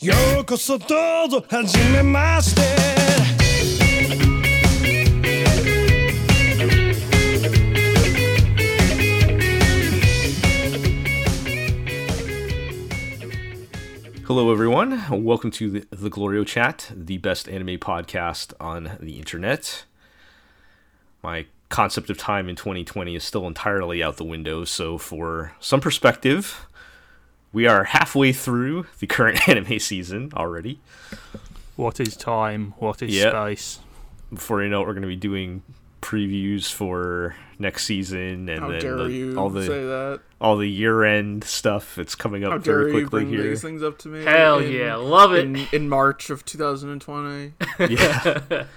[0.00, 2.62] ようこそどうぞはじめまして。
[14.24, 15.00] Hello, everyone.
[15.10, 19.84] Welcome to the, the Glorio Chat, the best anime podcast on the internet.
[21.24, 25.80] My concept of time in 2020 is still entirely out the window, so for some
[25.80, 26.68] perspective,
[27.53, 30.79] we are halfway through the current anime season already.
[31.75, 32.73] What is time?
[32.79, 33.31] What is Yep.
[33.31, 33.79] space?
[34.33, 35.61] Before you know it, we're going to be doing
[36.01, 40.19] previews for next season and How then dare the- you all the say that?
[40.41, 41.97] all the year end stuff.
[41.97, 43.43] It's coming up How dare very you quickly bring here.
[43.49, 44.23] these things up to me?
[44.25, 45.45] Hell in- yeah, love it.
[45.45, 47.53] In, in March of 2020.
[47.93, 48.65] Yeah.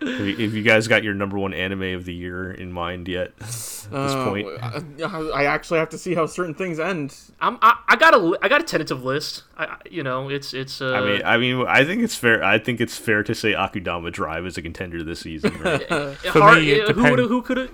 [0.00, 3.08] Have you- have you guys got your number one anime of the year in mind
[3.08, 3.32] yet?
[3.40, 7.16] At this Uh, point, I, I actually have to see how certain things end.
[7.40, 9.42] I'm, I, I got a li- I got a tentative list.
[9.56, 10.80] I, I- you know, it's it's.
[10.80, 12.44] Uh, I mean, I mean, I think it's fair.
[12.44, 15.58] I think it's fair to say Akudama Drive is a contender this season.
[15.60, 15.88] Right?
[15.88, 17.70] For hard, me, it who would who could have?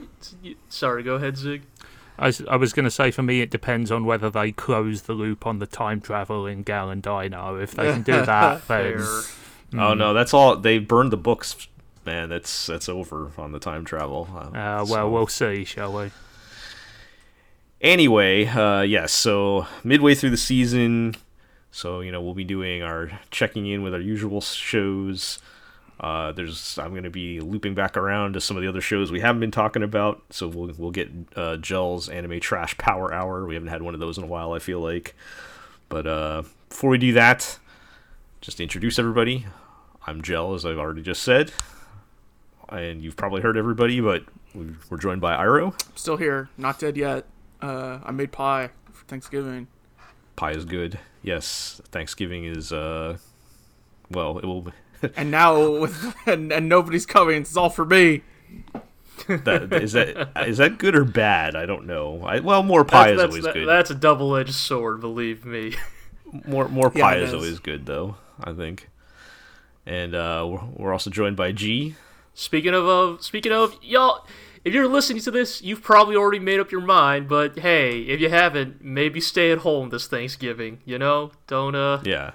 [0.69, 1.63] Sorry, go ahead, Zig.
[2.17, 5.03] I was, I was going to say, for me, it depends on whether they close
[5.03, 7.57] the loop on the time travel in Gal and Dino.
[7.57, 9.81] If they can do that, then Fair.
[9.81, 10.55] oh no, that's all.
[10.57, 11.67] They burned the books,
[12.05, 12.29] man.
[12.29, 14.29] That's that's over on the time travel.
[14.33, 16.11] uh, well, so- we'll see, shall we?
[17.81, 19.13] Anyway, uh, yes.
[19.13, 21.15] so midway through the season,
[21.71, 25.39] so you know we'll be doing our checking in with our usual shows.
[26.01, 29.13] Uh, there's I'm going to be looping back around to some of the other shows
[29.13, 30.23] we haven't been talking about.
[30.31, 33.45] So we'll we'll get uh, Gel's anime trash power hour.
[33.47, 34.53] We haven't had one of those in a while.
[34.55, 35.15] I feel like.
[35.91, 37.59] But uh, before we do that,
[38.41, 39.47] just to introduce everybody,
[40.07, 41.53] I'm Gel, as I've already just said,
[42.69, 45.75] and you've probably heard everybody, but we- we're joined by Iro.
[45.95, 47.27] Still here, not dead yet.
[47.63, 49.69] Uh, I made pie for Thanksgiving.
[50.37, 50.99] pie is good.
[51.23, 53.17] Yes, Thanksgiving is uh
[54.11, 54.67] well, it will
[55.17, 58.23] And now, with and, and nobody's coming, it's all for me.
[59.29, 61.55] that is that is that good or bad?
[61.57, 62.23] I don't know.
[62.25, 63.69] I well, more pie is that's, always that- good.
[63.69, 65.75] That's a double-edged sword, believe me.
[66.47, 67.35] more more Yeah, pie it is is.
[67.35, 68.89] always good though, I think.
[69.87, 71.95] And uh we're, we're also joined by G.
[72.35, 74.27] Speaking of, uh, speaking of, y'all,
[74.65, 77.29] if you're listening to this, you've probably already made up your mind.
[77.29, 80.81] But hey, if you haven't, maybe stay at home this Thanksgiving.
[80.85, 82.33] You know, don't uh, Yeah.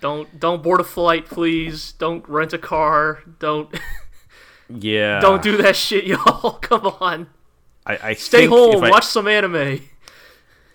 [0.00, 1.92] don't don't board a flight, please.
[1.92, 3.22] Don't rent a car.
[3.38, 3.74] Don't
[4.68, 5.20] Yeah.
[5.22, 6.52] don't do that shit, y'all.
[6.60, 7.28] Come on,
[7.86, 9.80] I, I stay home, I- watch some anime.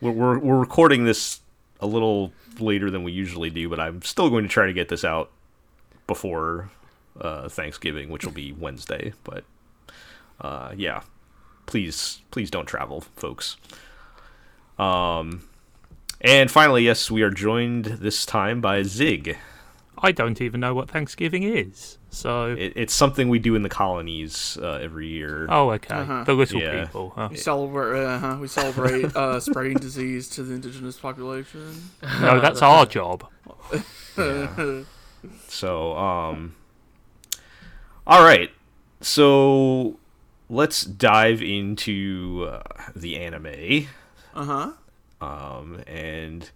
[0.01, 1.41] we're, we're we're recording this
[1.79, 4.89] a little later than we usually do, but I'm still going to try to get
[4.89, 5.29] this out
[6.07, 6.71] before
[7.19, 9.13] uh, Thanksgiving, which will be Wednesday.
[9.23, 9.43] But
[10.41, 11.01] uh, yeah,
[11.65, 13.57] please please don't travel, folks.
[14.79, 15.43] Um,
[16.21, 19.37] and finally, yes, we are joined this time by Zig.
[19.97, 21.97] I don't even know what Thanksgiving is.
[22.09, 25.47] So, It, it's something we do in the colonies uh, every year.
[25.49, 25.95] oh, okay.
[25.95, 26.23] Uh-huh.
[26.25, 26.83] The little Yeah.
[26.85, 27.13] people.
[27.15, 27.29] Huh?
[27.31, 31.89] We celebrate, uh, we celebrate uh, spreading disease to the indigenous population.
[32.21, 33.25] No, that's our job.
[35.47, 36.53] So, um,
[38.07, 38.51] all right.
[39.01, 39.99] So
[40.49, 42.63] let's dive into uh,
[42.95, 43.87] the anime.
[44.33, 44.71] Uh huh.
[45.21, 46.49] Um, and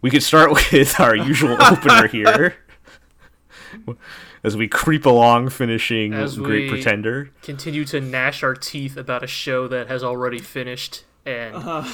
[0.00, 2.56] we could start with our usual opener here.
[4.44, 7.30] As we creep along, finishing As Great Pretender.
[7.42, 11.86] Continue to gnash our teeth about a show that has already finished, and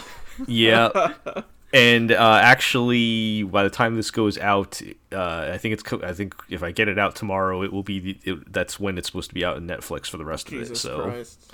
[0.47, 1.13] Yeah.
[1.73, 4.81] And uh, actually, by the time this goes out,
[5.13, 5.83] uh, I think it's.
[5.83, 8.01] Co- I think if I get it out tomorrow, it will be.
[8.01, 10.63] The, it, that's when it's supposed to be out on Netflix for the rest of
[10.63, 10.77] it.
[10.79, 11.53] So Christ.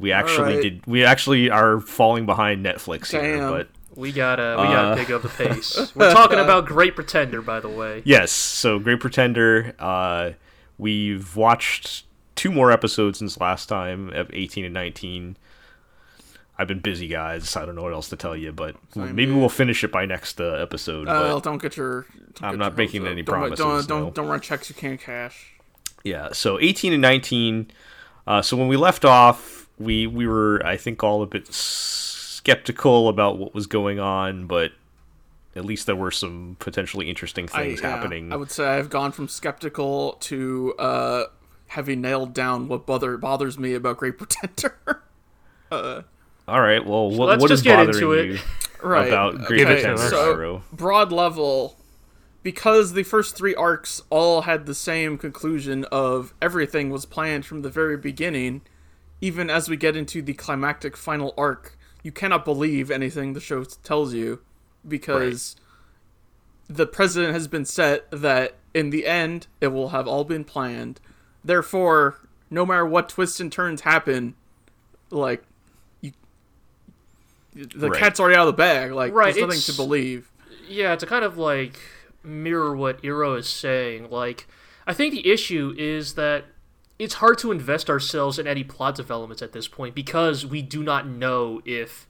[0.00, 0.62] we actually right.
[0.62, 0.86] did.
[0.86, 4.96] We actually are falling behind Netflix here, but we gotta we gotta Uh.
[4.96, 5.92] pick up the pace.
[5.94, 8.02] We're talking about Great Pretender, by the way.
[8.04, 8.32] yes.
[8.32, 9.74] So Great Pretender.
[9.78, 10.32] Uh,
[10.76, 12.04] we've watched
[12.34, 15.36] two more episodes since last time of eighteen and nineteen.
[16.56, 17.56] I've been busy, guys.
[17.56, 20.06] I don't know what else to tell you, but Same maybe we'll finish it by
[20.06, 21.08] next uh, episode.
[21.08, 22.06] Uh, don't get your.
[22.34, 23.22] Don't I'm get not your making any.
[23.22, 24.10] Don't- promises, Don't don't, no.
[24.10, 25.54] don't run checks you can't cash.
[26.04, 27.70] Yeah, so 18 and 19.
[28.26, 33.08] Uh, so when we left off, we we were I think all a bit skeptical
[33.08, 34.72] about what was going on, but
[35.56, 38.32] at least there were some potentially interesting things I, yeah, happening.
[38.32, 41.24] I would say I've gone from skeptical to uh,
[41.68, 45.02] having nailed down what bother bothers me about Great Pretender.
[46.46, 48.40] All right, well, what, let's what is just get into it.
[48.82, 49.08] right.
[49.08, 50.10] about Great Give it to Pretender, us.
[50.10, 51.78] So- broad level
[52.42, 57.62] because the first three arcs all had the same conclusion of everything was planned from
[57.62, 58.60] the very beginning
[59.22, 63.64] even as we get into the climactic final arc you cannot believe anything the show
[63.64, 64.40] tells you
[64.86, 65.56] because
[66.68, 71.00] the president has been set that in the end it will have all been planned.
[71.42, 72.20] Therefore,
[72.50, 74.34] no matter what twists and turns happen,
[75.10, 75.44] like
[77.54, 77.98] the Right.
[78.00, 78.92] cat's already out of the bag.
[78.92, 80.30] Like Right, there's nothing it's- to believe.
[80.68, 81.78] Yeah, to kind of like
[82.22, 84.46] mirror what Iro is saying, like
[84.86, 86.46] I think the issue is that
[86.98, 90.82] it's hard to invest ourselves in any plot developments at this point because we do
[90.82, 92.06] not know if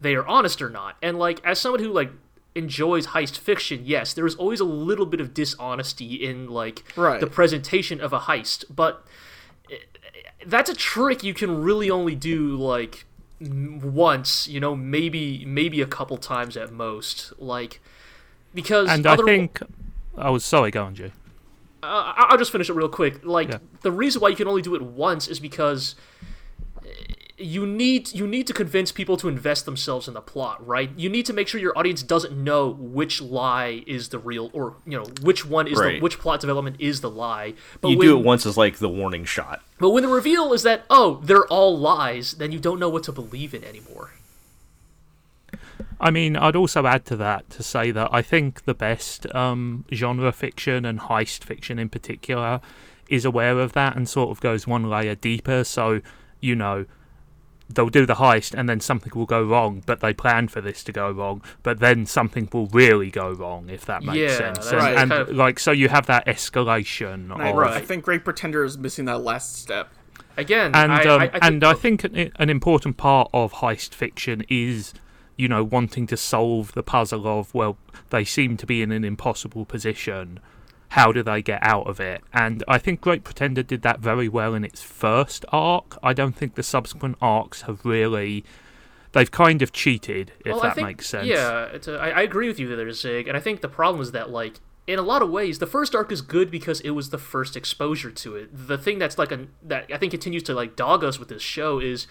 [0.00, 0.96] they are honest or not.
[1.02, 2.10] And like as someone who like
[2.54, 7.20] enjoys heist fiction, yes, there is always a little bit of dishonesty in like Right.
[7.20, 9.04] the presentation of a heist, but
[9.70, 9.76] eh,
[10.46, 13.13] that's a trick you can really only do like m-
[13.82, 17.80] once, you know, maybe maybe a couple times at most, like
[18.54, 19.60] because And I think.
[20.16, 21.10] I was sorry, go on, Jay.
[21.82, 23.24] uh, I'll just finish it real quick.
[23.24, 23.58] Like Yeah.
[23.82, 25.96] the reason why you can only do it once is because
[27.36, 30.90] you need you need to convince people to invest themselves in the plot, right?
[30.96, 34.76] You need to make sure your audience doesn't know which lie is the real, or
[34.86, 35.96] you know which one is Right.
[35.96, 37.54] the which plot development is the lie.
[37.80, 39.62] But You when, do it once as like the warning shot.
[39.78, 43.02] But when the reveal is that oh they're all lies, then you don't know what
[43.04, 44.12] to believe in anymore.
[46.00, 49.84] I mean, I'd also add to that to say that I think the best um,
[49.92, 52.60] genre fiction and heist fiction in particular
[53.08, 55.64] is aware of that and sort of goes one layer deeper.
[55.64, 56.00] So,
[56.40, 56.86] you know,
[57.68, 60.84] they'll do the heist and then something will go wrong, but they plan for this
[60.84, 64.58] to go wrong, but then something will really go wrong, if that makes Yeah, sense.
[64.58, 64.96] that's And, right.
[64.96, 67.58] and, kind of- like, so you have that escalation And I, of.
[67.58, 69.88] I think Great Pretender is missing that last step.
[70.36, 73.52] Again, and I, um, I, I think, and I think an, an important part of
[73.54, 74.92] heist fiction is,
[75.36, 77.78] you know, wanting to solve the puzzle of well,
[78.10, 80.40] they seem to be in an impossible position.
[80.90, 82.22] How do they get out of it?
[82.32, 85.98] And I think Great Pretender did that very well in its first arc.
[86.02, 88.44] I don't think the subsequent arcs have really.
[89.12, 91.28] They've kind of cheated, if Well, that think- makes sense.
[91.28, 94.02] Yeah, it's a, I, I agree with you there, Zig, and I think the problem
[94.02, 96.90] is that like in a lot of ways, the first arc is good because it
[96.90, 98.50] was the first exposure to it.
[98.52, 101.42] The thing that's like a that I think continues to like dog us with this
[101.42, 102.06] show is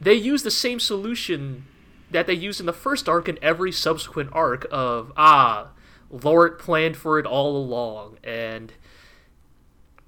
[0.00, 1.64] they use the same solution
[2.10, 5.68] that they used in the first arc in every subsequent arc of ah,
[6.10, 8.72] Lort planned for it all along, and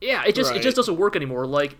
[0.00, 1.46] yeah, it just it just doesn't work anymore.
[1.46, 1.76] Like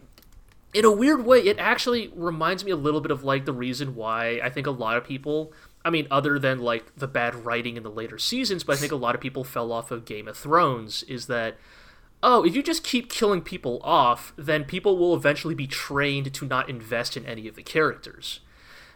[0.75, 3.95] in a weird way, it actually reminds me a little bit of like the reason
[3.95, 5.53] why I think a lot of people,
[5.85, 8.93] I mean, other than like the bad writing in the later seasons, but I think
[8.93, 11.57] a lot of people fell off of Game of Thrones is that,
[12.23, 16.45] oh, if you just keep killing people off, then people will eventually be trained to
[16.45, 18.41] not invest in any of the characters.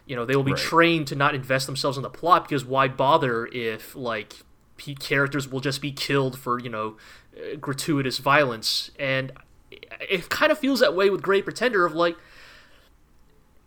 [0.05, 0.61] You know, they will be Right.
[0.61, 4.35] trained to not invest themselves in the plot because why bother if like
[4.77, 6.97] characters will just be killed for you know
[7.37, 8.91] uh, gratuitous violence.
[8.99, 9.31] And
[9.71, 12.15] it- it kind of feels that way with Great Pretender of like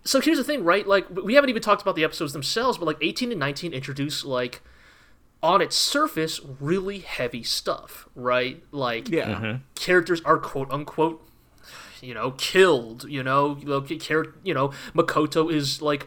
[0.05, 0.87] so here's the thing right?
[0.87, 4.25] Like we haven't even talked about the episodes themselves but like 18 and 19 introduce
[4.25, 4.63] like
[5.43, 8.63] on its surface really heavy stuff right?
[8.73, 9.59] Like Yeah.
[9.75, 11.27] characters are quote unquote
[12.01, 13.57] you know killed you know?
[13.61, 13.85] You know,
[14.45, 16.07] you know makoto is like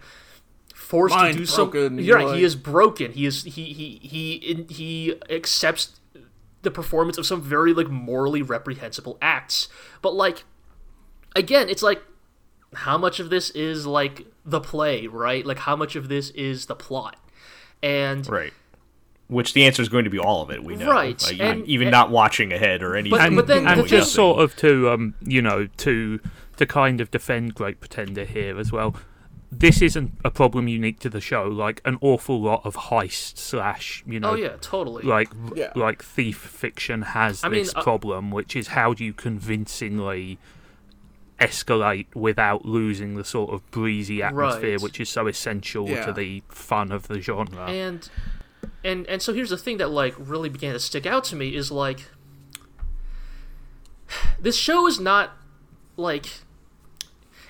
[0.90, 3.50] forced Mind to do some broken, You're right like- he is broken he is he
[3.80, 6.00] he he he accepts
[6.64, 9.68] the performance of some very like morally reprehensible acts
[10.02, 10.46] but like
[11.36, 12.02] again it's like
[12.74, 16.66] how much of this is like the play right like how much of this is
[16.66, 17.16] the plot
[17.84, 18.54] and Right.
[19.28, 20.64] Which the answer is going to be all of it.
[20.64, 23.19] We know, Right, Like, and- even, even and- not watching ahead or anything.
[23.19, 26.19] and, but then and just thing- sort of to um you know to
[26.58, 28.96] to kind of defend Great Pretender here as well.
[29.52, 31.46] This isn't a problem unique to the show.
[31.48, 35.72] Like an awful lot of heist slash you know oh yeah totally like Yeah.
[35.76, 40.38] like thief fiction has I mean, this uh, problem, which is how do you convincingly
[41.40, 44.82] escalate without losing the sort of breezy atmosphere Right.
[44.82, 46.06] which is so essential Yeah.
[46.06, 47.66] to the fun of the genre.
[47.66, 48.08] and
[48.84, 51.56] and and so here's the thing that like really began to stick out to me
[51.56, 52.06] is like
[54.40, 55.32] this show is not
[55.98, 56.42] like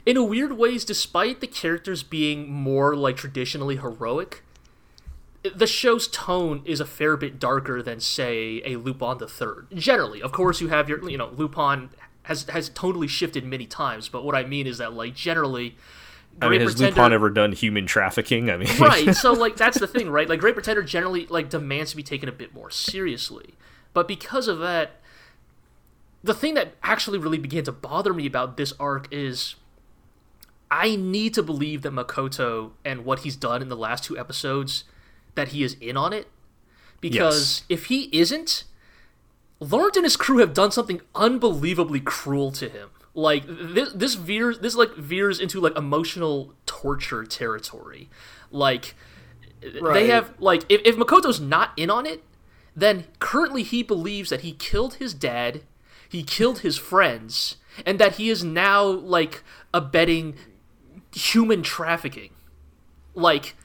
[0.06, 4.44] in a weird ways despite the characters being more like traditionally heroic
[5.56, 9.68] the show's tone is a fair bit darker than say a Lupin the Third.
[9.74, 11.90] Generally, of course, you have your you know Lupin
[12.24, 15.78] has has totally shifted many times, but what I mean is that like generally,
[16.42, 18.50] I mean, has Pretender- Lupin ever done human trafficking?
[18.50, 21.92] I mean, right so like that's the thing right like great pretender generally like demands
[21.92, 23.56] to be taken a bit more seriously
[23.94, 25.00] but because of that
[26.24, 29.56] the thing that actually really began to bother me about this arc is
[30.72, 34.84] i need to believe that makoto and what he's done in the last two episodes
[35.36, 36.28] that he is in on it
[37.02, 38.66] because if he isn't
[39.60, 42.90] Laurent and his crew have done something unbelievably cruel to him.
[43.14, 48.10] Like this, this veers, this like veers into like emotional torture territory.
[48.52, 48.96] Like
[49.82, 49.94] Right.
[49.94, 52.24] they have like if, if Makoto's not in on it,
[52.76, 55.64] then currently he believes that he killed his dad,
[56.08, 60.36] he killed his friends, and that he is now like abetting
[61.14, 62.32] human trafficking.
[63.16, 63.56] Like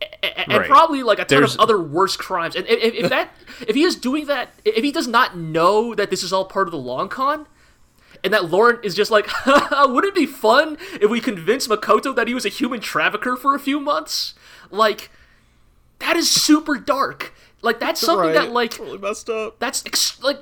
[0.00, 0.68] a- a- and Right.
[0.68, 2.56] probably like a ton There's- of other worse crimes.
[2.56, 3.34] And if, if that,
[3.66, 6.66] if he is doing that, if he does not know that this is all part
[6.68, 7.46] of the long con,
[8.24, 12.28] and that Laurent is just like, wouldn't it be fun if we convinced Makoto that
[12.28, 14.34] he was a human trafficker for a few months?
[14.70, 15.10] Like,
[15.98, 17.32] that is super dark.
[17.62, 19.60] Like that's something that like really messed up.
[19.60, 20.38] that's ex- like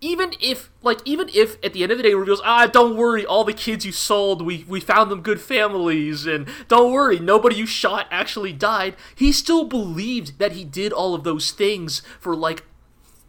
[0.00, 3.24] even if like even if at the end of the day reveals ah don't worry
[3.24, 7.56] all the kids you sold we we found them good families and don't worry nobody
[7.56, 12.36] you shot actually died he still believed that he did all of those things for
[12.36, 12.62] like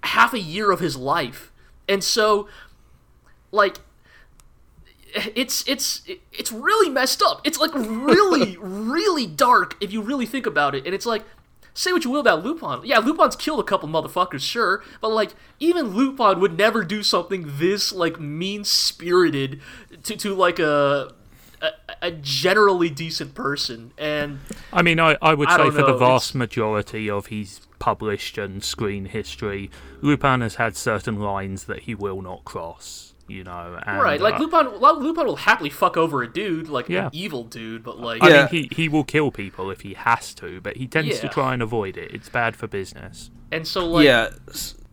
[0.07, 1.51] half a year of his life.
[1.87, 2.47] And so
[3.51, 3.77] like
[5.15, 7.41] it's it's it's really messed up.
[7.43, 10.85] It's like really really dark if you really think about it.
[10.85, 11.23] And it's like
[11.77, 12.81] say what you will about Lupin.
[12.83, 17.45] Yeah, Lupin's killed a couple motherfuckers, sure, but like even Lupin would never do something
[17.57, 19.61] this like mean spirited
[20.03, 21.13] to to like a,
[21.61, 21.69] a
[22.01, 23.93] a generally decent person.
[23.97, 24.39] And
[24.73, 28.63] I mean, I, I would I say for the vast majority of his published and
[28.63, 29.69] screen history,
[30.01, 33.06] Lupin has had certain lines that he will not cross.
[33.29, 36.87] You know, and, right, like uh, Lupin, Lupin will happily fuck over a dude, like
[36.87, 37.05] Yeah.
[37.07, 38.47] an evil dude, but like I Yeah.
[38.51, 41.53] mean, he, he will kill people if he has to, but he tends to try
[41.53, 42.11] and avoid it.
[42.13, 43.29] It's bad for business.
[43.51, 44.29] and so like yeah.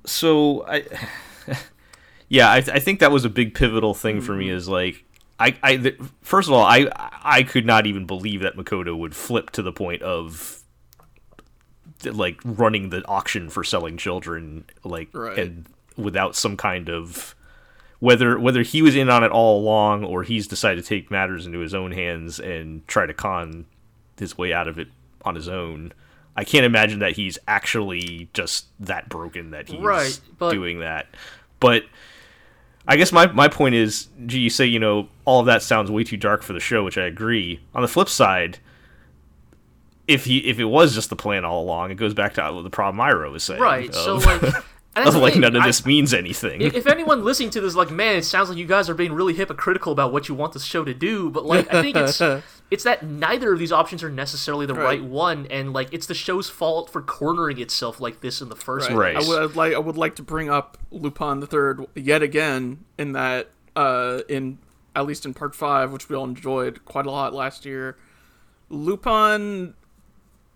[0.05, 0.85] So I,
[2.29, 4.51] yeah, I, I think that was a big pivotal thing for me.
[4.51, 5.05] Is like
[5.39, 6.89] I, I th- first of all, I
[7.23, 10.61] I could not even believe that Makoto would flip to the point of
[12.05, 15.39] like running the auction for selling children, like Right.
[15.39, 17.35] and without some kind of
[18.05, 21.47] whether whether he was in on it all along or he's decided to take matters
[21.47, 23.65] into his own hands and try to con
[24.19, 24.89] his way out of it
[25.25, 25.91] on his own.
[26.37, 31.07] I can't imagine that he's actually just that broken that he's Right, but- doing that.
[31.61, 31.85] But
[32.87, 35.91] I guess my, my point is, gee, you say, you know, all of that sounds
[35.91, 37.61] way too dark for the show, which I agree.
[37.75, 38.59] On the flip side,
[40.07, 42.69] if he if it was just the plan all along, it goes back to the
[42.71, 43.61] problem Myro was saying.
[43.63, 44.43] right, so like.
[44.97, 46.61] And that's of the like thing, none of I- this means anything.
[46.61, 49.13] if if anyone listening to this like, man, it sounds like you guys are being
[49.13, 52.21] really hypocritical about what you want this show to do, but like, I think it's
[52.71, 55.05] it's that neither of these options are necessarily the right, Right.
[55.05, 58.91] one, and like, it's the show's fault for cornering itself like this in the first
[58.91, 59.17] Right.
[59.17, 62.85] I would I'd like I would like to bring up Lupin the Third yet again
[62.99, 64.59] in that uh in
[64.97, 67.97] at least in part five, which we all enjoyed quite a lot last year.
[68.71, 69.75] Lupin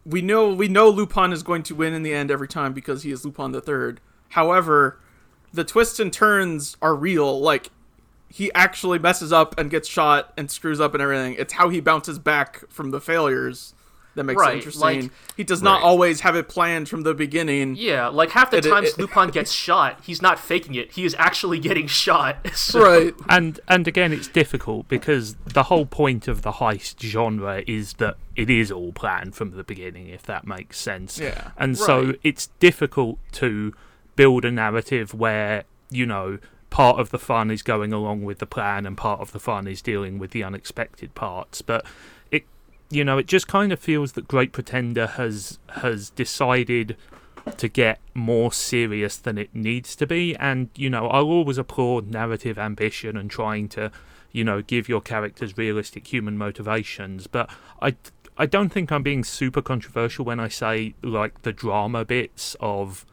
[0.07, 3.03] we know we know Lupin is going to win in the end every time because
[3.03, 4.01] he is Lupin the Third.
[4.31, 4.99] However,
[5.53, 7.41] the twists and turns are real.
[7.41, 7.71] Like
[8.31, 11.35] he actually messes up and gets shot and screws up and everything.
[11.39, 13.75] It's how he bounces back from the failures
[14.15, 14.81] that makes Right, it interesting.
[15.03, 15.87] like- he does not Right.
[15.87, 17.77] always have it planned from the beginning.
[17.79, 20.93] Yeah, like half the It- it- times it- Lupin gets shot, he's not faking it;
[20.93, 22.37] he is actually getting shot.
[22.55, 23.15] So, Right.
[23.29, 28.17] And and again, it's difficult because the whole point of the heist genre is that
[28.35, 31.19] it is all planned from the beginning, if that makes sense.
[31.21, 33.73] Yeah, And so it's difficult to
[34.19, 36.39] build a narrative where you know
[36.71, 39.69] part of the fun is going along with the plan and part of the fun
[39.69, 41.63] is dealing with the unexpected parts.
[41.63, 41.87] But
[42.33, 42.45] it,
[42.91, 46.97] you know, it just kind of feels that Great Pretender has has decided
[47.57, 50.35] to get more serious than it needs to be.
[50.37, 53.93] And, you know, I'll always applaud narrative ambition and trying to,
[54.33, 57.29] you know, give your characters realistic human motivations.
[57.29, 57.49] But
[57.81, 57.95] I,
[58.37, 63.07] I don't think I'm being super controversial when I say, like, the drama bits of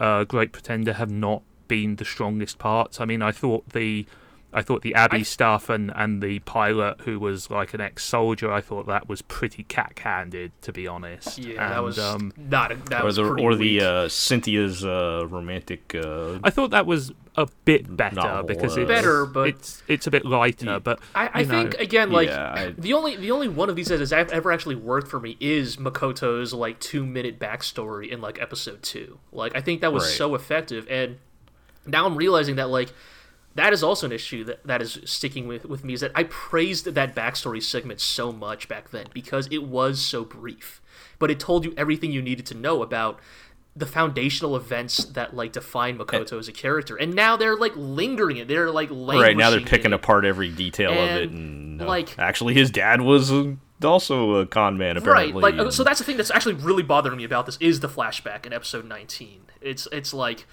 [0.00, 3.00] uh, Great Pretender have not been the strongest parts.
[3.00, 4.06] I mean, I thought the.
[4.52, 8.50] I thought the Abby I- stuff and, and the pilot who was like an ex-soldier,
[8.50, 11.36] I thought that was pretty cack-handed, to be honest.
[11.36, 12.72] yeah, that was um, not.
[12.72, 15.94] A, that or was the pretty or the uh, Cynthia's uh, romantic.
[15.94, 20.06] Uh, I thought that was a bit better Novel, because it's Better, but- it's it's
[20.06, 20.80] a bit lighter.
[20.80, 23.68] But I, I you know, think again, like Yeah, I- the only the only one
[23.68, 28.08] of these that has ever actually worked for me is Makoto's like two minute backstory
[28.10, 29.18] in like episode two.
[29.32, 30.12] Like I think that was Right.
[30.12, 31.18] so effective, and
[31.86, 32.92] now I'm realizing that like
[33.54, 36.24] that is also an issue that, that is sticking with, with me is that I
[36.24, 40.82] praised that backstory segment so much back then because it was so brief,
[41.18, 43.18] but it told you everything you needed to know about
[43.76, 48.38] the foundational events that like define Makoto as a character, and now they're like lingering
[48.38, 48.48] it.
[48.48, 52.18] They're like right now they're picking apart every detail of it, And, and uh, like-
[52.18, 53.52] actually his dad was uh,
[53.84, 55.32] also a con man apparently.
[55.34, 57.80] Right, like and- so that's the thing that's actually really bothering me about this is
[57.80, 59.42] the flashback in episode 19.
[59.60, 60.46] It's it's like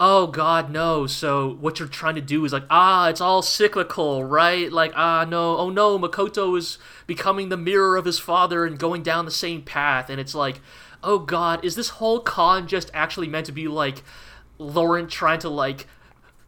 [0.00, 4.22] oh god no so what you're trying to do is like ah it's all cyclical
[4.22, 6.78] right like ah no oh no makoto is
[7.08, 10.60] becoming the mirror of his father and going down the same path and it's like
[11.02, 14.02] oh god, is this whole con just actually meant to be like
[14.58, 15.86] Laurent trying to like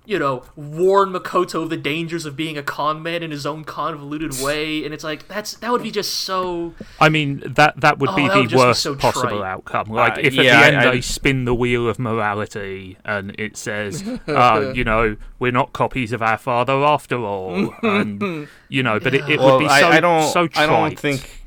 [0.07, 3.62] you know, warn Makoto of the dangers of being a con man in his own
[3.64, 6.75] convoluted way, and it's like that's that would be just so.
[6.99, 9.38] I mean that that would Oh, be that the would just be worst so possible
[9.38, 9.42] trite.
[9.52, 9.88] outcome.
[9.88, 12.97] Like Uh, if yeah, at the end I- I- they spin the wheel of morality
[13.04, 18.49] and it says, uh, you know, we're not copies of our father after all, and
[18.69, 20.33] you know, but it, it Well, would be so I don't.
[20.33, 20.99] so I don't trite.
[20.99, 21.39] think.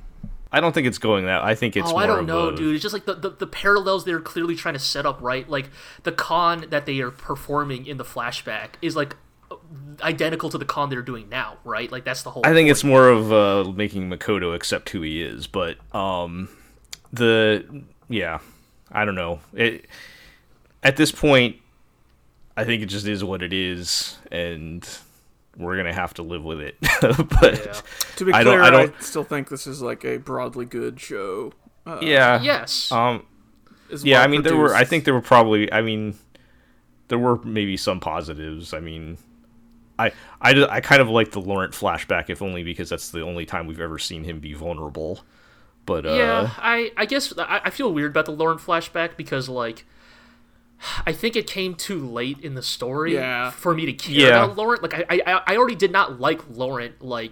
[0.53, 1.43] I don't think it's going that.
[1.43, 1.89] I think it's.
[1.89, 2.75] oh, more I don't know, a- dude.
[2.75, 5.49] It's just like the, the the parallels they're clearly trying to set up, right?
[5.49, 5.71] Like
[6.03, 9.15] the con that they are performing in the flashback is like
[10.01, 11.91] identical to the con they're doing now, right?
[11.91, 12.45] Like that's the whole.
[12.45, 16.49] I think it's more of uh, making Makoto accept who he is, but um,
[17.11, 18.37] the yeah,
[18.91, 19.39] I don't know.
[19.53, 19.87] It
[20.83, 21.57] at this point,
[22.55, 24.87] I think it just is what it is, and
[25.57, 26.75] we're gonna have to live with it.
[27.01, 27.81] but Yeah.
[28.17, 30.65] To be I clear, don't- I, I don't- still think this is like a broadly
[30.65, 31.53] good show.
[31.85, 32.91] Uh, yeah, Yes.
[32.91, 33.25] Um,
[33.89, 34.73] is yeah, I mean there were.
[34.73, 35.71] I think there were probably.
[35.71, 36.15] I mean,
[37.09, 38.73] there were maybe some positives.
[38.73, 39.17] I mean.
[39.99, 43.45] I, I, I kind of like the Laurent flashback, if only because that's the only
[43.45, 45.19] time we've ever seen him be vulnerable.
[45.85, 49.49] But uh, yeah, I I guess I, I feel weird about the Laurent flashback because
[49.49, 49.85] like.
[51.05, 53.51] I think it came too late in the story Yeah.
[53.51, 54.43] for me to care Yeah.
[54.43, 54.81] about Laurent.
[54.81, 57.01] Like I, I, I already did not like Laurent.
[57.01, 57.31] Like,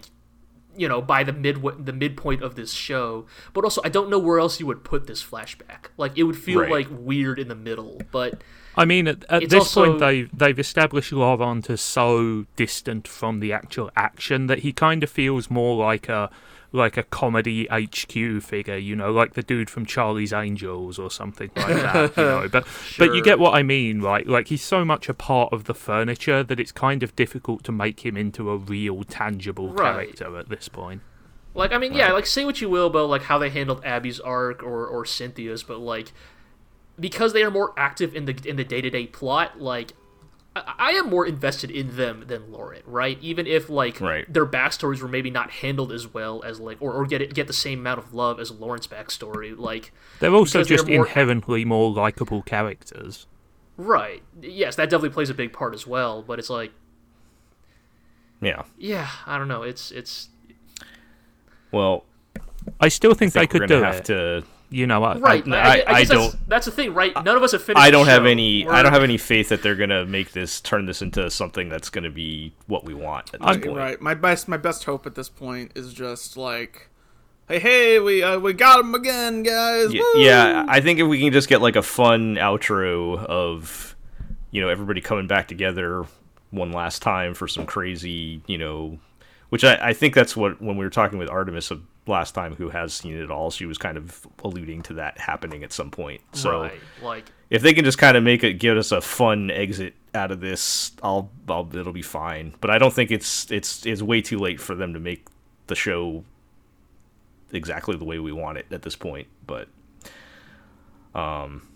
[0.77, 3.25] you know, by the mid the midpoint of this show.
[3.53, 5.87] But also, I don't know where else you would put this flashback.
[5.97, 6.71] Like, it would feel Right.
[6.71, 8.01] like weird in the middle.
[8.11, 8.41] But
[8.77, 13.41] I mean, at, at this also- point, they've they've established Laurent as so distant from
[13.41, 16.29] the actual action that he kind of feels more like a
[16.73, 21.51] like a comedy HQ figure, you know, like the dude from Charlie's Angels or something
[21.55, 22.47] like that, you know.
[22.49, 22.65] But
[22.97, 24.25] but you get what I mean, right?
[24.25, 27.71] Like he's so much a part of the furniture that it's kind of difficult to
[27.71, 30.15] make him into a real, tangible Right.
[30.15, 31.01] character at this point.
[31.53, 34.21] Like I mean, yeah, like say what you will about like how they handled Abby's
[34.21, 36.13] arc or or Cynthia's, but like
[36.99, 39.91] because they are more active in the in the day to day plot, like
[40.55, 43.17] I, I am more invested in them than Laurent, right?
[43.21, 44.31] Even if like Right.
[44.31, 47.47] their backstories were maybe not handled as well as like or, or get it, get
[47.47, 51.05] the same amount of love as Laurent's backstory, like They're also Because they're just more-
[51.07, 53.27] inherently more likable characters.
[53.77, 54.21] right.
[54.41, 56.71] Yes, that definitely plays a big part as well, but it's like
[58.41, 58.63] yeah.
[58.77, 60.29] yeah, I don't know, it's it's
[61.71, 62.05] Well,
[62.79, 64.05] I still think, I think they we're could do have it.
[64.05, 64.43] to.
[64.73, 65.45] You know, I, right.
[65.47, 67.13] I- I, I, I guess don't- that's the thing, right?
[67.13, 67.83] None of us have finished.
[67.83, 68.27] I don't the have show.
[68.27, 68.65] any.
[68.67, 71.89] I don't have any faith that they're gonna make this turn this into something that's
[71.89, 73.75] gonna be what we want at this I'm- point.
[73.77, 74.01] Right.
[74.01, 76.87] My best my best hope at this point is just like,
[77.49, 79.93] hey hey we uh, we got him again guys.
[79.93, 80.21] Yeah, Woo!
[80.21, 83.95] yeah, I think if we can just get like a fun outro of,
[84.51, 86.05] you know, everybody coming back together
[86.51, 88.99] one last time for some crazy, you know,
[89.51, 92.55] which I, I think that's what when we were talking with Artemis of last time,
[92.55, 95.91] who has seen it all, she was kind of alluding to that happening at some
[95.91, 96.21] point.
[96.31, 99.51] So right, like if they can just kind of make it, give us a fun
[99.51, 102.53] exit out of this, I'll, I'll it'll be fine.
[102.61, 105.27] But I don't think it's it's it's way too late for them to make
[105.67, 106.23] the show
[107.51, 109.27] exactly the way we want it at this point.
[109.45, 109.67] But,
[111.13, 111.67] um,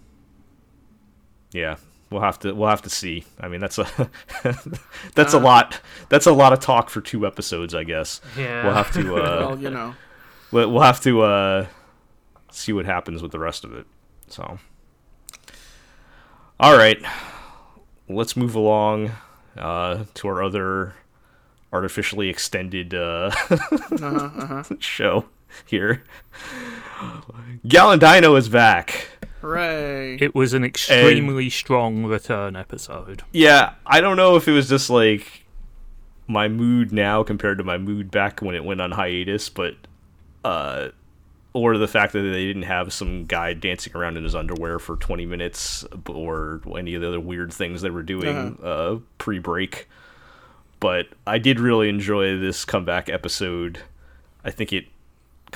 [1.52, 1.76] yeah,
[2.16, 3.26] we'll have to we'll have to see.
[3.42, 4.10] I mean, that's a
[5.16, 5.82] that's a lot.
[6.08, 8.22] That's a lot of talk for two episodes, I guess.
[8.38, 8.64] Yeah.
[8.64, 9.96] We'll have to uh, Well, you know.
[10.52, 11.68] we'll we'll have to uh,
[12.52, 13.86] see what happens with the rest of it.
[14.30, 14.58] So,
[16.58, 16.98] all right,
[18.08, 19.12] let's move along
[19.58, 20.94] uh, to our other
[21.74, 23.30] artificially extended uh,
[24.80, 25.26] show
[25.66, 26.04] here.
[27.68, 29.10] Gal and Dino is back.
[29.46, 30.18] Hooray.
[30.20, 33.24] it was an extremely strong return episode.
[33.32, 35.46] Yeah, I don't know if it was just like
[36.28, 39.76] my mood now compared to my mood back when it went on hiatus, but
[40.44, 40.90] uh
[41.54, 44.98] or the fact that they didn't have some guy dancing around in his underwear for
[44.98, 49.88] 20 minutes or any of the other weird things they were doing uh pre-break.
[50.80, 53.80] But I did really enjoy this comeback episode.
[54.44, 54.86] I think it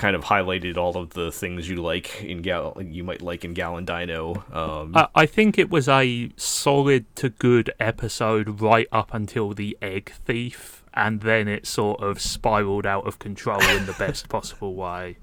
[0.00, 3.52] kind of highlighted all of the things you like in Gal you might like in
[3.52, 4.42] Gal and Dino.
[4.50, 9.76] Um I, I think it was a solid to good episode right up until the
[9.82, 14.74] egg thief, and then it sort of spiraled out of control in the best possible
[14.74, 15.18] way.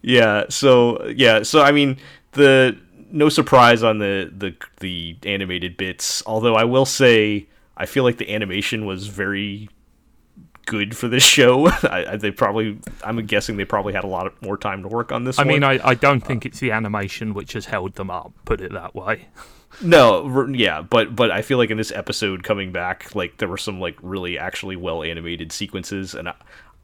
[0.00, 0.44] Yeah.
[0.48, 1.42] So yeah.
[1.42, 1.98] So I mean,
[2.32, 2.78] the
[3.10, 6.22] no surprise on the the the animated bits.
[6.24, 9.68] Although I will say, I feel like the animation was very
[10.64, 11.66] good for this show.
[11.82, 14.88] I, I- they probably, I'm guessing they probably had a lot of more time to
[14.88, 15.38] work on this.
[15.38, 15.62] I mean.
[15.64, 18.94] I, I don't think it's the animation which has held them up, put it that
[18.94, 19.28] way.
[19.82, 23.58] No, yeah, but but I feel like in this episode coming back, like there were
[23.58, 26.34] some like really actually well animated sequences, and I,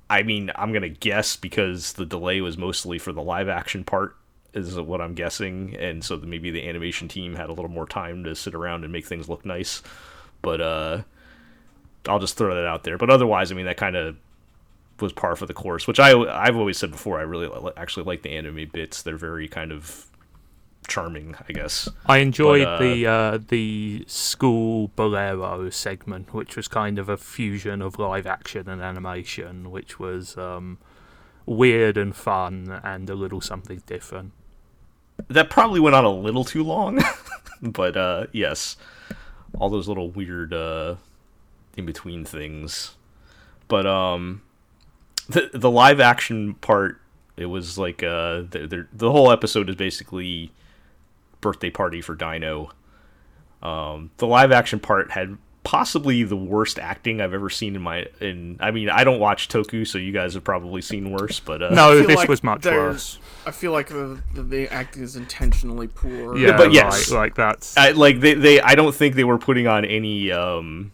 [0.08, 4.16] I mean I'm gonna guess because the delay was mostly for the live action part
[4.54, 8.24] is what I'm guessing, and so maybe the animation team had a little more time
[8.24, 9.82] to sit around and make things look nice.
[10.42, 11.02] But uh,
[12.08, 12.98] I'll just throw that out there.
[12.98, 14.16] But otherwise, I mean, that kind of
[15.00, 15.86] was par for the course.
[15.86, 17.18] Which I I've always said before.
[17.18, 19.02] I really li- actually like the anime bits.
[19.02, 20.06] They're very kind of
[20.88, 21.88] charming, I guess.
[22.06, 27.82] I enjoyed uh, the uh, the school bolero segment, which was kind of a fusion
[27.82, 30.78] of live action and animation, which was um,
[31.46, 34.32] weird and fun and a little something different.
[35.28, 37.02] That probably went on a little too long,
[37.62, 38.76] but uh, yes,
[39.58, 40.96] all those little weird uh,
[41.76, 42.96] in between things.
[43.68, 44.42] But um,
[45.28, 47.00] the the live action part,
[47.36, 50.52] it was like uh, the the, the whole episode is basically
[51.40, 52.70] birthday party for Dino.
[53.62, 58.06] Um, the live action part had possibly the worst acting I've ever seen in my
[58.20, 58.56] in.
[58.60, 61.40] I mean, I don't watch Toku, so you guys have probably seen worse.
[61.40, 63.18] But uh, No, this like was much worse.
[63.46, 66.36] I feel like the, the, the acting is intentionally poor.
[66.36, 67.10] Yeah, but yes.
[67.10, 70.32] right, like that's I, like they, they I don't think they were putting on any
[70.32, 70.92] um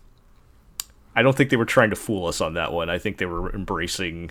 [1.16, 2.88] I don't think they were trying to fool us on that one.
[2.90, 4.30] I think they were embracing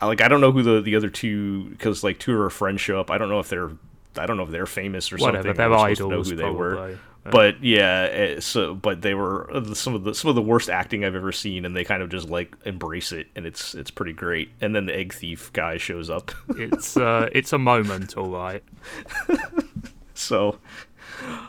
[0.00, 2.50] I- like I don't know who the the other two cuz like two of her
[2.50, 3.10] friends show up.
[3.10, 3.70] I don't know if they're
[4.16, 5.48] I don't know if they're famous or whatever.
[5.48, 5.56] something.
[5.56, 6.74] They're We're to know idols, who they were.
[6.74, 6.98] probably.
[7.30, 10.70] But yeah, eh, so but they were uh, some of the some of the worst
[10.70, 13.90] acting I've ever seen, and they kind of just like embrace it, and it's it's
[13.90, 14.50] pretty great.
[14.62, 18.62] And then the egg thief guy shows up, it's uh, it's a moment, all right.
[20.14, 20.58] so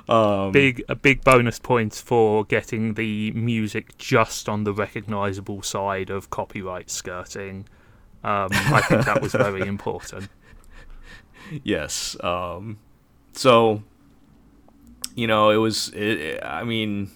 [0.09, 6.09] um, Big a big bonus points for getting the music just on the recognizable side
[6.09, 7.67] of copyright skirting.
[8.23, 10.29] Um, I think that was very important.
[11.63, 12.17] Yes.
[12.23, 12.77] Um,
[13.33, 13.83] so,
[15.15, 15.89] you know, it was.
[15.89, 17.11] It, I mean,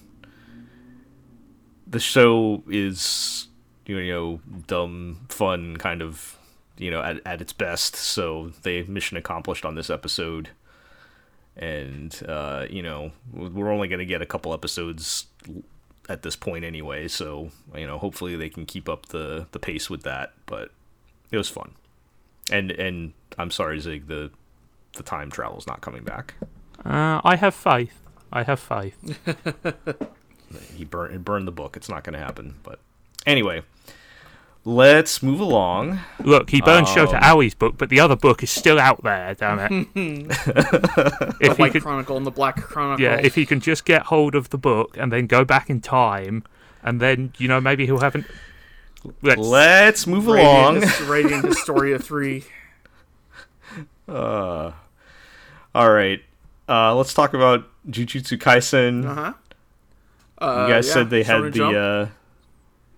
[1.86, 3.48] the show is
[3.86, 6.38] you know dumb, fun, kind of
[6.78, 7.96] you know at at its best.
[7.96, 10.50] So they mission accomplished on this episode,
[11.56, 15.26] and uh, you know we're only going to get a couple episodes
[16.08, 17.08] at this point anyway.
[17.08, 20.32] So you know hopefully they can keep up the the pace with that.
[20.46, 20.70] But
[21.30, 21.72] it was fun,
[22.50, 24.30] and and I'm sorry Zig the
[24.94, 26.34] the time travel's not coming back.
[26.84, 28.00] Uh, I have faith.
[28.32, 28.96] I have faith.
[30.74, 31.76] He burned burned the book.
[31.76, 32.56] It's not going to happen.
[32.62, 32.78] But
[33.26, 33.62] anyway,
[34.64, 36.00] let's move along.
[36.20, 39.34] Look, he burned Shota Um, Aoi's book, but the other book is still out there.
[39.34, 40.28] Damn it!
[40.28, 43.02] The if he White could, Chronicle and the Black Chronicle.
[43.04, 45.80] yeah, if he can just get hold of the book and then go back in
[45.80, 46.44] time,
[46.82, 48.24] and then you know maybe he'll have an.
[49.20, 50.80] Let's, Let's move Radiant, along.
[50.82, 52.42] His- Radiant Historia 3.
[54.08, 54.72] Uh,
[55.74, 56.22] all right.
[56.68, 59.04] Uh, let's talk about Jujutsu Kaisen.
[59.06, 59.32] Uh-huh.
[60.38, 61.76] Uh, you guys yeah, said they had the Jump.
[61.76, 62.06] uh,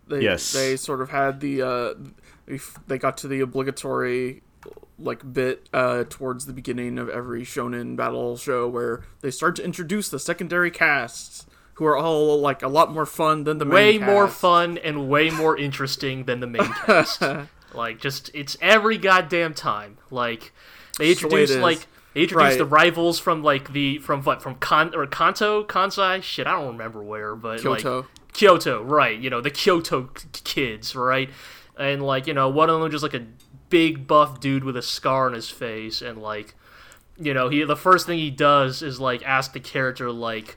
[0.08, 0.52] they, yes.
[0.52, 1.94] They sort of had the, uh,
[2.86, 4.42] they got to the obligatory,
[4.98, 9.64] like, bit, uh, towards the beginning of every shonen battle show where they start to
[9.64, 13.98] introduce the secondary casts, who are all, like, a lot more fun than the main
[14.00, 14.08] cast.
[14.08, 17.20] way more fun and way more interesting than the main cast.
[17.74, 19.98] like, just it's every goddamn time.
[20.10, 20.52] Like,
[20.98, 21.56] they It's the introduce is.
[21.58, 22.56] like they introduce Right.
[22.58, 26.22] the rivals from like the from what from Kan or Kanto Kansai.
[26.22, 27.96] Shit, I don't remember where, but Kyoto.
[27.98, 29.18] like Kyoto, right?
[29.18, 31.30] You know the Kyoto k- kids, right?
[31.78, 33.26] And like you know one of them just like a
[33.68, 36.54] big buff dude with a scar on his face, and like
[37.18, 40.56] you know he the first thing he does is like ask the character like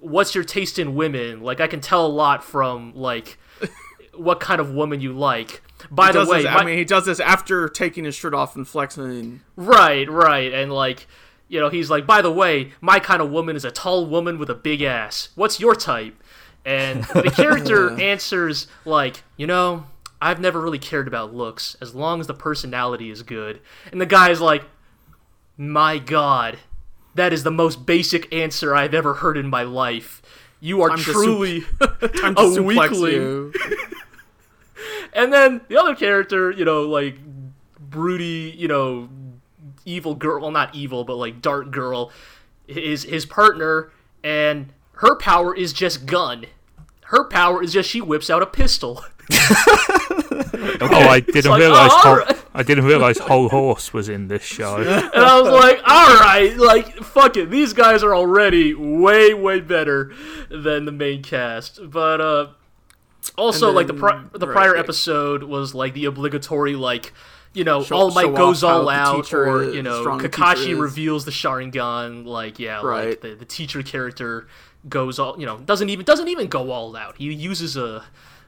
[0.00, 3.38] what's your taste in women like i can tell a lot from like
[4.14, 6.84] what kind of woman you like by He the way this, my- I mean, he
[6.84, 9.40] does this after taking his shirt off and flexing.
[9.56, 11.06] right right and like
[11.48, 14.36] you know he's like by the way my kind of woman is a tall woman
[14.36, 16.20] with a big ass what's your type
[16.64, 19.86] and the character answers like you know
[20.20, 23.60] i've never really cared about looks as long as the personality is good
[23.92, 24.64] and the guy's like
[25.56, 26.58] my god
[27.14, 30.22] that is the most basic answer i've ever heard in my life
[30.60, 31.60] you are Time to sup- truly
[32.20, 33.52] Time to a weakling
[35.14, 37.18] and then the other character, you know, like
[37.78, 39.08] broody, you know,
[39.84, 40.42] evil girl.
[40.42, 42.10] Well, not evil, but like dark girl,
[42.66, 46.46] is his partner, and her power is just gun.
[47.14, 49.04] Her power is just she whips out a pistol.
[50.80, 51.90] Oh, I didn't like, realize.
[51.92, 52.44] oh, Whole, alright.
[52.54, 54.76] I didn't realize Hol Horse was in this show.
[54.78, 59.60] And I was like, all right, like fuck it, these guys are already way way
[59.60, 60.12] better
[60.50, 61.78] than the main cast.
[61.90, 62.46] But uh
[63.36, 64.78] also And like the pri- the right, prior right.
[64.80, 67.12] episode was like the obligatory like
[67.52, 70.42] you know Show- All Might goes all out or is- you know strong the teacher
[70.44, 74.46] Kakashi reveals the Sharingan like yeah like the, the teacher character
[74.88, 77.16] goes all you know doesn't even doesn't even go all out.
[77.16, 78.04] He uses a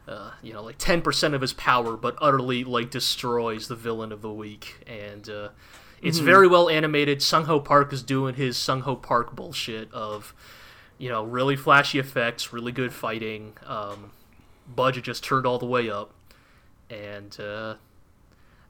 [0.08, 4.12] uh, you know, like ten percent of his power, but utterly like destroys the villain
[4.12, 4.84] of the week.
[4.86, 5.48] And uh,
[6.00, 7.22] It's very well animated.
[7.22, 10.34] Sung Ho Park is doing his Sung Ho Park bullshit of,
[10.98, 13.54] you know, really flashy effects, really good fighting.
[13.66, 14.12] Um,
[14.72, 16.12] budget just turned all the way up,
[16.88, 17.74] and uh,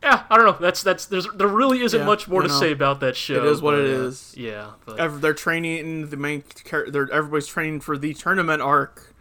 [0.02, 0.56] yeah, I don't know.
[0.60, 3.44] That's that's there's there really isn't Yeah, much more to know, say about that show.
[3.46, 4.12] is what but, it uh.
[4.34, 6.44] Yeah, but Ev- They're training the main.
[6.64, 9.14] char- They're everybody's training for the tournament arc,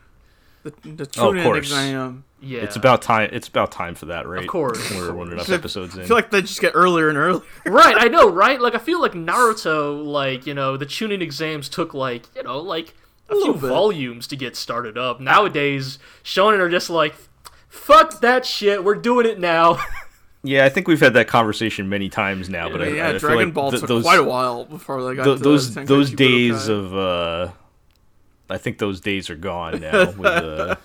[0.64, 1.58] the the Oh, of course.
[1.60, 2.24] exam.
[2.42, 3.30] yeah, It's about time.
[3.32, 4.42] It's about time for that, right?
[4.42, 4.92] Of course.
[4.92, 6.04] We're one enough episodes in.
[6.04, 7.44] I feel like they just get earlier and earlier.
[7.66, 7.96] right.
[7.98, 8.60] I know, right?
[8.62, 12.60] Like I feel like Naruto, like you know, the Chunin exams took like you know
[12.60, 12.94] like
[13.30, 13.62] a, few bit.
[13.62, 15.20] volumes to get started up.
[15.20, 17.16] Nowadays, shonen are just like,
[17.70, 18.84] fuck that shit.
[18.84, 19.80] We're doing it now.
[20.47, 22.69] yeah, I think we've had that conversation many times now.
[22.69, 25.03] But I, yeah, I feel Dragon like Ball th- took those, quite a while before
[25.03, 26.69] they got th- to those Tenkaichi those days Budokai.
[26.86, 27.51] of uh,
[28.49, 30.12] I think those days are gone now.
[30.12, 30.75] With uh,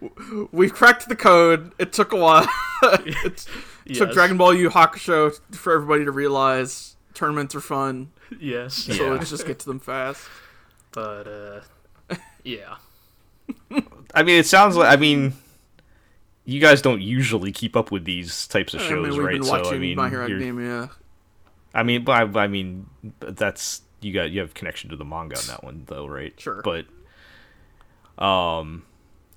[0.52, 1.72] we cracked the code.
[1.78, 2.48] It took a while.
[2.82, 3.46] it
[3.94, 8.10] took Dragon Ball Yu Hakusho for everybody to realize tournaments are fun.
[8.40, 9.10] yes, So Yeah.
[9.12, 10.26] let's just get to them fast.
[10.92, 12.76] but uh, yeah.
[14.14, 15.34] I mean, it sounds like I mean,
[16.50, 19.34] you guys don't usually keep up with these types of I shows, mean, we've right?
[19.34, 20.90] been so I mean, My Hero Academia.
[21.74, 22.86] I mean, but I, I mean,
[23.20, 26.32] that's you got you have connection to the manga on that one, though, right?
[26.40, 26.62] Sure.
[26.64, 26.86] But,
[28.22, 28.84] um,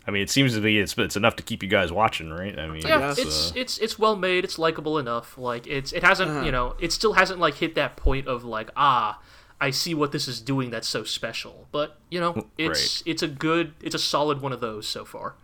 [0.07, 2.57] I mean, it seems to be it's it's enough to keep you guys watching, right?
[2.57, 4.43] I mean, Yeah, guess, it's uh, it's it's well made.
[4.43, 5.37] It's likable enough.
[5.37, 6.45] Like it's it hasn't Uh-huh.
[6.45, 9.21] you know it still hasn't like hit that point of like ah
[9.61, 11.67] I see what this is doing that's so special.
[11.71, 15.35] But you know it's it's a good it's a solid one of those so far.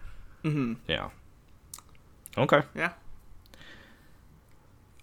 [0.44, 1.10] yeah.
[2.40, 2.62] Okay.
[2.76, 2.94] Yeah.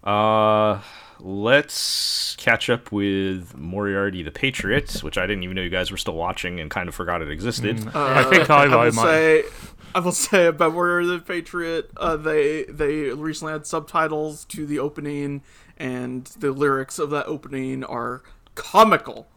[0.03, 0.81] Uh,
[1.19, 5.97] let's catch up with Moriarty the Patriot, which I didn't even know you guys were
[5.97, 7.87] still watching and kind of forgot it existed.
[7.87, 9.03] Uh, I think I, I will might.
[9.03, 9.43] say,
[9.93, 11.91] I will say about Warrior the Patriot.
[11.97, 15.41] Uh, they they recently had subtitles to the opening,
[15.77, 18.23] and the lyrics of that opening are
[18.55, 19.27] comical.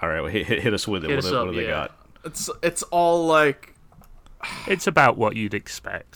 [0.00, 1.10] All right, well, hit, hit, hit us with it.
[1.10, 1.88] Hit What, us do- up, what do they yeah.
[1.88, 1.96] got?
[2.24, 3.74] It's it's all like
[4.66, 6.15] It's about what you'd expect.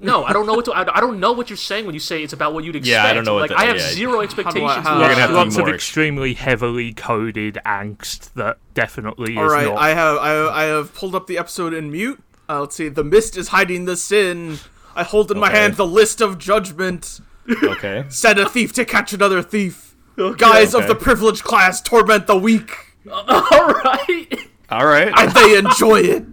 [0.00, 0.72] No, I don't know what to.
[0.72, 2.90] I, I don't know what you're saying when you say it's about what you'd expect.
[2.92, 3.90] Yeah, I don't know what Like the- I have yeah.
[3.90, 4.70] zero expectations.
[4.72, 5.30] how- for You're have.
[5.30, 9.66] Lots of extremely heavily coded angst that definitely all is right.
[9.66, 9.78] not.
[9.78, 12.20] I have I, I have pulled up the episode in mute.
[12.48, 12.88] Uh, let's see.
[12.88, 14.58] The mist is hiding the sin.
[14.96, 17.20] I hold in my hand the list of judgment.
[17.62, 18.04] Okay.
[18.08, 19.94] Send a thief to catch another thief.
[20.36, 22.70] Guys of the privileged class torment the weak,
[23.10, 24.28] All right.
[24.70, 25.12] All right.
[25.16, 26.24] and they enjoy it.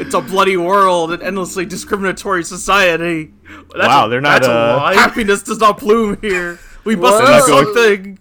[0.00, 3.32] It's a bloody world, an endlessly discriminatory society.
[3.74, 4.94] That's Wow, they're not, That's a uh, lie.
[4.94, 6.58] Happiness does not bloom here.
[6.84, 8.18] We must do They're going- something.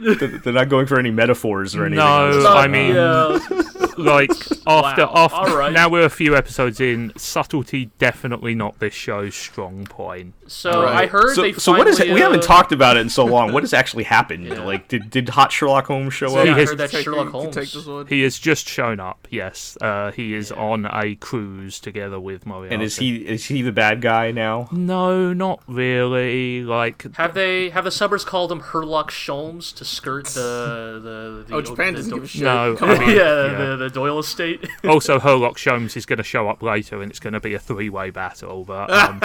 [0.00, 2.04] They're they're not going for any metaphors or anything.
[2.04, 3.38] No, I mean, yeah.
[3.98, 4.30] like
[4.66, 5.72] after Wow, after alright.
[5.72, 7.12] now we're a few episodes in.
[7.16, 10.34] Subtlety definitely not this show's strong point.
[10.46, 11.04] So Right.
[11.04, 12.04] I heard So, they so what is it?
[12.04, 13.52] finally, We haven't uh, talked about it in so long.
[13.52, 14.48] What has actually happened?
[14.48, 16.56] Like, did did Hot Sherlock Holmes show Yeah, up?
[16.56, 17.54] I has- heard that Sherlock Holmes.
[17.54, 18.06] Take this one.
[18.06, 19.26] He has just shown up.
[19.30, 22.74] Yes, uh, he is on a cruise together with Moriarty.
[22.74, 24.68] And is he is he the bad guy now?
[24.72, 26.62] No, not really.
[26.62, 31.54] Like Have they have the suburbs called him Herlock Sholmes to skirt the the, the
[31.54, 32.42] Oh, Japan the, doesn't the, give a shit.
[32.42, 33.00] No, Come I on.
[33.00, 33.58] mean- yeah, Yeah.
[33.58, 34.66] The, the Doyle estate.
[34.84, 37.58] also Herlock Sholmes is going to show up later, and it's going to be a
[37.58, 38.64] three-way battle.
[38.64, 39.20] But um,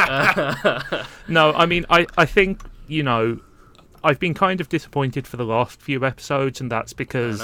[1.27, 3.39] no, I mean, I I think you know,
[4.03, 7.41] I've been kind of disappointed for the last few episodes, and that's because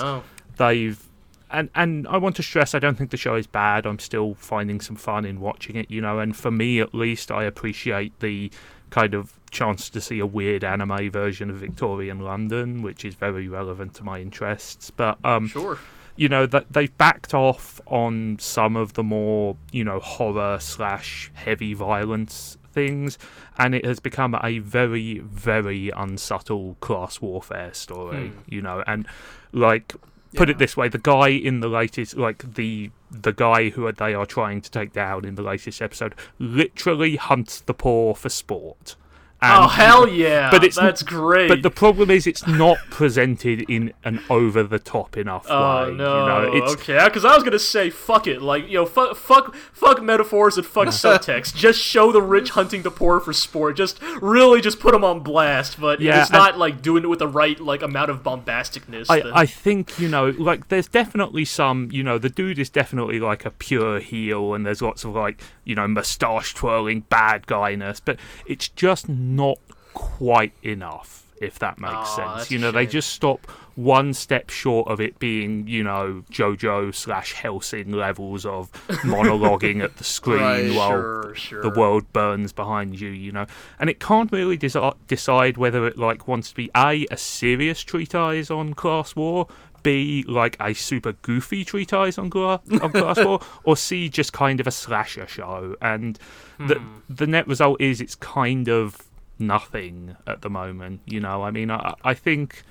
[0.58, 1.03] they've
[1.51, 3.86] and and I want to stress I don't think the show is bad.
[3.86, 7.32] I'm still finding some fun in watching it, you know, and for me at least
[7.32, 8.51] I appreciate the
[8.89, 13.47] kind of chance to see a weird anime version of Victorian London, which is very
[13.47, 14.91] relevant to my interests.
[14.91, 15.79] But um Sure.
[16.19, 21.32] You know that they've backed off on some of the more you know horror slash
[21.34, 23.17] heavy violence things
[23.58, 28.39] and it has become a very very unsubtle class warfare story hmm.
[28.53, 29.08] you know and
[29.53, 29.95] like
[30.36, 34.13] put it this way the guy in the latest like the the guy who they
[34.13, 38.97] are trying to take down in the latest episode literally hunts the poor for sport
[39.41, 40.49] and oh hell yeah!
[40.52, 41.47] but it's- that's great.
[41.47, 45.95] but the problem is, it's not presented in an over-the-top enough Oh way.
[45.95, 46.19] no!
[46.19, 49.15] You know, it's okay, because I was gonna say fuck it, like you know, fuck,
[49.15, 51.56] fuck, fuck metaphors and fuck subtext.
[51.56, 53.78] Just show the rich hunting the poor for sport.
[53.78, 55.80] Just really, just put them on blast.
[55.80, 59.06] But Yeah, it's not like doing it with the right like amount of bombasticness.
[59.10, 63.19] I, I think you know, like there's definitely some, you know, the dude is definitely
[63.19, 68.02] like a pure heel, and there's lots of like, you know, moustache twirling bad guyness,
[68.04, 69.58] but it's just not
[69.94, 71.26] quite enough.
[71.42, 72.52] if that makes Aw, sense.
[72.52, 77.34] You know, they just stop one step short of it being, you know, JoJo slash
[77.34, 78.70] Hellsing levels of
[79.13, 81.62] monologuing at the screen Right, while sure, sure.
[81.62, 83.46] the world burns behind you, you know.
[83.80, 87.82] And it can't really desi- decide whether it like wants to be a a serious
[87.82, 89.48] treatise on class war,
[89.82, 94.60] b like a super goofy treatise on, gla- on class war, or c just kind
[94.60, 95.76] of a slasher show.
[95.82, 96.20] And
[96.58, 98.98] the the net result is it's kind of
[99.39, 101.02] nothing at the moment.
[101.06, 102.63] You know, I mean, I I think.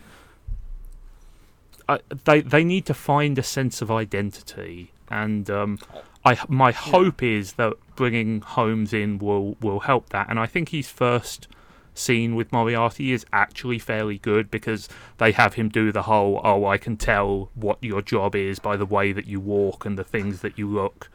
[1.91, 5.79] I, they they need to find a sense of identity, and um,
[6.25, 10.29] I my hope is that bringing Holmes in will will help that.
[10.29, 11.49] And I think his first
[11.95, 16.67] scene with Moriarty is actually fairly good because they have him do the whole oh
[16.67, 20.05] I can tell what your job is by the way that you walk and the
[20.05, 21.11] things that you look.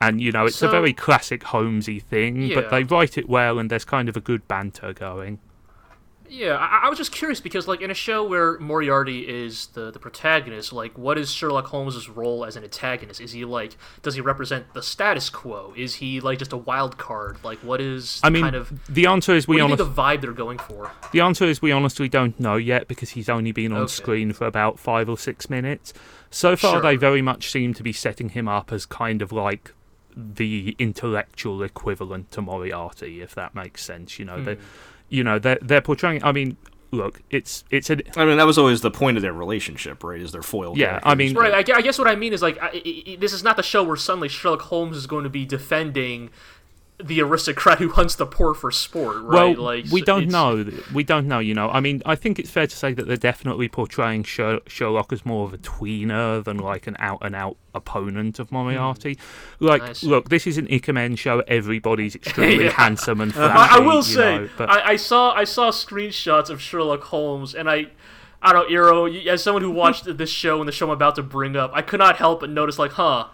[0.00, 3.70] And you know it's a very classic Holmesy thing, but they write it well, and
[3.70, 5.38] there's kind of a good banter going.
[6.28, 9.92] Yeah, I, I was just curious because, like, in a show where Moriarty is the,
[9.92, 13.20] the protagonist, like, what is Sherlock Holmes's role as an antagonist?
[13.20, 15.72] Is he like, does he represent the status quo?
[15.76, 17.38] Is he like just a wild card?
[17.44, 19.86] Like, what is I mean, kind of the answer is we what do you honestly
[19.94, 20.90] the vibe they're going for?
[21.12, 23.92] The answer is we honestly don't know yet because he's only been on Okay.
[23.92, 25.94] screen for about five or six minutes.
[26.30, 26.82] So far, Sure.
[26.82, 29.72] they very much seem to be setting him up as kind of like
[30.16, 34.18] the intellectual equivalent to Moriarty, if that makes sense.
[34.18, 34.62] You know, they, hmm.
[35.08, 36.24] you know, they're they're portraying.
[36.24, 36.56] I mean,
[36.90, 40.20] look, it's it's a I mean, that was always the point of their relationship, right?
[40.20, 40.76] Is their foil.
[40.76, 43.32] Yeah, I mean- Right, I, guess what I mean is like, I, I- I- this
[43.32, 46.30] is not the show where suddenly Sherlock Holmes is going to be defending
[47.02, 49.56] the aristocrat who hunts the poor for sport, right?
[49.58, 50.64] Well, like, we don't it's- know.
[50.94, 51.38] We don't know.
[51.40, 55.12] You know, I mean, I think it's fair to say that they're definitely portraying Sherlock
[55.12, 59.18] as more of a tweener than like an out-and-out opponent of Moriarty.
[59.58, 59.66] Hmm.
[59.66, 61.40] Like, look, this is an Ikemen show.
[61.46, 62.70] Everybody's extremely Yeah.
[62.76, 63.74] handsome and I, flashy.
[63.74, 67.68] I will say, know, but I, I saw I saw screenshots of Sherlock Holmes, and
[67.68, 67.88] I,
[68.40, 71.16] I don't know, Eero, as someone who watched this show and the show I'm about
[71.16, 73.26] to bring up, I could not help but notice, like, huh,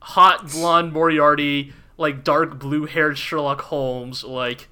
[0.00, 4.68] hot blonde Moriarty, like dark blue haired Sherlock Holmes, like.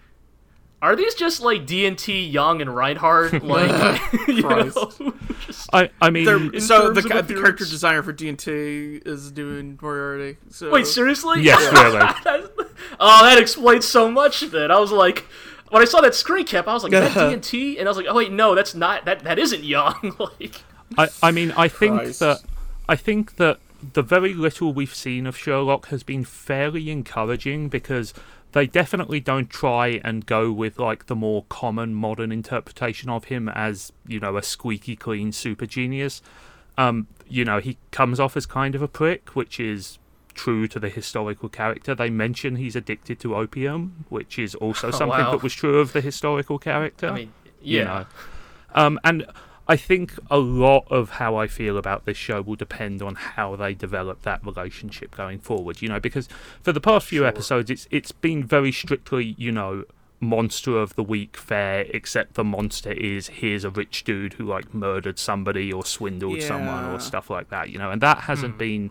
[0.80, 3.40] Are these just like D and T Yang and Reinhard?
[3.44, 4.64] Like, you know,
[5.46, 6.24] just- I, I mean,
[6.58, 8.50] so the, ca- the character designer for D&T
[9.06, 10.38] is doing Moriarty.
[10.50, 11.42] So wait, seriously?
[11.42, 12.42] yes, really.
[12.98, 14.40] Oh, that explains so much.
[14.40, 15.24] Then I was like,
[15.70, 17.86] when I saw that screen cap, I was like, "Is that D and T?" And
[17.86, 19.04] I was like, "Oh wait, no, that's not.
[19.04, 20.62] That that isn't Yang." like,
[20.98, 22.20] I, I mean, I think Christ.
[22.20, 22.42] that
[22.88, 28.14] I think that the very little we've seen of Sherlock has been fairly encouraging because
[28.52, 33.48] they definitely don't try and go with like the more common modern interpretation of him
[33.48, 36.22] as you know a squeaky clean super genius.
[36.78, 39.98] Um, you know, he comes off as kind of a prick, which is
[40.34, 41.94] true to the historical character.
[41.94, 45.32] They mention he's addicted to opium, which is also something wow.
[45.32, 48.06] that was true of the historical character I mean, you yeah, know.
[48.74, 49.26] Um, and
[49.68, 53.54] I think a lot of how I feel about this show will depend on how
[53.54, 55.80] they develop that relationship going forward.
[55.80, 56.28] You know, because
[56.62, 59.84] for the past few episodes, it's it's been very strictly, you know,
[60.20, 61.86] monster of the week fare.
[61.90, 66.86] Except the monster is here's a rich dude who like murdered somebody or swindled someone
[66.86, 67.70] or stuff like that.
[67.70, 68.58] You know, and that hasn't hmm.
[68.58, 68.90] been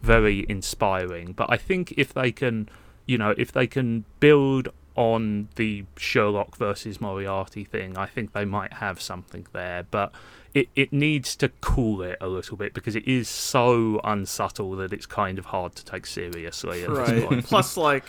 [0.00, 1.32] very inspiring.
[1.32, 2.68] But I think if they can,
[3.06, 8.44] you know, if they can build on the Sherlock versus Moriarty thing, I think they
[8.44, 9.86] might have something there.
[9.90, 10.12] But
[10.54, 14.92] it, it needs to cool it a little bit because it is so unsubtle that
[14.92, 17.44] it's kind of hard to take seriously Right.
[17.44, 18.04] Plus, like,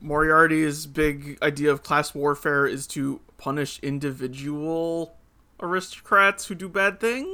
[0.00, 5.16] Moriarty's big idea of class warfare is to punish individual
[5.60, 7.28] aristocrats who do bad things,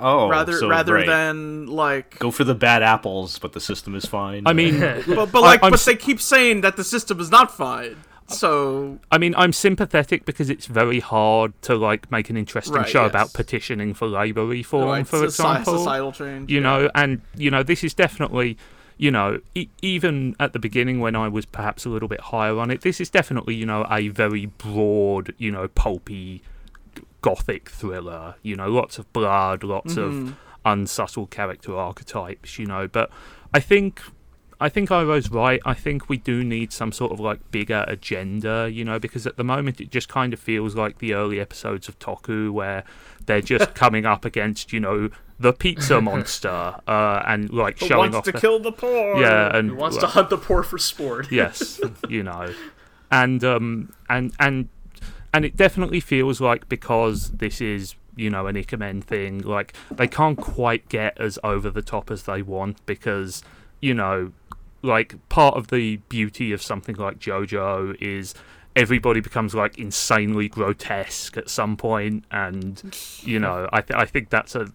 [0.00, 1.06] Oh, rather so, rather right.
[1.06, 2.18] than like.
[2.18, 4.46] go for the bad apples, but the system is fine.
[4.46, 7.30] I mean, But, but like, I'm but s- they keep saying that the system is
[7.30, 7.96] not fine.
[8.28, 12.88] So I mean, I'm sympathetic because it's very hard to like make an interesting Right,
[12.88, 13.10] show yes.
[13.10, 15.78] about petitioning for labour reform, like, for soci- example.
[15.78, 16.50] societal change.
[16.50, 16.62] you yeah.
[16.62, 18.56] know and you know this is definitely
[18.96, 22.58] you know e- even at the beginning when i was perhaps a little bit higher
[22.58, 26.42] on it this is definitely you know a very broad you know pulpy g-
[27.22, 30.28] gothic thriller you know lots of blood lots Mm-hmm.
[30.28, 33.10] of unsubtle character archetypes you know but
[33.54, 34.00] i think
[34.60, 35.60] I think I was right.
[35.66, 39.36] I think we do need some sort of like bigger agenda, you know, because at
[39.36, 42.84] the moment it just kind of feels like the early episodes of Toku where
[43.26, 45.08] they're just coming up against, you know,
[45.40, 49.20] the pizza monster uh, and like Who showing wants off to the, kill the poor.
[49.20, 51.32] yeah, and who wants well, to hunt the poor for sport?
[51.32, 52.54] yes, you know,
[53.10, 54.68] and um and and
[55.32, 60.08] and it definitely feels like because this is you know an Ikemen thing, like they
[60.08, 63.42] can't quite get as over the top as they want because
[63.80, 64.32] you know,
[64.82, 68.34] like part of the beauty of something like JoJo is
[68.74, 72.82] everybody becomes like insanely grotesque at some point, and
[73.22, 74.72] you know, I th- I think that's a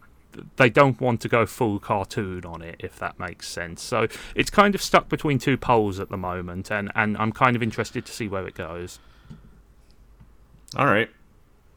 [0.58, 3.82] they don't want to go full cartoon on it, if that makes sense.
[3.82, 7.56] So it's kind of stuck between two poles at the moment, and, and I'm kind
[7.56, 9.00] of interested to see where it goes.
[10.78, 11.10] All right.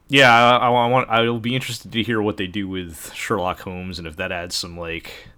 [0.08, 1.08] Yeah, I, I, want.
[1.08, 4.30] I will be interested to hear what they do with Sherlock Holmes, and if that
[4.30, 5.28] adds some like,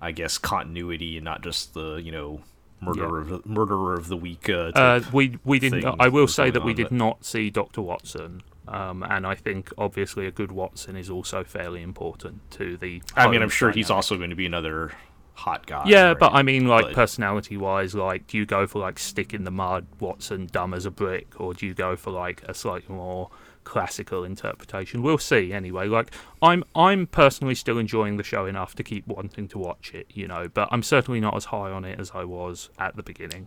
[0.00, 2.42] I guess, continuity and not just the you know
[2.80, 4.48] murderer of the, murderer of the week.
[4.48, 5.84] Uh, Uh, we we didn't.
[5.98, 10.26] I will say that we did not see Doctor Watson, um, and I think obviously
[10.26, 13.02] a good Watson is also fairly important to the.
[13.16, 14.92] I mean, I'm sure he's also going to be another
[15.38, 15.84] hot guy.
[15.86, 16.18] Yeah, right?
[16.18, 19.50] but I mean, like personality wise, like do you go for like stick in the
[19.50, 23.30] mud, Watson, dumb as a brick, or do you go for like a slightly more
[23.64, 25.02] classical interpretation?
[25.02, 25.52] We'll see.
[25.52, 26.10] Anyway, like
[26.42, 30.26] I'm, I'm personally still enjoying the show enough to keep wanting to watch it, you
[30.26, 30.48] know.
[30.52, 33.46] But I'm certainly not as high on it as I was at the beginning.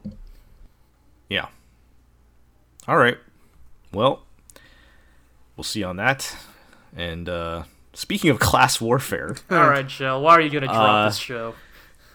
[1.30, 1.48] Yeah.
[2.88, 3.18] All right.
[3.94, 4.24] Well,
[5.58, 6.36] we'll see on that.
[6.96, 7.64] And uh,
[7.94, 10.22] speaking of class warfare, All right, Shell.
[10.22, 11.56] Why are you gonna drop Uh, this show?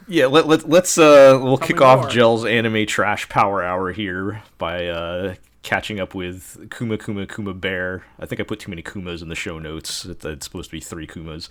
[0.09, 2.11] Yeah, let, let let's uh we'll kick off more.
[2.11, 8.05] Gel's anime trash power hour here by uh catching up with Kuma Kuma Kuma Bear.
[8.19, 10.05] I think I put too many Kumas in the show notes.
[10.05, 11.49] It's, it's supposed to be three Kumas.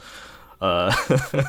[0.62, 0.94] Uh,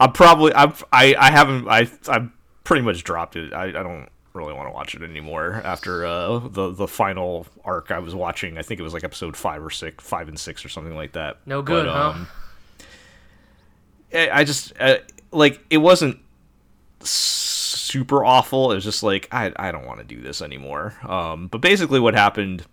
[0.00, 2.30] I'm probably I've, I I haven't I I've
[2.64, 3.52] pretty much dropped it.
[3.52, 7.90] I, I don't really want to watch it anymore after uh the the final arc
[7.90, 8.58] I was watching.
[8.58, 11.12] I think it was like episode five or six, five and six or something like
[11.12, 11.38] that.
[11.46, 12.08] No good, But, huh?
[12.10, 12.28] um,
[14.12, 14.98] I I just uh,
[15.30, 16.18] like it wasn't
[17.00, 18.72] super awful.
[18.72, 20.94] It was just like I I don't want to do this anymore.
[21.02, 22.64] Um, but basically, what happened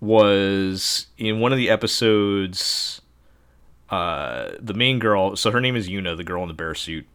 [0.00, 3.00] was in one of the episodes,
[3.90, 5.36] uh, the main girl.
[5.36, 7.06] So her name is Yuna, the girl in the bear suit.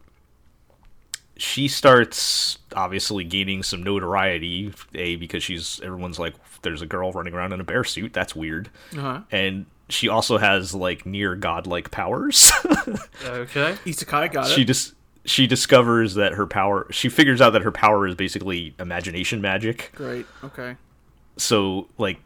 [1.36, 4.72] She starts obviously gaining some notoriety.
[4.94, 8.12] A because she's everyone's like, there's a girl running around in a bear suit.
[8.12, 8.70] That's weird.
[8.96, 9.20] Uh-huh.
[9.30, 12.50] And she also has like near godlike powers.
[13.24, 13.76] Okay.
[13.86, 14.64] Isekai got she it.
[14.64, 19.40] just she discovers that her power she figures out that her power is basically imagination
[19.40, 20.26] magic Great.
[20.42, 20.76] Okay.
[21.36, 22.18] so like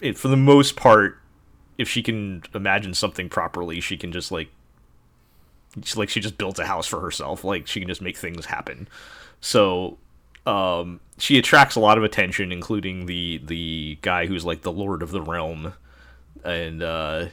[0.00, 1.18] it, for the most part
[1.78, 4.48] if she can imagine something properly she can just like
[5.84, 8.46] she, like she just builds a house for herself like she can just make things
[8.46, 8.88] happen
[9.40, 9.96] so
[10.46, 15.00] um she attracts a lot of attention including the the guy who's like the lord
[15.02, 15.72] of the realm
[16.44, 17.26] and uh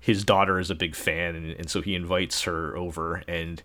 [0.00, 3.62] his daughter is a big fan and, and so he invites her over and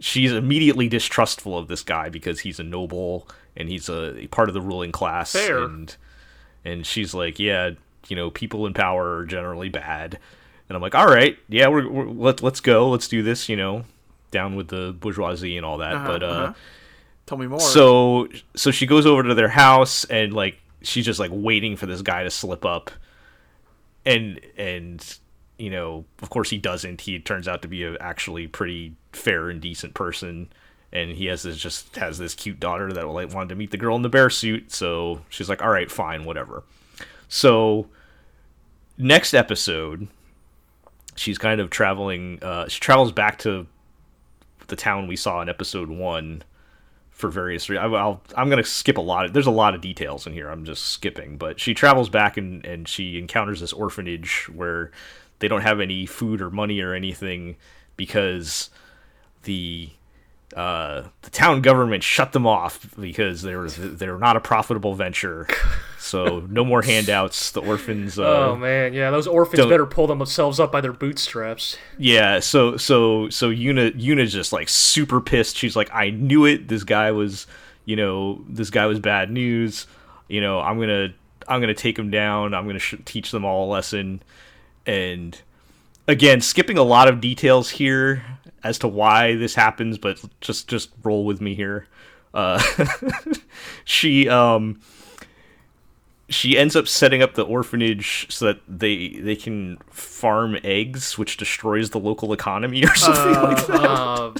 [0.00, 4.54] she's immediately distrustful of this guy because he's a noble and he's a, part of
[4.54, 5.64] the ruling class Fair.
[5.64, 5.96] and
[6.64, 7.70] and she's like yeah
[8.08, 10.18] you know people in power are generally bad
[10.68, 13.56] and i'm like all right yeah we're, we're let, let's go let's do this you
[13.56, 13.84] know
[14.30, 16.52] down with the bourgeoisie and all that Uh-huh, but uh uh-huh.
[17.26, 17.60] Tell me more.
[17.60, 21.86] so so she goes over to their house and like she's just like waiting for
[21.86, 22.90] this guy to slip up
[24.04, 25.18] and and
[25.58, 27.02] you know of course he doesn't.
[27.02, 30.52] He turns out to be a actually pretty fair and decent person.
[30.94, 33.96] And he has this just has this cute daughter that wanted to meet the girl
[33.96, 34.72] in the bear suit.
[34.72, 36.64] So she's like all right fine whatever.
[37.28, 37.88] So
[38.98, 40.06] next episode
[41.14, 43.66] she's kind of traveling uh she travels back to
[44.68, 46.42] the town we saw in episode one
[47.22, 47.94] for various reasons.
[47.94, 49.26] I'll, I'm going to skip a lot.
[49.26, 50.50] Of, there's a lot of details in here.
[50.50, 51.38] I'm just skipping.
[51.38, 54.90] But she travels back and, and she encounters this orphanage where
[55.38, 57.54] they don't have any food or money or anything
[57.96, 58.70] because
[59.44, 59.90] the
[60.54, 64.94] uh, the town government shut them off because they were they were not a profitable
[64.94, 65.48] venture.
[65.98, 67.52] So no more handouts.
[67.52, 68.18] The orphans.
[68.18, 71.76] Uh, oh man, yeah, those orphans better pull themselves up by their bootstraps.
[71.98, 75.56] Yeah, so so so Yuna Yuna's just like super pissed.
[75.56, 76.68] She's like, I knew it.
[76.68, 77.46] This guy was,
[77.84, 79.86] you know, this guy was bad news.
[80.28, 81.14] You know, I'm gonna
[81.48, 82.54] I'm gonna take him down.
[82.54, 84.22] I'm gonna sh- teach them all a lesson.
[84.86, 85.38] And
[86.08, 88.24] again, skipping a lot of details here
[88.64, 91.86] as to why this happens, but just just roll with me here.
[92.34, 92.62] Uh,
[93.84, 94.80] she um
[96.28, 101.36] she ends up setting up the orphanage so that they they can farm eggs, which
[101.36, 104.32] destroys the local economy or something like that, Uh,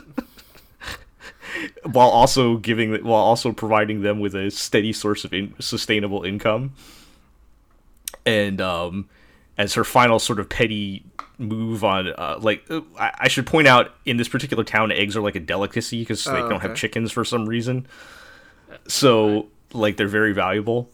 [1.85, 6.73] while also giving while also providing them with a steady source of in, sustainable income.
[8.25, 9.09] And um,
[9.59, 11.05] as her final sort of petty
[11.39, 15.17] move on, uh, like uh, I, I should point out, in this particular town, eggs
[15.17, 17.87] are like a delicacy because they Oh, don't have chickens for some reason.
[18.89, 20.89] So like they're very valuable,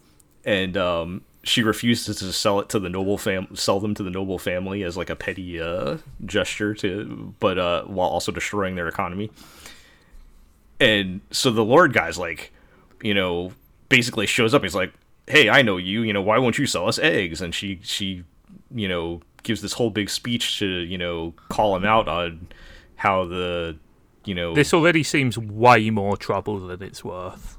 [0.44, 4.10] and um, she refuses to sell it to the noble fam, sell them to the
[4.10, 8.88] noble family as like a petty uh, gesture to, but uh, while also destroying their
[8.88, 9.30] economy.
[10.80, 12.52] And so the Lord guy's like,
[13.02, 13.52] you know,
[13.88, 14.62] basically shows up.
[14.62, 14.92] He's like,
[15.26, 16.02] "Hey, I know you.
[16.02, 18.24] You know, why won't you sell us eggs?" And she she
[18.74, 22.48] you know gives this whole big speech to you know call him out on
[22.96, 23.76] how the
[24.24, 27.56] you know This already seems way more trouble than it's worth.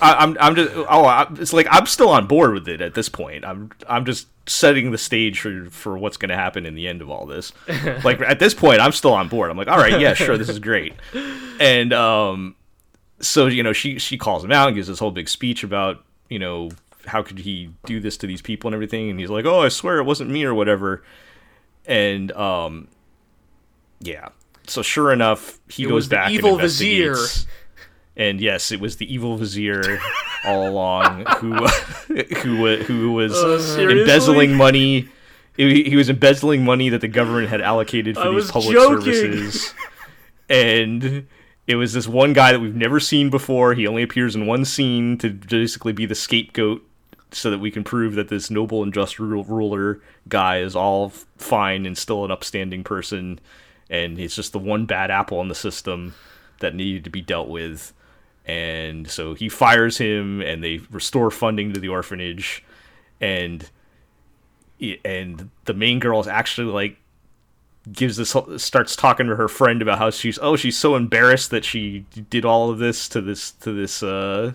[0.00, 2.94] I, I'm I'm just oh I, it's like I'm still on board with it at
[2.94, 3.44] this point.
[3.44, 7.02] I'm I'm just setting the stage for for what's going to happen in the end
[7.02, 7.52] of all this.
[8.04, 9.50] like at this point, I'm still on board.
[9.50, 10.94] I'm like, all right, yeah, sure, this is great.
[11.60, 12.56] And um,
[13.20, 16.04] so you know, she she calls him out and gives this whole big speech about
[16.28, 16.70] you know
[17.06, 19.10] how could he do this to these people and everything.
[19.10, 21.02] And he's like, oh, I swear it wasn't me or whatever.
[21.86, 22.88] And um,
[24.00, 24.28] yeah.
[24.66, 27.16] So sure enough, he It goes back evil and vizier.
[28.16, 29.98] And yes, it was the evil vizier
[30.44, 31.54] all along who
[32.42, 35.08] who who was Uh, embezzling money.
[35.56, 39.12] He he was embezzling money that the government had allocated for I these public joking.
[39.12, 39.74] services.
[40.50, 41.26] And
[41.66, 43.72] it was this one guy that we've never seen before.
[43.72, 46.86] He only appears in one scene to basically be the scapegoat
[47.32, 51.86] so that we can prove that this noble and just ruler guy is all fine
[51.86, 53.40] and still an upstanding person
[53.92, 56.14] and he's just the one bad apple in the system
[56.60, 57.92] that needed to be dealt with.
[58.46, 62.64] And so he fires him and they restore funding to the orphanage.
[63.20, 63.68] And
[65.04, 66.96] and the main girl is actually like
[67.92, 71.64] gives this starts talking to her friend about how she's oh she's so embarrassed that
[71.64, 74.52] she did all of this to this to this uh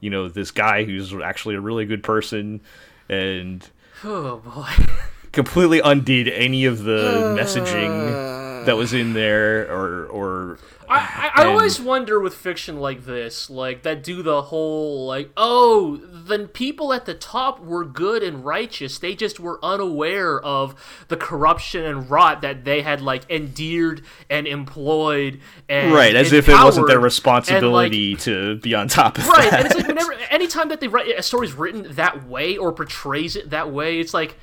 [0.00, 2.60] you know this guy who's actually a really good person
[3.08, 3.68] and
[4.04, 4.68] Oh boy.
[5.32, 10.58] completely undid any of the messaging uh, that was in there or or
[10.90, 15.30] I, I, I always wonder with fiction like this, like that do the whole like,
[15.36, 18.98] oh, the people at the top were good and righteous.
[18.98, 20.74] They just were unaware of
[21.08, 26.48] the corruption and rot that they had like endeared and employed and right as if
[26.48, 29.60] it wasn't their responsibility to be on top of And, right, that.
[29.60, 33.36] and it's like whenever anytime that they write a story's written that way or portrays
[33.36, 34.36] it that way, it's like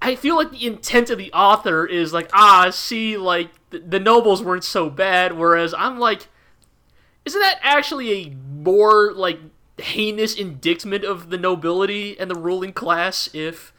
[0.00, 3.98] I feel like the intent of the author is like, ah, see, like the, the
[4.00, 6.28] nobles weren't so bad, whereas I'm like,
[7.24, 9.38] isn't that actually a more like
[9.78, 13.72] heinous indictment of the nobility and the ruling class if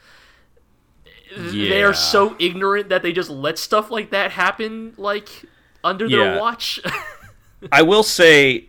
[1.36, 1.68] Yeah.
[1.68, 5.28] they're so ignorant that they just let stuff like that happen like
[5.84, 6.16] under Yeah.
[6.16, 6.80] their watch?
[7.72, 8.68] I will say,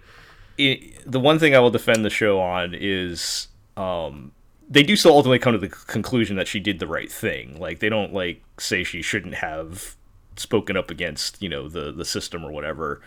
[0.59, 3.47] i the one thing I will defend the show on is
[3.77, 4.31] um,
[4.71, 7.59] they do still ultimately come to the conclusion that she did the right thing.
[7.59, 9.97] Like they don't like say she shouldn't have
[10.37, 13.01] spoken up against you know the the system or whatever.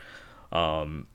[0.53, 1.09] Um,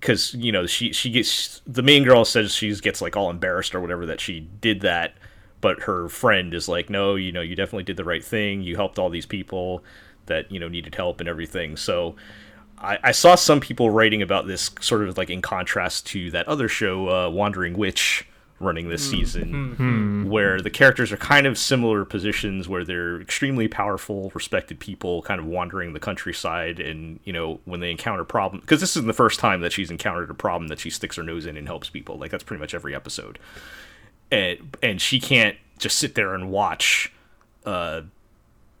[0.00, 3.74] Because you know she she gets the main girl says she gets like all embarrassed
[3.74, 5.14] or whatever that she did that,
[5.62, 8.62] but her friend is like, no, you know, you definitely did the right thing.
[8.62, 9.82] You helped all these people
[10.26, 11.76] that you know needed help and everything.
[11.78, 12.16] So
[12.78, 16.46] I, I saw some people writing about this sort of like in contrast to that
[16.48, 18.26] other show, uh, Wandering Witch,
[18.64, 19.16] running this hmm.
[19.16, 19.72] season, hmm.
[19.74, 20.30] Hmm.
[20.30, 25.40] where the characters are kind of similar positions where they're extremely powerful, respected people, kind
[25.40, 29.12] of wandering the countryside, and you know when they encounter problems, because this isn't the
[29.12, 31.88] first time that she's encountered a problem that she sticks her nose in and helps
[31.90, 32.18] people.
[32.18, 33.38] Like that's pretty much every episode,
[34.30, 37.12] and and she can't just sit there and watch.
[37.64, 38.02] Uh,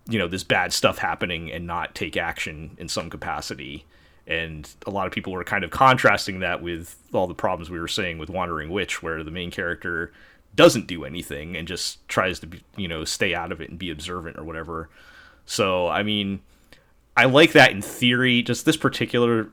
[0.06, 3.86] you know this bad stuff happening and not take action in some capacity
[4.26, 7.78] and a lot of people were kind of contrasting that with all the problems we
[7.78, 10.12] were saying with wandering witch where the main character
[10.54, 13.78] doesn't do anything and just tries to be, you know stay out of it and
[13.78, 14.88] be observant or whatever.
[15.46, 16.40] So i mean
[17.16, 18.42] i like that in theory.
[18.42, 19.50] Just this particular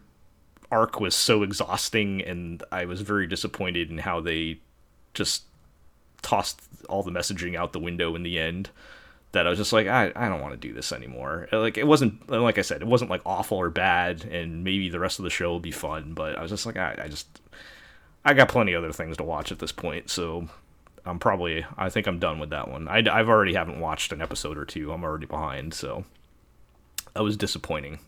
[0.71, 4.57] arc was so exhausting and i was very disappointed in how they
[5.13, 5.43] just
[6.21, 8.69] tossed all the messaging out the window in the end
[9.33, 11.47] that I was just like, I, I don't want to do this anymore.
[11.53, 14.63] Uh, like it wasn't uh, like I said, it wasn't like awful or bad, and
[14.63, 16.13] maybe the rest of the show will be fun.
[16.13, 17.41] But I was just like, I, I just
[18.25, 20.49] I got plenty of other things to watch at this point, so
[21.05, 22.87] I'm probably I think I'm done with that one.
[22.87, 24.91] I, I've already haven't watched an episode or two.
[24.91, 26.03] I'm already behind, so
[27.13, 27.99] that was disappointing.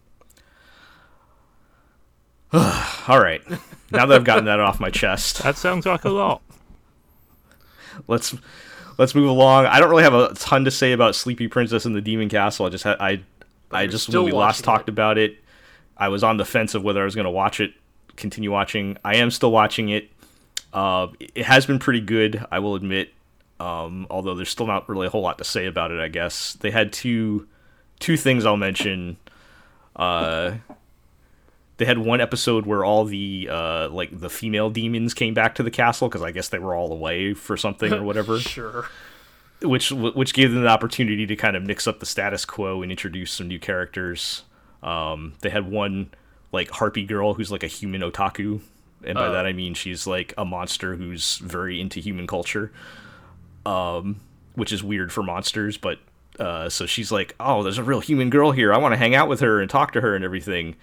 [2.53, 3.41] All right,
[3.91, 6.41] now that I've gotten that off my chest, That sounds like a lot.
[8.07, 8.35] let's
[8.97, 9.65] let's move along.
[9.65, 12.65] I don't really have a ton to say about Sleepy Princess and the Demon Castle.
[12.65, 13.23] I just had I
[13.71, 15.37] I just when we last watching talked about it,
[15.97, 17.73] I was on the fence of whether I was going to watch it,
[18.15, 18.97] continue watching.
[19.03, 20.09] I am still watching it.
[20.71, 23.13] Uh, it has been pretty good, I will admit.
[23.59, 25.99] Um, although there's still not really a whole lot to say about it.
[25.99, 27.47] I guess they had two
[27.99, 29.17] two things I'll mention.
[29.95, 30.55] Uh,
[31.77, 35.63] they had one episode where all the uh, like the female demons came back to
[35.63, 38.85] the castle because I guess they were all away for something or whatever sure.
[39.61, 42.91] which which gave them the opportunity to kind of mix up the status quo and
[42.91, 44.43] introduce some new characters.
[44.83, 46.11] Um, they had one
[46.51, 48.61] like harpy girl who's like a human otaku,
[49.03, 49.31] and by Oh.
[49.31, 52.71] that I mean she's like a monster who's very into human culture,
[53.65, 54.19] um,
[54.55, 55.77] which is weird for monsters.
[55.77, 55.99] But
[56.39, 58.73] uh, so she's like, "Oh, there's a real human girl here.
[58.73, 60.75] I want to hang out with her and talk to her and everything."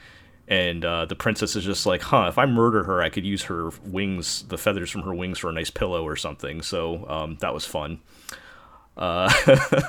[0.51, 2.26] And uh, the princess is just like, "Huh?
[2.28, 5.48] If I murder her, I could use her wings, the feathers from her wings, for
[5.48, 8.01] a nice pillow or something." So um, that was fun.
[8.96, 9.32] Uh,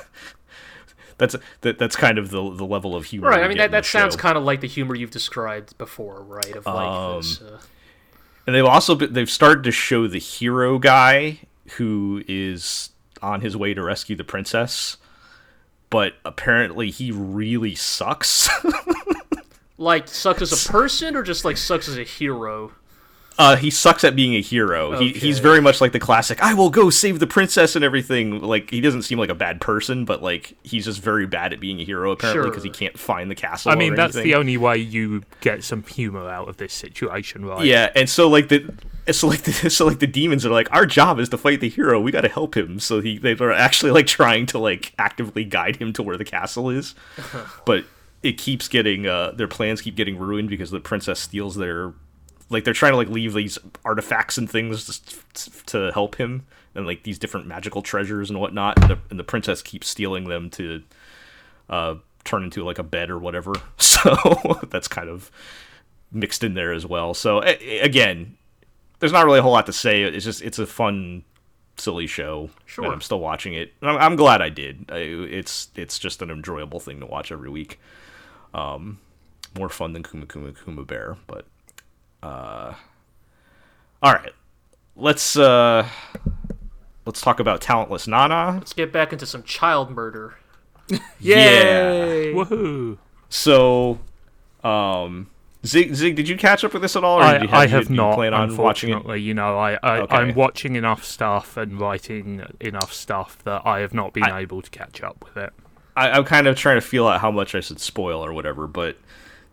[1.18, 3.28] that's that, that's kind of the the level of humor.
[3.28, 3.42] Right.
[3.42, 6.54] I mean, that, that sounds kind of like the humor you've described before, right?
[6.54, 7.40] Of like Um, this.
[7.42, 7.58] Uh,
[8.46, 11.40] And they've also been, they've started to show the hero guy
[11.76, 12.90] who is
[13.20, 14.96] on his way to rescue the princess,
[15.90, 18.48] but apparently he really sucks.
[19.82, 22.72] like sucks as a person, or just like sucks as a hero.
[23.38, 24.98] uh, he sucks at being a hero.
[24.98, 28.40] He, he's very much like the classic "I will go save the princess" and everything.
[28.40, 31.60] Like he doesn't seem like a bad person, but like he's just very bad at
[31.60, 33.72] being a hero apparently because he can't find the castle.
[33.72, 34.30] I mean, or that's anything.
[34.30, 37.64] the only way you get some humor out of this situation, right?
[37.64, 38.72] Yeah, and so like the
[39.10, 41.68] so like the so like the demons are like our job is to fight the
[41.68, 42.00] hero.
[42.00, 42.78] We got to help him.
[42.78, 46.24] So he they are actually like trying to like actively guide him to where the
[46.24, 46.94] castle is,
[47.66, 47.84] but
[48.22, 51.92] it keeps getting uh their plans keep getting ruined because the princess steals their
[52.50, 55.00] like they're trying to like leave these artifacts and things
[55.66, 56.44] to help him
[56.74, 60.24] and like these different magical treasures and whatnot and the, and the princess keeps stealing
[60.28, 60.82] them to
[61.70, 61.94] uh
[62.24, 63.52] turn into like a bed or whatever.
[63.78, 65.30] So that's kind of
[66.10, 67.14] mixed in there as well.
[67.14, 68.36] So a- again
[68.98, 70.02] there's not really a whole lot to say.
[70.02, 71.24] It's just it's a fun
[71.78, 72.84] silly show Sure.
[72.84, 73.72] and i'm still watching it.
[73.80, 74.86] I'm, I'm glad i did.
[74.90, 77.80] I, it's it's just an enjoyable thing to watch every week
[78.54, 78.98] um
[79.58, 81.46] more fun than kuma kuma kuma bear but
[82.22, 82.74] uh
[84.02, 84.32] all right
[84.96, 85.86] let's uh
[87.06, 90.34] let's talk about talentless nana Let's get back into some child murder.
[91.20, 92.32] Yay!
[92.34, 92.98] Woohoo!
[93.28, 93.98] so
[94.62, 95.28] um
[95.64, 97.66] zig zig did you catch up with this at all or I, did you I
[97.66, 98.14] have you not.
[98.16, 100.16] plan on watching it unfortunately, you know, I, I Okay.
[100.16, 104.60] I'm watching enough stuff and writing enough stuff that I have not been I- able
[104.62, 105.52] to catch up with it.
[105.96, 108.66] I, I'm kind of trying to feel out how much I should spoil or whatever,
[108.66, 108.96] but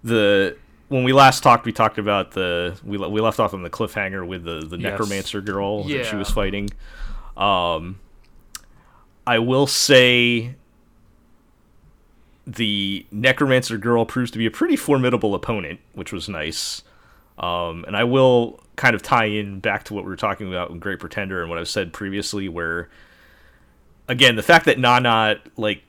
[0.03, 3.69] the when we last talked, we talked about the we we left off on the
[3.69, 4.91] cliffhanger with the the Yes.
[4.91, 6.69] necromancer girl that she was fighting.
[7.37, 7.99] Um,
[9.27, 10.55] I will say
[12.47, 16.81] the necromancer girl proves to be a pretty formidable opponent, which was nice.
[17.37, 20.71] Um, and I will kind of tie in back to what we were talking about
[20.71, 22.89] in Great Pretender and what I've said previously, where
[24.07, 25.83] again the fact that Nana like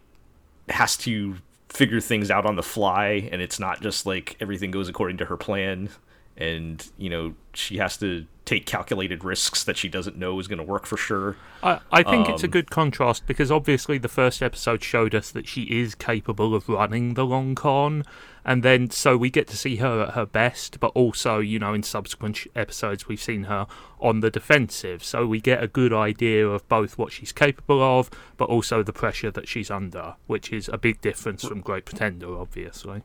[0.72, 1.36] has to
[1.68, 5.24] figure things out on the fly and it's not just like everything goes according to
[5.26, 5.88] her plan
[6.36, 10.58] and you know she has to take calculated risks that she doesn't know is going
[10.58, 11.36] to work for sure.
[11.62, 15.30] I, I think it's a Um, good contrast because obviously the first episode showed us
[15.30, 18.02] that she is capable of running the long con,
[18.44, 21.74] and then so we get to see her at her best, but also, you know,
[21.74, 23.66] in subsequent sh- episodes we've seen her
[24.00, 28.10] on the defensive, so we get a good idea of both what she's capable of,
[28.36, 32.38] but also the pressure that she's under, which is a big difference from Great Pretender,
[32.38, 33.02] obviously.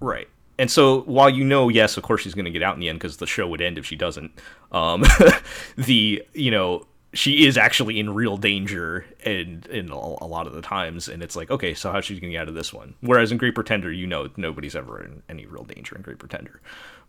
[0.00, 0.28] right
[0.58, 2.88] and so while you know yes of course she's going to get out in the
[2.88, 4.30] end because the show would end if she doesn't
[4.70, 5.02] um
[5.76, 10.62] the you know she is actually in real danger and in a, lot of the
[10.62, 12.94] times and it's like okay so how's she to get out of this one?
[13.00, 16.60] Whereas in great pretender you know nobody's ever in any real danger in great pretender.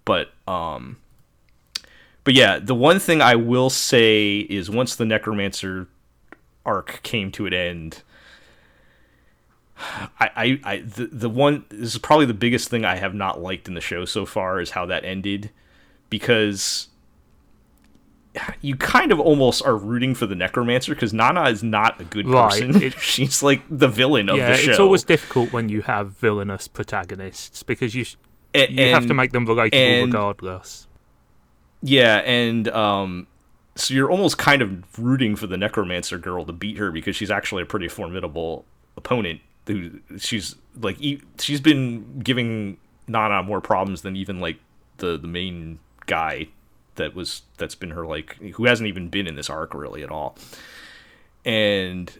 [0.06, 0.98] But um
[2.24, 5.88] but yeah the one thing i will say is once the necromancer
[6.66, 8.02] arc came to an end
[9.78, 13.42] I, I, I the, the one this is probably the biggest thing I have not
[13.42, 15.52] liked in the show so far is how that ended
[16.10, 16.88] because
[18.62, 22.28] you kind of almost are rooting for the necromancer because Nana is not a good
[22.28, 22.82] Right, person.
[22.84, 24.72] it- She's like the villain of yeah, the show.
[24.72, 28.18] it's always difficult when you have villainous protagonists because you s-
[28.54, 30.88] A- you have to make them relatable and- regardless.
[31.82, 33.28] Yeah, and um,
[33.76, 37.30] so you're almost kind of rooting for the necromancer girl to beat her because she's
[37.30, 38.66] actually a pretty formidable
[38.98, 39.42] opponent.
[39.68, 40.98] Who she's like,
[41.40, 42.78] she's been giving
[43.08, 44.58] Nana more problems than even like
[44.98, 46.48] the the main guy
[46.96, 50.12] that was that's been her like who hasn't even been in this arc really at
[50.12, 50.38] all.
[51.44, 52.12] And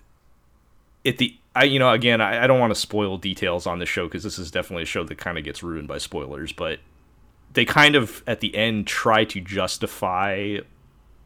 [1.06, 3.86] at the I you know again I, I don't want to spoil details on the
[3.86, 6.80] show because this is definitely a show that kind of gets ruined by spoilers, but
[7.54, 10.58] they kind of at the end try to justify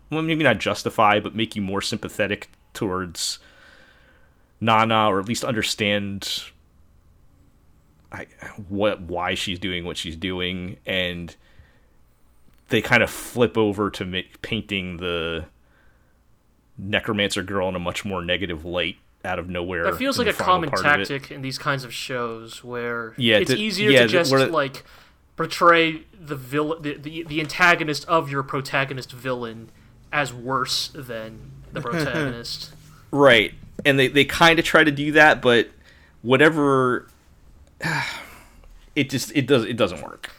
[0.09, 3.39] well maybe not justify but make you more sympathetic towards
[4.61, 6.43] Nana or at least understand
[8.11, 8.27] I,
[8.67, 11.35] what why she's doing what she's doing and
[12.69, 15.45] they kind of flip over to make painting the
[16.77, 19.83] necromancer girl in a much more negative light out of nowhere.
[19.83, 20.77] That feels like a common it.
[20.77, 24.83] tactic in these kinds of shows where Yeah, it's easier yeah, to just like
[25.35, 29.69] portray the villain, the, the the antagonist of your protagonist villain
[30.11, 32.71] as worse than the protagonist.
[33.11, 33.53] Right.
[33.85, 35.69] And they, they kind of try to do that, but
[36.21, 37.07] whatever
[38.95, 40.31] it just it does it doesn't work.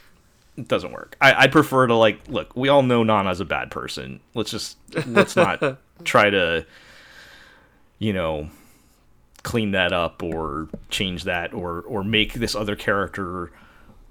[0.56, 1.16] It doesn't work.
[1.20, 4.20] I, I prefer to like look, we all know Nana's a bad person.
[4.34, 4.76] Let's just
[5.06, 6.66] let's not try to
[7.98, 8.48] you know
[9.42, 13.50] clean that up or change that or or make this other character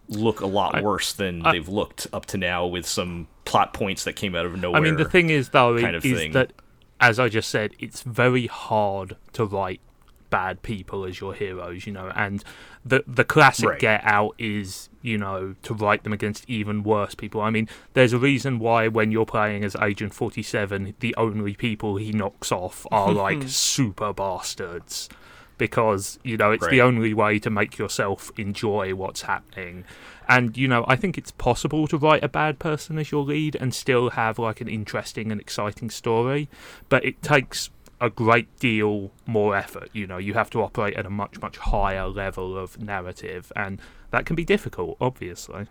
[0.07, 4.05] look a lot worse than I- they've looked up to now with some plot points
[4.05, 4.79] that came out of nowhere.
[4.79, 6.31] I mean, the thing is, though, kind is of thing.
[6.33, 6.51] that,
[6.99, 9.81] as I just said, it's very hard to write
[10.29, 12.43] bad people as your heroes, you know, and
[12.85, 13.79] the the classic Right.
[13.79, 17.41] get out is, you know, to write them against even worse people.
[17.41, 21.97] I mean, there's a reason why when you're playing as Agent 47, the only people
[21.97, 25.09] he knocks off are like super bastards.
[25.57, 29.83] Because, you know, it's the only way to make yourself enjoy what's happening.
[30.25, 33.57] And, you know, I think it's possible to write a bad person as your lead
[33.59, 36.47] and still have like an interesting and exciting story,
[36.87, 37.71] but it takes
[38.01, 39.89] a great deal more effort.
[39.93, 43.79] You know, you have to operate at a much, much higher level of narrative, and
[44.11, 45.67] that can be difficult, obviously.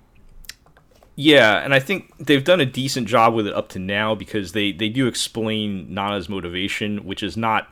[1.20, 4.53] Yeah, and I think they've done a decent job with it up to now because
[4.53, 7.68] they they do explain Nana's motivation, which is not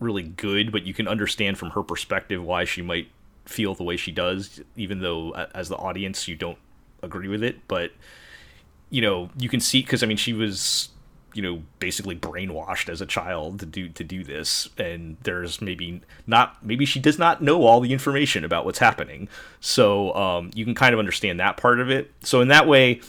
[0.00, 3.10] really good, but you can understand from her perspective why she might
[3.44, 6.58] feel the way she does, even though as the audience you don't
[7.02, 7.68] agree with it.
[7.68, 7.92] But
[8.88, 10.88] you know, you can see because I mean she was
[11.34, 14.68] you know basically brainwashed as a child to do to do this.
[14.78, 19.28] And there's maybe not maybe she does not know all the information about what's happening.
[19.60, 22.12] So um, you can kind of understand that part of it.
[22.22, 23.00] So in that way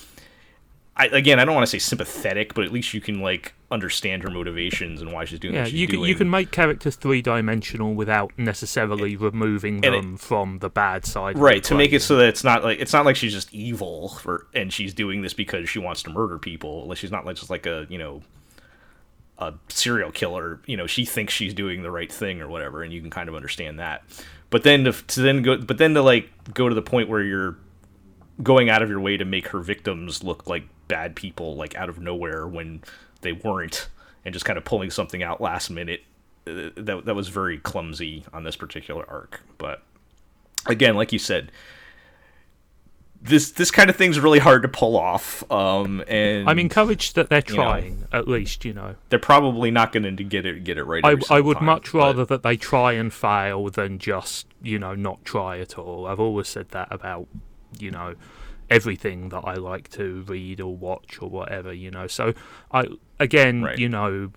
[0.98, 4.24] I, again i don't want to say sympathetic but at least you can like understand
[4.24, 6.10] her motivations and why she's doing Yeah, what she's you can, doing.
[6.10, 11.06] you can make characters three dimensional without necessarily removing and it- them from the bad
[11.06, 11.38] side.
[11.38, 14.10] right to make it so that it's not like it's not like she's just evil
[14.10, 16.86] for and she's doing this because she wants to murder people.
[16.88, 18.22] Like she's not like just like a you know
[19.38, 22.92] a serial killer you know she thinks she's doing the right thing or whatever and
[22.92, 24.04] you can kind of understand that.
[24.50, 27.22] But then to, to then go but then to like go to the point where
[27.22, 27.56] you're
[28.42, 31.88] going out of your way to make her victims look like bad people like out
[31.88, 32.82] of nowhere when
[33.22, 33.88] they weren't
[34.26, 36.02] and just kind of pulling something out last minute
[36.46, 39.84] uh, that that was very clumsy on this particular arc but
[40.66, 41.50] again like you said
[43.22, 47.30] this this kind of thing's really hard to pull off um and I'm encouraged that
[47.30, 48.96] they're you know, trying, at least, you know.
[49.10, 51.92] they're probably not going to get it get it right I, I would time, much
[51.92, 56.08] but- rather that they try and fail than just, you know, not try at all.
[56.08, 57.28] I've always said that about,
[57.78, 58.16] you know,
[58.70, 62.08] everything that I like to read or watch or whatever, you know.
[62.08, 62.34] So
[62.72, 62.86] I
[63.20, 63.78] again, Right.
[63.78, 64.32] you know,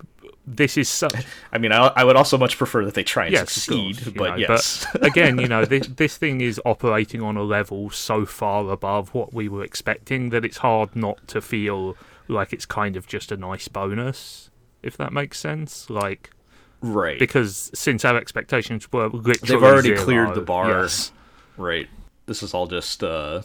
[0.45, 1.13] this is such
[1.51, 4.15] I mean, I, I would also much prefer that they try and yes, succeed, course,
[4.17, 7.89] but know, yes, But again, you know, this this thing is operating on a level
[7.89, 11.95] so far above what we were expecting that it's hard not to feel
[12.27, 14.49] like it's kind of just a nice bonus,
[14.81, 15.89] if that makes sense.
[15.89, 16.29] Like
[16.81, 17.19] right.
[17.19, 20.69] because since our expectations were They've already zero, cleared the bar.
[20.81, 21.11] yes.
[21.57, 21.87] Right.
[22.25, 23.41] This is all just, uh,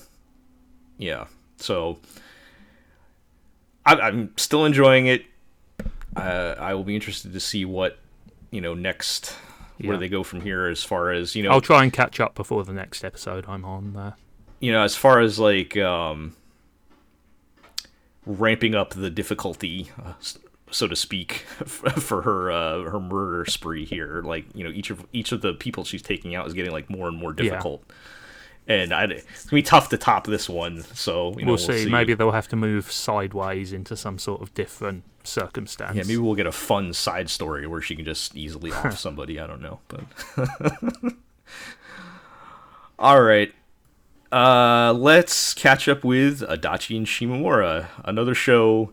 [0.98, 1.26] yeah.
[1.56, 1.98] So
[3.86, 5.24] I, I'm still enjoying it.
[6.16, 7.98] Uh, I will be interested to see what
[8.50, 9.34] you know next,
[9.78, 9.88] Yeah.
[9.90, 10.66] where they go from here.
[10.66, 13.64] As far as you know, I'll try and catch up before the next episode I'm
[13.64, 14.14] on there.
[14.60, 16.34] you know, as far as like um,
[18.26, 20.14] ramping up the difficulty, uh,
[20.70, 21.32] so to speak,
[21.66, 24.22] for her uh, her murder spree here.
[24.24, 26.90] Like you know, each of each of the people she's taking out is getting like
[26.90, 27.50] more and more Yeah.
[28.68, 28.92] Difficult.
[28.92, 30.82] And I, it's gonna be tough to top this one.
[30.94, 31.88] So you know, we'll, see.
[31.88, 35.96] Maybe they'll have to move sideways into some sort of different circumstance.
[35.96, 39.38] Yeah, maybe we'll get a fun side story where she can just easily off somebody.
[39.40, 40.00] I don't know, but
[42.98, 43.52] all right.
[44.30, 48.92] Uh, let's catch up with Adachi and Shimamura, another show.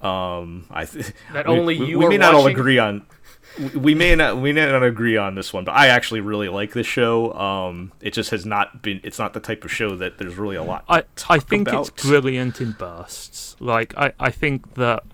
[0.00, 3.06] Um, I th- That we- only we, you we are may not all agree on.
[3.74, 6.72] We- may not we may not agree on this one, but I actually really like
[6.72, 7.32] this show.
[7.34, 9.00] Um, it just has not been.
[9.02, 10.84] It's not the type of show that there's really a lot.
[10.88, 11.88] I I think about.
[11.88, 13.56] it's brilliant in bursts.
[13.60, 15.04] Like I I think that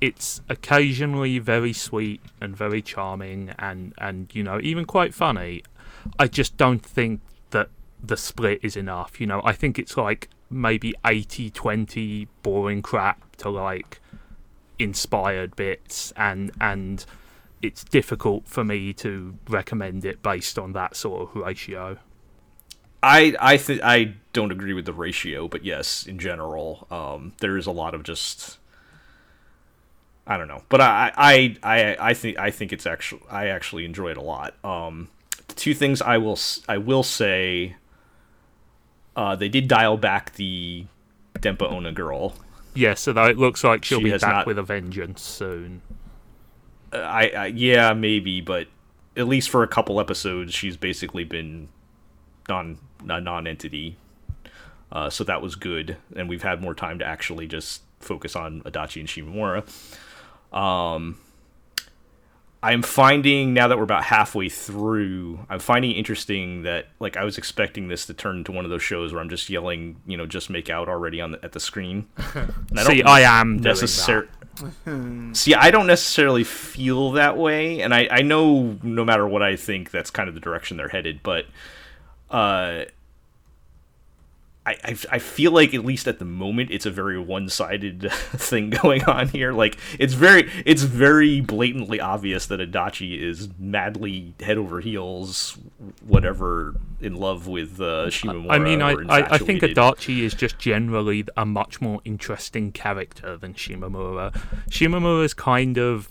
[0.00, 5.62] it's occasionally very sweet and very charming and and you know even quite funny.
[6.18, 7.20] I just don't think
[7.50, 7.68] that
[8.02, 9.20] the split is enough.
[9.20, 14.00] You know, I think it's like maybe 80-20 boring crap to like
[14.78, 17.04] inspired bits and and
[17.66, 21.98] it's difficult for me to recommend it based on that sort of ratio.
[23.02, 27.56] I I think I don't agree with the ratio, but yes, in general, um, there
[27.56, 28.58] is a lot of just
[30.26, 33.84] I don't know, but I I I I think I think it's actually I actually
[33.84, 34.54] enjoy it a lot.
[34.64, 35.08] Um,
[35.46, 36.38] the two things I will
[36.68, 37.76] I will say
[39.14, 40.84] Uh, they did dial back the
[41.38, 42.34] Denpa Onna girl.
[42.74, 45.80] Yeah, so that it looks like she'll She be back not- with a vengeance soon.
[46.92, 48.68] I, I yeah maybe, but
[49.16, 51.68] at least for a couple episodes, she's basically been
[52.48, 52.78] non
[53.08, 53.96] a non-entity.
[54.92, 58.62] Uh, so that was good, and we've had more time to actually just focus on
[58.62, 59.66] Adachi and Shimamura.
[60.56, 61.18] Um,
[62.62, 67.24] I'm finding now that we're about halfway through, I'm finding it interesting that like I
[67.24, 70.16] was expecting this to turn into one of those shows where I'm just yelling, you
[70.16, 72.08] know, just make out already on the, at the screen.
[72.34, 74.28] And See, I am doing necessar-
[75.36, 79.56] See, I don't necessarily feel that way, and I, I know no matter what I
[79.56, 81.20] think, that's kind of the direction they're headed.
[81.22, 81.46] But
[82.30, 82.84] uh,
[84.66, 88.70] I, I I feel like at least at the moment, it's a very one-sided thing
[88.70, 89.52] going on here.
[89.52, 95.56] Like it's very it's very blatantly obvious that Adachi is madly head over heels,
[96.04, 98.50] whatever, in love with uh, Shimamura.
[98.50, 99.62] I mean, I, I, I think.
[99.62, 104.32] Adachi is just generally a much more interesting character than Shimamura.
[104.68, 106.10] Shimamura is kind of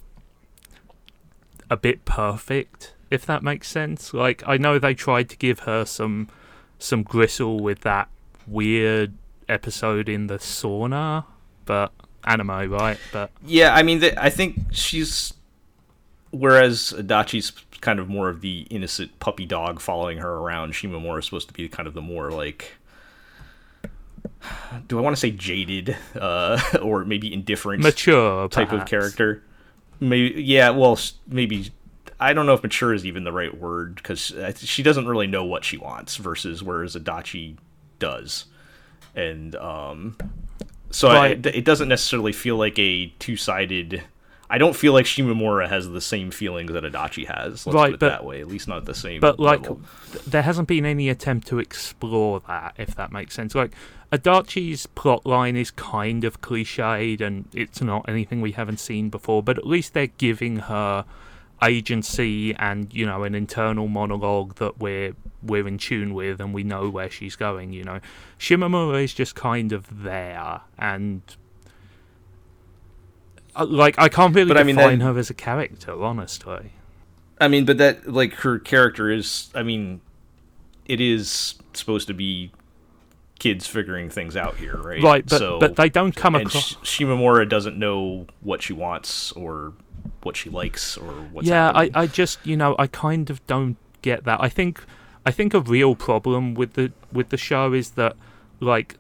[1.70, 4.14] a bit perfect, if that makes sense.
[4.14, 6.30] Like, I know they tried to give her some
[6.78, 8.10] some gristle with that
[8.48, 9.14] weird
[9.48, 11.26] episode in the sauna,
[11.66, 11.91] but
[12.26, 12.98] anime, right?
[13.12, 15.34] But Yeah, I mean, th- I think she's.
[16.32, 21.26] Whereas Adachi's kind of more of the innocent puppy dog following her around, Shimamura is
[21.26, 22.74] supposed to be kind of the more like.
[24.88, 29.43] Do I want to say jaded, uh, or maybe indifferent mature type of character?
[30.00, 30.72] Maybe, yeah.
[30.72, 31.72] Well, maybe
[32.20, 35.46] I don't know if mature is even the right word because she doesn't really know
[35.46, 36.18] what she wants.
[36.18, 37.56] Versus whereas Adachi
[38.10, 38.45] does,
[39.16, 40.18] and um,
[40.91, 44.03] so I- it, it doesn't necessarily feel like a two-sided.
[44.47, 47.66] I don't feel like Shimamura has the same feelings that Adachi has.
[47.66, 48.41] Let's Right, put it but- that way.
[48.41, 49.20] At least not the same.
[49.20, 49.82] But like, level.
[50.12, 53.56] th- there hasn't been any attempt to explore that, if that makes sense.
[53.56, 53.72] Like,
[54.12, 59.41] Adachi's plotline is kind of cliched, and it's not anything we haven't seen before.
[59.41, 61.06] But at least they're giving her
[61.64, 65.14] agency and you know an internal monologue that we're
[65.46, 67.72] we're in tune with, and we know where she's going.
[67.74, 68.00] You know,
[68.39, 71.22] Shimamura is just kind of there, and.
[73.56, 76.72] uh, Like I can't really But I mean, define that- her as a character, honestly.
[77.39, 79.50] I mean, but that like her character is.
[79.54, 80.02] I mean,
[80.86, 82.52] it is supposed to be
[83.39, 85.04] kids figuring things out here, right?
[85.04, 86.78] Right, but so, but they don't come across.
[86.82, 89.74] Sh- Shimamura doesn't know what she wants or
[90.24, 91.89] what she likes or what's yeah, I.
[91.93, 94.39] I just you know I kind of don't get that.
[94.41, 94.82] I think
[95.26, 98.15] I think a real problem with the with the show is that
[98.59, 98.95] like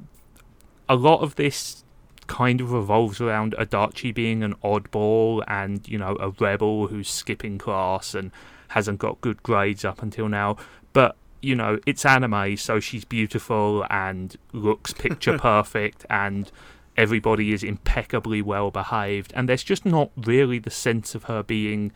[0.89, 1.83] a lot of this
[2.27, 7.57] kind of revolves around Adachi being an oddball and you know a rebel who's skipping
[7.57, 8.31] class and
[8.69, 10.57] hasn't got good grades up until now.
[10.93, 16.51] But you know it's anime, so she's beautiful and looks picture perfect and
[16.97, 21.91] everybody is impeccably well behaved and there's just not really the sense of her being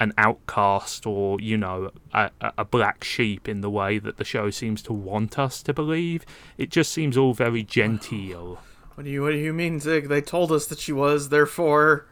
[0.00, 4.24] an outcast or you know a, a- a black sheep in the way that the
[4.24, 6.24] show seems to want us to believe
[6.58, 8.58] it just seems all very genteel
[8.96, 10.08] What do you What do you mean, Zig?
[10.08, 11.28] They told us that she was.
[11.28, 12.06] Therefore,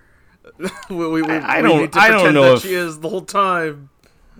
[0.58, 2.74] we, we, we, I we don't- need to I don't pretend know that if- she
[2.74, 3.88] is the whole time.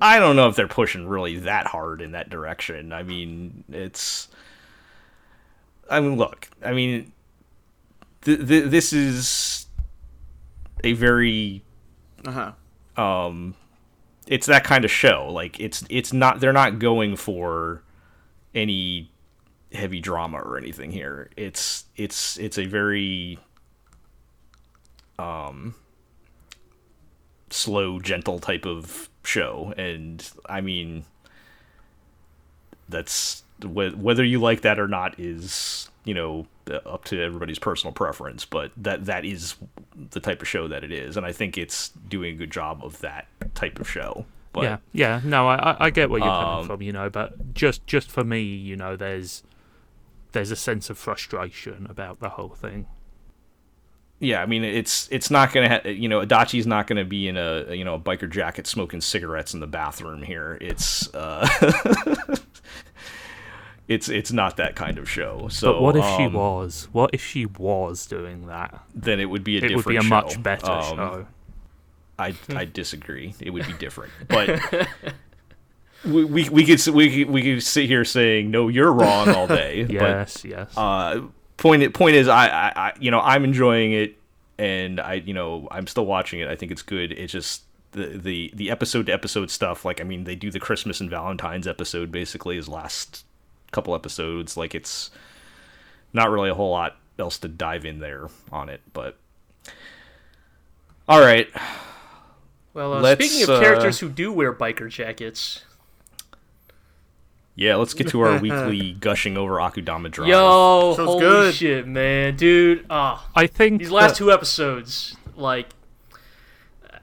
[0.03, 2.92] I don't know if they're pushing really that hard in that direction.
[2.92, 4.28] I mean, it's.
[5.88, 6.49] I mean, look.
[6.62, 7.12] I mean,
[8.22, 9.66] th- th- this is
[10.82, 11.62] a very
[12.26, 12.53] Uh huh.
[12.97, 13.55] Um
[14.26, 15.28] it's that kind of show.
[15.30, 17.82] Like it's it's not they're not going for
[18.55, 19.11] any
[19.72, 21.30] heavy drama or anything here.
[21.36, 23.38] It's it's it's a very
[25.18, 25.74] um
[27.51, 29.74] slow gentle type of show.
[29.76, 31.05] And i mean
[32.88, 38.44] that's whether you like that or not is you know up to everybody's personal preference
[38.44, 39.54] but that that is
[40.10, 42.80] the type of show that it is and i think it's doing a good job
[42.82, 46.28] of that type of show but yeah yeah no I, I- I get where you're
[46.28, 49.42] coming Um, from you know but just just for me you know there's
[50.32, 52.86] there's a sense of frustration about the whole thing.
[54.20, 57.36] Yeah i mean it's it's not gonna ha- you know adachi's not gonna be in
[57.36, 60.56] a you know a biker jacket smoking cigarettes in the bathroom here.
[60.60, 61.46] It's uh
[63.89, 67.11] it's it's not that kind of show so but what if she um, was what
[67.12, 69.97] if she was doing that then it would be a it different It would be
[69.97, 70.09] a show.
[70.09, 71.26] much better Um, show
[72.18, 73.35] I I disagree.
[73.41, 74.49] It would be different, but
[76.05, 79.82] we, we we could we we could sit here saying no, you're wrong all day.
[79.91, 81.22] yes yes uh,
[81.57, 84.16] point point is, I, I I you know I'm enjoying it,
[84.59, 86.49] and I you know I'm still watching it.
[86.49, 87.11] I think it's good.
[87.12, 89.85] It's just the the the episode to episode stuff.
[89.85, 93.24] Like I mean, they do the Christmas and Valentine's episode basically as last
[93.74, 94.56] couple episodes.
[94.56, 95.10] Like it's
[96.12, 99.16] not really a whole lot else to dive in there on it, but
[101.08, 101.48] all right.
[102.72, 105.64] Well, uh, speaking of uh, characters who do wear biker jackets,
[107.54, 110.28] Yeah, let's get to our weekly gushing over Akudama Drive.
[110.28, 111.54] yo, Sounds holy good.
[111.54, 115.68] shit, man, dude, ah, I think these last that- two episodes, like,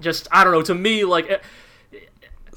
[0.00, 0.62] just I don't know.
[0.62, 1.42] To me, like,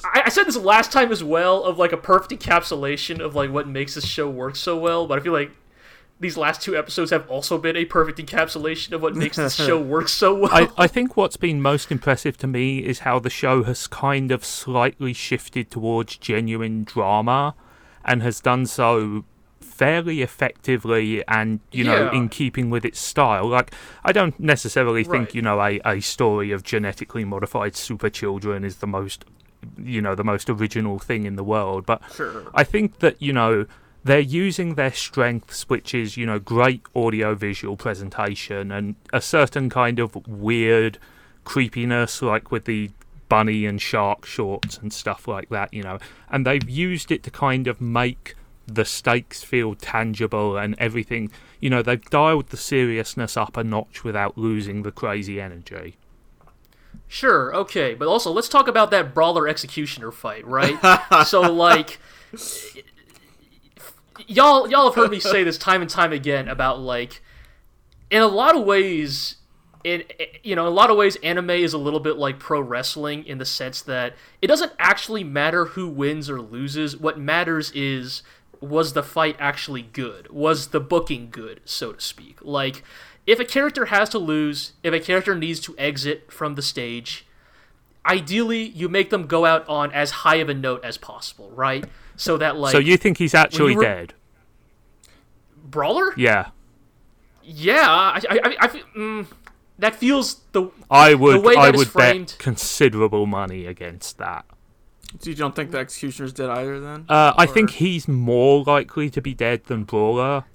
[0.04, 3.52] I, I said this last time as well of like a perfect encapsulation of like
[3.52, 5.08] what makes this show work so well.
[5.08, 5.52] But I feel like
[6.20, 9.80] these last two episodes have also been a perfect encapsulation of what makes this show
[9.96, 10.52] work so well.
[10.54, 14.32] I, I think what's been most impressive to me is how the show has kind
[14.32, 17.54] of slightly shifted towards genuine drama
[18.04, 19.26] and has done so
[19.60, 22.18] fairly effectively and you know Yeah.
[22.18, 23.72] in keeping with its style like
[24.04, 25.36] i don't necessarily think Right.
[25.36, 29.24] you know a, a story of genetically modified super children is the most
[29.78, 32.44] you know the most original thing in the world but Sure.
[32.54, 33.66] I think that you know
[34.04, 39.70] they're using their strengths, which is you know great audio visual presentation and a certain
[39.70, 40.98] kind of weird
[41.44, 42.90] creepiness, like with the
[43.30, 45.98] bunny and shark shorts and stuff like that, you know,
[46.30, 48.36] and they've used it to kind of make
[48.66, 51.30] the stakes feel tangible and everything.
[51.60, 55.98] You know, they've dialed the seriousness up a notch without losing the crazy energy.
[57.08, 60.78] Sure, okay, but also let's talk about that brawler executioner fight, right?
[61.26, 62.00] so like
[64.28, 67.22] y'all y'all have heard me say this time and time again about like
[68.10, 69.36] in a lot of ways
[69.84, 70.04] in
[70.44, 73.26] you know in a lot of ways anime is a little bit like pro wrestling
[73.26, 76.98] in the sense that it doesn't actually matter who wins or loses.
[76.98, 78.24] What matters is
[78.60, 80.30] was the fight actually good?
[80.32, 82.40] Was the booking good so to speak?
[82.42, 82.84] Like
[83.28, 87.26] if a character has to lose if a character needs to exit from the stage
[88.06, 91.86] ideally you make them go out on as high of a note as possible right
[92.16, 94.14] so that like so you think he's actually were- dead?
[95.66, 96.48] brawler Yeah.
[97.44, 99.28] yeah i i, I, I feel- mm,
[99.80, 104.44] that feels the I would way I would framed- bet considerable money against that.
[105.20, 107.06] So you don't think the executioner's dead either then?
[107.08, 110.46] Uh, I think he's more likely to be dead than Brawler.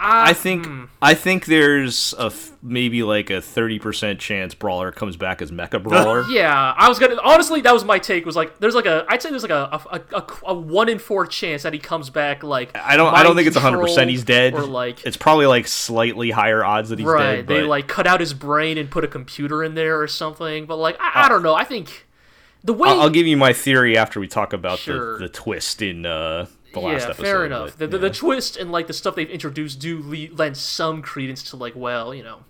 [0.00, 0.84] I think hmm.
[1.00, 5.50] I think there's a f- maybe like a thirty percent chance Brawler comes back as
[5.50, 6.24] Mecha Brawler.
[6.28, 7.16] Yeah, I was gonna.
[7.22, 8.26] Honestly, that was my take.
[8.26, 9.04] Was like, there's like a.
[9.08, 12.10] I'd say there's like a a, a, a one in four chance that he comes
[12.10, 12.42] back.
[12.42, 14.54] Like, I don't I don't think it's hundred percent he's dead.
[14.54, 17.36] Or like, it's probably like slightly higher odds that he's right?
[17.36, 17.46] dead.
[17.46, 20.66] they but like cut out his brain and put a computer in there or something.
[20.66, 21.54] But like, I, I don't know.
[21.54, 22.06] I think
[22.64, 22.88] the way.
[22.88, 25.18] I'll, I'll give you my theory after we talk about Sure.
[25.18, 27.22] the, the twist in uh, the yeah, last episode.
[27.22, 27.70] fair enough.
[27.70, 28.08] but, the, the, yeah.
[28.08, 31.74] the twist and like the stuff they've introduced do le- lend some credence to like,
[31.76, 32.44] well, you know,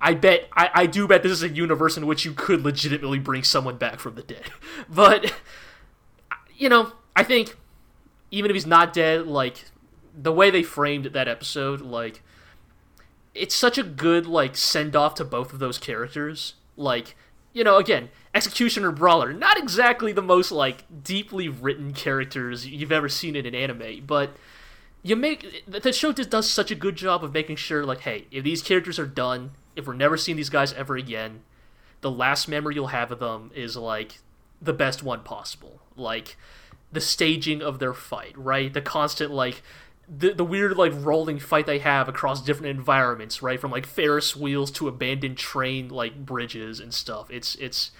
[0.00, 3.18] I bet I, I do bet this is a universe in which you could legitimately
[3.18, 4.50] bring someone back from the dead.
[4.88, 5.34] But
[6.56, 7.56] you know, I think
[8.30, 9.64] even if he's not dead, like
[10.14, 12.22] the way they framed that episode, like
[13.34, 16.54] it's such a good like send off to both of those characters.
[16.76, 17.16] Like,
[17.52, 23.08] you know, again, Executioner Brawler, not exactly the most like deeply written characters you've ever
[23.08, 24.36] seen in an anime, but
[25.02, 28.26] you make the show just does such a good job of making sure like, hey,
[28.30, 31.44] if these characters are done, if we're never seeing these guys ever again,
[32.02, 34.18] the last memory you'll have of them is like
[34.60, 35.80] the best one possible.
[35.96, 36.36] Like
[36.92, 38.70] the staging of their fight, right?
[38.70, 39.62] The constant like
[40.08, 43.58] the the weird like rolling fight they have across different environments, right?
[43.58, 47.30] From like Ferris wheels to abandoned train like bridges and stuff.
[47.30, 47.92] It's it's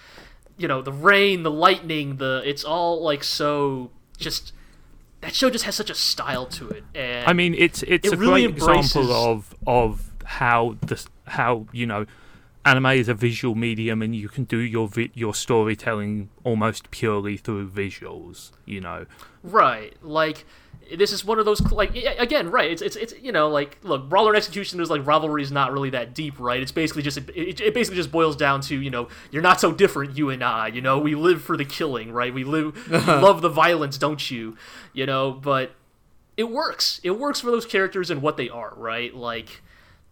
[0.57, 4.53] you know, the rain, the lightning, the it's all like so just
[5.21, 6.83] that show just has such a style to it.
[6.95, 11.67] And I mean, it's it's It a really great example of of how the how
[11.71, 12.05] you know
[12.65, 17.37] anime is a visual medium and you can do your vi- your storytelling almost purely
[17.37, 18.51] through visuals.
[18.65, 19.05] You know,
[19.43, 19.95] Right.
[20.01, 20.45] Like
[20.95, 22.69] this is one of those like again, right?
[22.69, 25.71] It's it's it's you know like look, brawler and execution is like rivalry is not
[25.71, 26.61] really that deep, right?
[26.61, 29.71] It's basically just it, it basically just boils down to you know you're not so
[29.71, 30.67] different, you and I.
[30.67, 32.33] You know we live for the killing, right?
[32.33, 34.57] We live we love the violence, don't you?
[34.93, 35.73] You know, but
[36.35, 37.01] it works.
[37.03, 39.13] It works for those characters and what they are, right?
[39.13, 39.61] Like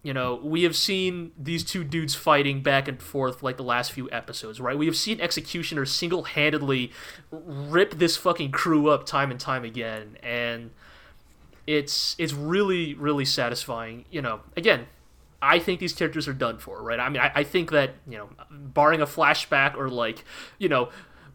[0.05, 3.91] you know, we have seen these two dudes fighting back and forth like the last
[3.91, 4.77] few episodes, right?
[4.77, 6.91] We have seen Executioner single handedly
[7.31, 10.69] rip this fucking crew up time and time again, and
[11.65, 14.05] it's it's really really satisfying.
[14.11, 14.85] You know, again,
[15.41, 16.99] I think these characters are done for, right?
[16.99, 20.23] I mean, I, I think that you know, barring a flashback or like,
[20.59, 20.89] you know,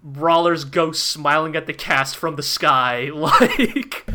[0.04, 4.06] Brawler's ghost smiling at the cast from the sky, like.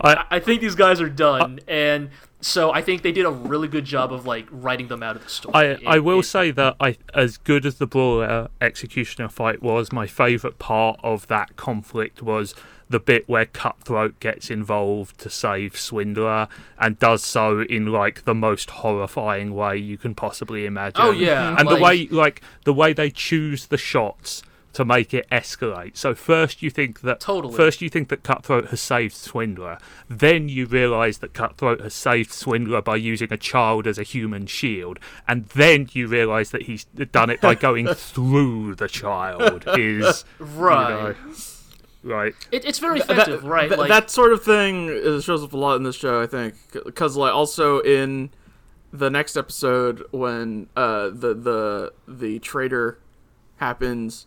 [0.00, 2.10] I- I think these guys are done, and
[2.42, 5.22] So I think they did a really good job of like writing them out of
[5.24, 5.54] the story.
[5.54, 9.62] I, It- I will it- say that I, as good as the brawler executioner fight
[9.62, 12.54] was, my favourite part of that conflict was
[12.90, 16.46] the bit where Cutthroat gets involved to save Swindler
[16.78, 21.00] and does so in like the most horrifying way you can possibly imagine.
[21.00, 24.42] Oh, yeah, and the way like the way they choose the shots
[24.72, 25.96] to make it escalate.
[25.96, 27.54] So first you think that Totally.
[27.54, 32.32] first you think that Cutthroat has saved Swindler, then you realise that Cutthroat has saved
[32.32, 34.98] Swindler by using a child as a human shield,
[35.28, 39.64] and then you realise that he's done it by going through the child.
[39.76, 41.14] Is right.
[41.16, 41.22] you
[42.08, 42.34] know, right?
[42.50, 43.68] It, it's very That- effective, right?
[43.68, 46.26] that, like that sort of thing is, shows up a lot in this show, I
[46.26, 48.30] think, because like also in
[48.92, 52.98] the next episode when uh, the the the traitor
[53.56, 54.26] happens,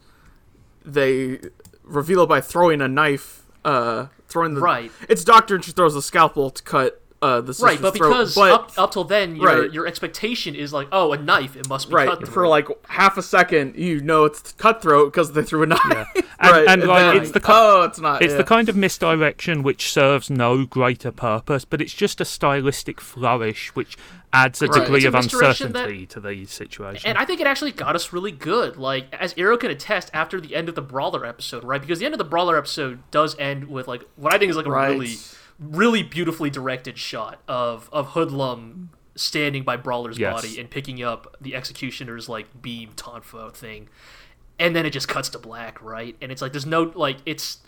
[0.86, 1.40] they
[1.84, 4.92] reveal it by throwing a knife, uh, throwing the Right.
[5.10, 8.36] It's Doctor, and she throws a scalpel to cut uh, the right, but throat, because
[8.36, 9.74] but up, up till then, your Right.
[9.74, 13.18] your expectation is like, oh, a knife, it must be right cut for like half
[13.18, 16.08] a second, you know it's cutthroat because they threw a knife.
[16.38, 18.22] And, right, and like then, it's the ki- oh, it's not.
[18.22, 18.38] It's yeah.
[18.38, 23.74] the kind of misdirection which serves no greater purpose, but it's just a stylistic flourish
[23.74, 23.98] which
[24.34, 24.82] adds a Right.
[24.82, 27.06] degree It's a of that- uncertainty to these situations.
[27.06, 28.76] And I think it actually got us really good.
[28.76, 31.80] Like, as Arrow can attest after the end of the Brawler episode, right?
[31.80, 34.58] Because the end of the Brawler episode does end with, like, what I think is,
[34.58, 34.90] like, a Right.
[34.90, 35.16] really,
[35.60, 40.34] really beautifully directed shot of, of Hoodlum standing by Brawler's Yes.
[40.34, 43.88] body and picking up the Executioner's, like, beam tonfa thing.
[44.60, 46.16] And then it just cuts to black, right?
[46.22, 47.60] And it's like, there's no, like, it's.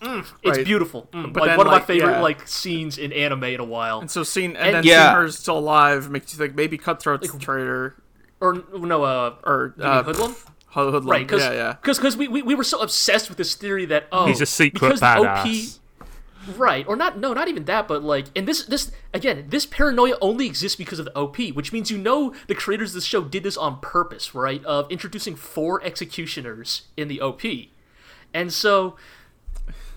[0.00, 0.64] mm, it's Right.
[0.66, 1.08] beautiful.
[1.12, 2.20] Mm, But like then, one of my favorite yeah.
[2.20, 4.00] like scenes in anime in a while.
[4.00, 5.12] And so seeing and, And- then Yeah.
[5.12, 7.94] seeing her still alive makes you think maybe Cutthroat's the traitor
[8.40, 10.34] Or no, uh, or you mean uh, Hoodlum.
[10.74, 11.06] Hoodlum.
[11.06, 11.72] Right, because yeah, yeah.
[11.80, 14.80] because we, we we were so obsessed with this theory that oh He's a secret
[14.80, 15.76] because the badass.
[15.76, 15.81] OP
[16.56, 20.14] right or not no not even that but like and this this again this paranoia
[20.20, 23.22] only exists because of the OP which means you know the creators of the show
[23.22, 27.42] did this on purpose right of introducing four executioners in the OP
[28.34, 28.96] and so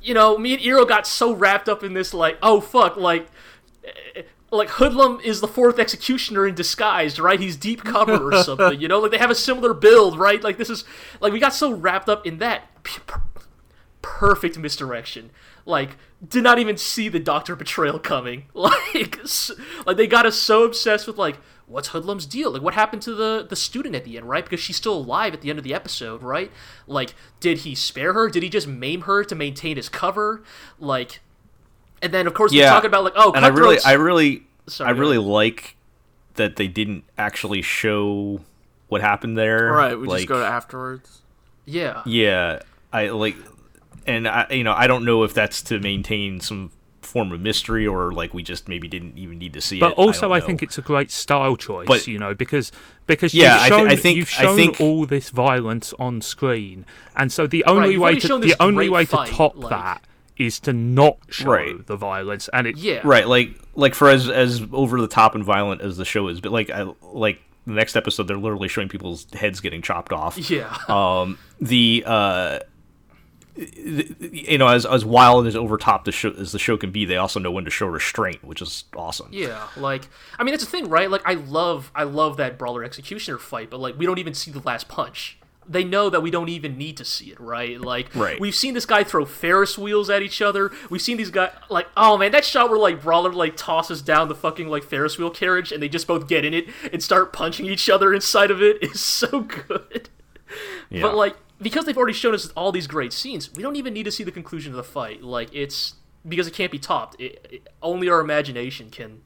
[0.01, 3.27] you know me and Iro got so wrapped up in this like oh fuck like
[4.15, 4.21] eh,
[4.51, 7.39] like Hoodlum is the fourth executioner in disguise, right?
[7.39, 8.99] He's deep cover or something, you know.
[8.99, 10.41] Like they have a similar build, right?
[10.41, 10.85] Like this is
[11.19, 12.63] like we got so wrapped up in that
[14.01, 15.31] perfect misdirection.
[15.65, 18.45] Like did not even see the Doctor betrayal coming.
[18.53, 19.19] Like
[19.85, 22.51] like they got us so obsessed with like what's Hoodlum's deal?
[22.51, 24.43] Like what happened to the the student at the end, right?
[24.43, 26.51] Because she's still alive at the end of the episode, right?
[26.87, 28.29] Like did he spare her?
[28.29, 30.43] Did he just maim her to maintain his cover?
[30.79, 31.19] Like
[32.01, 34.89] and then of course we're talking about like oh and I really, I really, Sorry,
[34.89, 35.75] I really like
[36.35, 38.41] that they didn't actually show
[38.87, 39.69] what happened there.
[39.69, 41.21] All right, we like, just go to afterwards.
[41.65, 42.61] yeah Yeah,
[42.91, 43.35] I like,
[44.05, 47.85] and I, you know, I don't know if that's to maintain some form of mystery
[47.85, 49.95] or like we just maybe didn't even need to see But it.
[49.95, 52.71] But also, don't I, think it's a great style choice, But- you know, because
[53.07, 55.93] because Yeah, you've I thi- shown, I think- you've I shown think- all this violence
[55.99, 56.85] on screen,
[57.15, 60.01] and so the only you've way to the only way fight, to top like- that
[60.37, 61.85] is to not show Right.
[61.87, 65.43] the violence, and it yeah right, like, like for as as over the top and
[65.45, 68.89] violent as the show is, but like, I like the next episode, they're literally showing
[68.89, 70.37] people's heads getting chopped off.
[70.49, 72.63] yeah um the uh th-
[73.57, 76.91] you know as as wild and as over top the show as the show can
[76.91, 80.53] be they also know when to show restraint which is awesome Yeah, like I mean,
[80.53, 81.09] it's a thing, right?
[81.09, 84.51] Like I love, I love that brawler executioner fight, but like we don't even see
[84.51, 85.37] the last punch.
[85.67, 87.81] They know that we don't even need to see it, right?
[87.81, 88.39] Like Right.
[88.39, 90.71] we've seen this guy throw Ferris wheels at each other.
[90.91, 94.27] We've seen these guys like, oh man, that shot where like brawler like tosses down
[94.27, 97.33] the fucking like Ferris wheel carriage and they just both get in it and start
[97.33, 100.09] punching each other inside of it is so good.
[100.91, 101.01] yeah.
[101.01, 104.03] But like because they've already shown us all these great scenes, we don't even need
[104.03, 105.23] to see the conclusion of the fight.
[105.23, 105.95] Like it's
[106.27, 107.19] because it can't be topped.
[107.19, 109.21] It, it- only our imagination can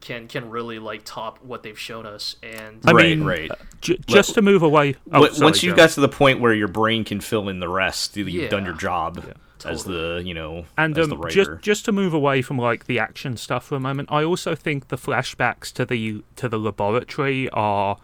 [0.00, 2.36] can can really like top what they've shown us.
[2.42, 3.50] And I Right, mean, right.
[3.50, 4.96] uh, j- just to move away.
[5.12, 5.76] Oh, But sorry, once you Joe.
[5.76, 8.48] got to the point where your brain can fill in the rest you've Yeah.
[8.48, 9.24] done your job
[9.64, 12.58] as the you know And as the um, writer just just to move away from
[12.58, 16.48] like the action stuff for a moment, I also think the flashbacks to the to
[16.48, 17.96] the laboratory are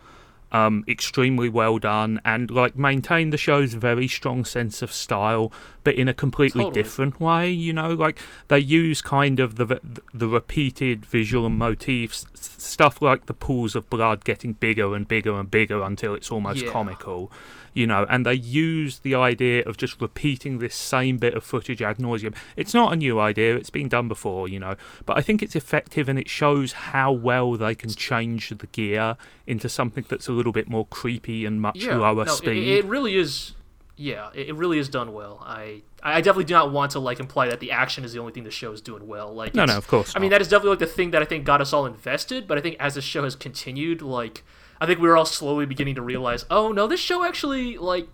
[0.52, 5.52] um, extremely well done and like maintain the show's very strong sense of style,
[5.84, 6.82] but in a completely Totally.
[6.82, 7.50] different way.
[7.50, 8.18] You know, like
[8.48, 9.80] they use kind of the
[10.14, 15.50] the repeated visual motifs, stuff like the pools of blood getting bigger and bigger and
[15.50, 16.70] bigger until it's almost Yeah.
[16.72, 17.30] comical
[17.78, 21.80] you know, and they use the idea of just repeating this same bit of footage
[21.80, 22.34] ad nauseum.
[22.56, 24.74] It's not a new idea; it's been done before, you know,
[25.06, 29.16] but I think it's effective and it shows how well they can change the gear
[29.46, 32.68] into something that's a little bit more creepy and much yeah, lower no, it- speed.
[32.68, 33.54] It, really is.
[33.96, 35.40] yeah, it, it really is done well.
[35.46, 38.32] I I definitely do not want to like imply that the action is the only
[38.32, 39.32] thing the show is doing well.
[39.32, 41.26] Like No, no, of course I mean, that is definitely like the thing that I
[41.26, 42.48] think got us all invested.
[42.48, 44.42] But I think as the show has continued, like
[44.80, 48.08] I think we were all slowly beginning to realize, oh no, this show actually like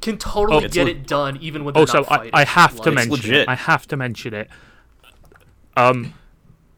[0.00, 2.30] can totally it's get le- it done even when they're also not I, fighting.
[2.34, 3.48] I have to mention it.
[3.48, 4.48] I have to mention it.
[5.76, 6.14] Um,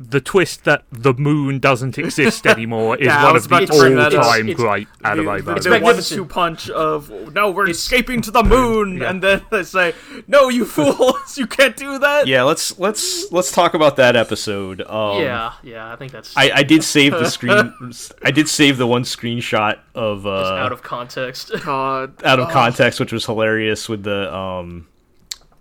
[0.02, 3.78] the twist that the moon doesn't exist anymore is Yeah, one of the about to
[3.78, 4.24] bring that up.
[4.24, 5.64] all-time great The, anime the, moments.
[5.66, 9.10] the one-two punch of no, we're It's- escaping to the moon, Yeah.
[9.10, 9.92] and then they say,
[10.26, 14.80] "No, you fools, you can't do that." Yeah, let's let's let's talk about that episode.
[14.88, 17.74] Um, yeah, yeah, I think that's I, I did save the screen.
[18.24, 20.30] I did save the one screenshot of uh,
[20.64, 21.52] out of context.
[21.62, 24.86] God, out of context, which was hilarious with the um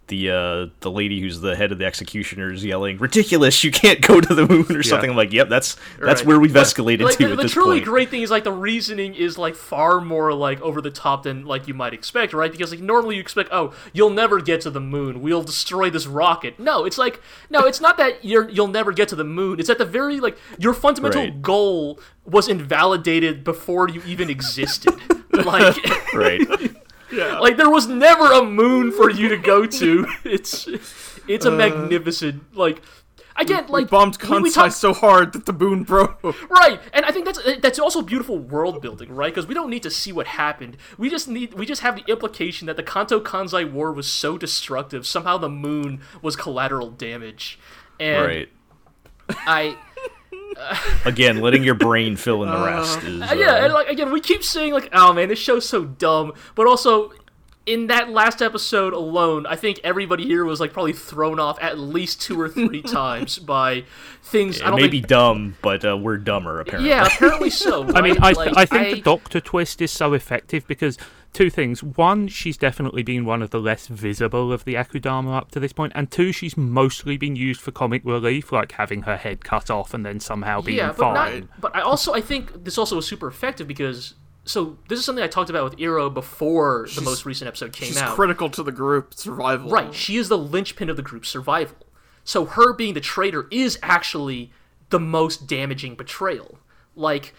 [0.09, 4.19] the uh the lady who's the head of the executioners yelling ridiculous you can't go
[4.19, 6.27] to the moon or something i'm like yep that's that's Right.
[6.27, 8.43] where we've escalated like, to the, at the this truly point great thing is like
[8.43, 12.33] the reasoning is like far more like over the top than like you might expect,
[12.33, 12.51] right?
[12.51, 15.21] Because like normally you expect, oh, you'll never get to the moon.
[15.21, 16.59] We'll destroy this rocket.
[16.59, 19.59] No, it's like no, it's not that you're you'll never get to the moon.
[19.59, 21.41] It's at the very like your fundamental Right.
[21.41, 24.93] goal was invalidated before you even existed.
[25.31, 25.77] like
[26.13, 26.41] right
[27.11, 30.05] like there was never a moon for you to go to.
[30.23, 30.67] It's
[31.27, 31.51] it's Uh.
[31.51, 32.81] a magnificent like.
[33.37, 36.21] Again, we like bombed we- we Kansai talk- so hard that the moon broke.
[36.49, 39.33] Right, and I think that's that's also beautiful world building, right?
[39.33, 40.75] Because we don't need to see what happened.
[40.97, 44.37] We just need we just have the implication that the Kanto Kansai War was so
[44.37, 45.07] destructive.
[45.07, 47.57] Somehow the moon was collateral damage,
[47.97, 48.49] and right
[49.47, 49.77] I
[51.05, 54.19] again letting your brain fill in the rest is uh, yeah, and like again, we
[54.19, 57.11] keep saying like, oh man, this show's so dumb, but also.
[57.65, 61.77] In that last episode alone, I think everybody here was like probably thrown off at
[61.77, 63.83] least two or three times by
[64.23, 64.59] things.
[64.59, 67.87] I it don't may think, be dumb but uh, we're dumber apparently yeah, apparently so.
[67.93, 70.97] I mean, I, Like, I think the Doctor twist is so effective because
[71.33, 71.83] two things.
[71.83, 75.73] One, she's definitely been one of the less visible of the Akudama up to this
[75.73, 79.69] point, and two, she's mostly been used for comic relief, like having her head cut
[79.69, 81.39] off and then somehow being yeah, but fine.
[81.41, 81.61] not.
[81.61, 84.15] But I also I think this also was super effective because
[84.45, 87.87] so this is something I talked about with Iro before the most recent episode came
[87.87, 88.15] She's out.
[88.15, 89.69] critical to the group survival.
[89.69, 91.77] Right, she is the linchpin of the group's survival.
[92.23, 94.51] So her being the traitor is actually
[94.89, 96.57] the most damaging betrayal.
[96.95, 97.33] Like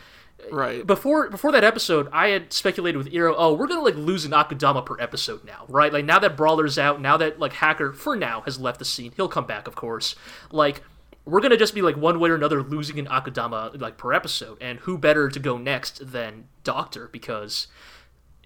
[0.50, 0.86] Right.
[0.86, 4.32] before before that episode, I had speculated with Iro, oh, we're gonna like lose an
[4.32, 5.92] Akudama per episode now, right?
[5.92, 9.12] Like now that Brawler's out, now that like Hacker for now has left the scene,
[9.16, 10.14] he'll come back, of course.
[10.50, 10.82] Like
[11.24, 14.58] we're gonna just be like one way or another losing an Akudama like per episode,
[14.60, 17.66] and who better to go next than Doctor because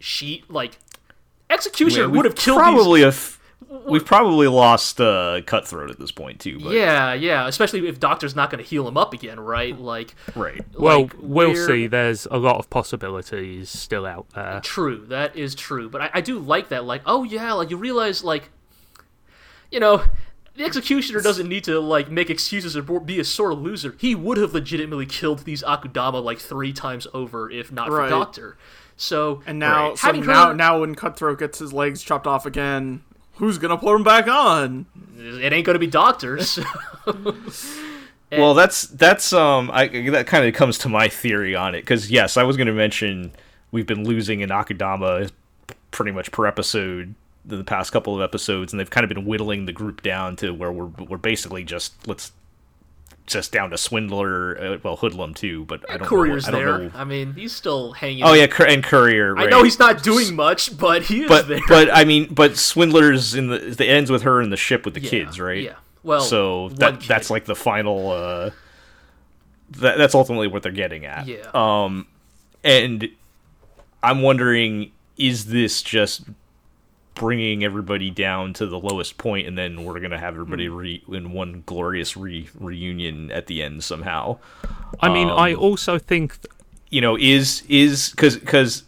[0.01, 0.79] she like
[1.51, 3.39] Executioner We- would have killed these probably have
[3.87, 7.47] we've probably lost uh, cutthroat at this point too but Yeah, yeah.
[7.49, 9.79] Especially if Doctor's not going to heal him up again, right?
[9.79, 11.87] Like, right Well, we'll we're- see.
[11.87, 14.61] There's a lot of possibilities still out there.
[14.63, 15.89] True, that is true.
[15.89, 16.85] But I, I do like that.
[16.85, 18.51] Like, oh yeah, like you realize, like,
[19.71, 20.05] you know,
[20.57, 23.97] the executioner doesn't need to like make excuses or be a sore loser.
[23.99, 28.09] He would have legitimately killed these Akudama like three times over if not for Right.
[28.09, 28.57] Doctor.
[28.97, 29.99] So And now, Right.
[29.99, 33.03] so now, her- now when Cutthroat gets his legs chopped off again,
[33.36, 34.86] who's gonna put him back on?
[35.24, 36.59] it ain't going to be doctors.
[38.32, 42.11] Well that's that's um i that kind of comes to my theory on it because
[42.11, 43.31] yes i was going to mention
[43.70, 45.31] we've been losing an Akudama
[45.93, 49.66] pretty much per episode the past couple of episodes and they've kind of been whittling
[49.66, 52.32] the group down to where we're we're basically just let's
[53.27, 56.93] just down to swindler uh, well hoodlum too but i don't Courier's know, I don't
[56.95, 56.99] know.
[57.01, 58.23] I mean, he's still hanging.
[58.23, 61.61] oh yeah and courier I know he's not doing much, but he is but there.
[61.69, 64.93] but i mean but swindler's in the it ends with her in the ship with
[64.95, 65.75] the Yeah, kids right Yeah.
[66.03, 67.09] Well, so that kid.
[67.09, 68.51] that's like the final uh
[69.71, 71.49] that, that's ultimately what they're getting at Yeah.
[71.55, 72.07] um
[72.63, 73.09] and
[74.03, 76.25] i'm wondering is this just
[77.15, 80.74] bringing everybody down to the lowest point and then we're gonna have everybody Hmm.
[80.77, 84.39] re- in one glorious re- reunion at the end somehow
[85.01, 86.53] I mean, Um, I also think th-
[86.91, 88.82] you know is is because because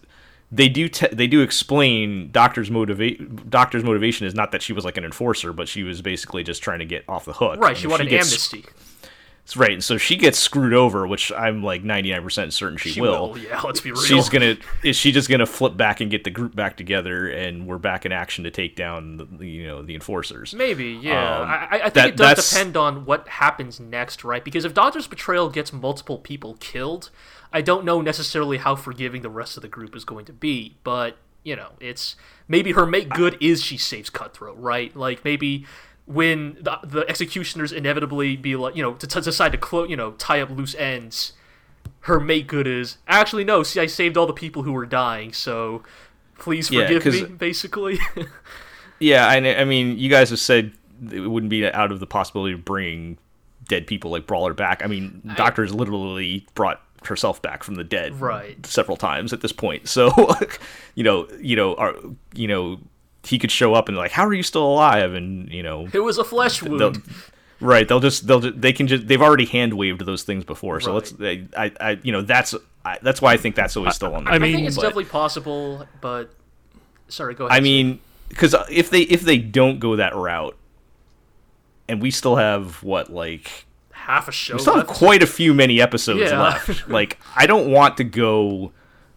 [0.53, 4.85] they do te- they do explain doctor's motivate doctor's motivation is not that she was
[4.85, 7.71] like an enforcer but she was basically just trying to get off the hook right.
[7.71, 8.65] And She wanted gets- amnesty.
[9.55, 13.31] Right and so she gets screwed over which i'm like 99% certain she, She will.
[13.31, 13.39] will.
[13.39, 13.61] Yeah.
[13.61, 14.01] Let's be real.
[14.03, 17.67] she's gonna is she just gonna flip back and get the group back together and
[17.67, 21.39] we're back in action to take down the, you know the enforcers Maybe, yeah.
[21.41, 24.43] Um, I, I- I think that- it does that's- depend on what happens next, right?
[24.45, 27.11] Because if Doctor's betrayal gets multiple people killed,
[27.53, 30.77] I don't know necessarily how forgiving the rest of the group is going to be.
[30.83, 32.17] But you know, it's
[32.49, 34.95] maybe her make good is she saves Cutthroat, right?
[34.97, 35.65] Like maybe
[36.07, 39.97] when the, the executioners inevitably be like, you know, to, to decide to close, you
[39.97, 41.33] know, tie up loose ends.
[42.01, 43.63] Her make good is actually no.
[43.65, 45.83] See, I saved all the people who were dying, so
[46.39, 47.99] Please Yeah, forgive me, basically.
[48.99, 50.73] Yeah, I, I mean, you guys have said
[51.13, 53.19] it wouldn't be out of the possibility of bringing
[53.69, 54.83] dead people like Brawler back.
[54.83, 58.65] I mean, Doctor's literally brought herself back from the dead Right.
[58.65, 59.87] several times at this point.
[59.87, 60.11] So,
[60.95, 61.95] you know, you know, are,
[62.35, 62.79] you know,
[63.27, 65.13] he could show up and like, how are you still alive?
[65.15, 67.03] And you know, it was a flesh they'll, wound.
[67.61, 67.87] right?
[67.89, 70.81] They'll just they'll just, they can just they've already hand waved those things before.
[70.81, 70.95] So Right.
[70.95, 72.55] let's they, I I you know that's
[72.85, 74.25] I, that's why I think that's always still on.
[74.25, 76.33] The I I mean, think it's but- definitely possible, but
[77.09, 77.57] sorry, go ahead.
[77.57, 80.57] I mean, because if they if they don't go that route,
[81.89, 84.99] and we still have what like half a show we still have left.
[84.99, 86.41] quite a few many episodes Yeah.
[86.41, 86.89] left.
[86.89, 88.73] Like I don't want to go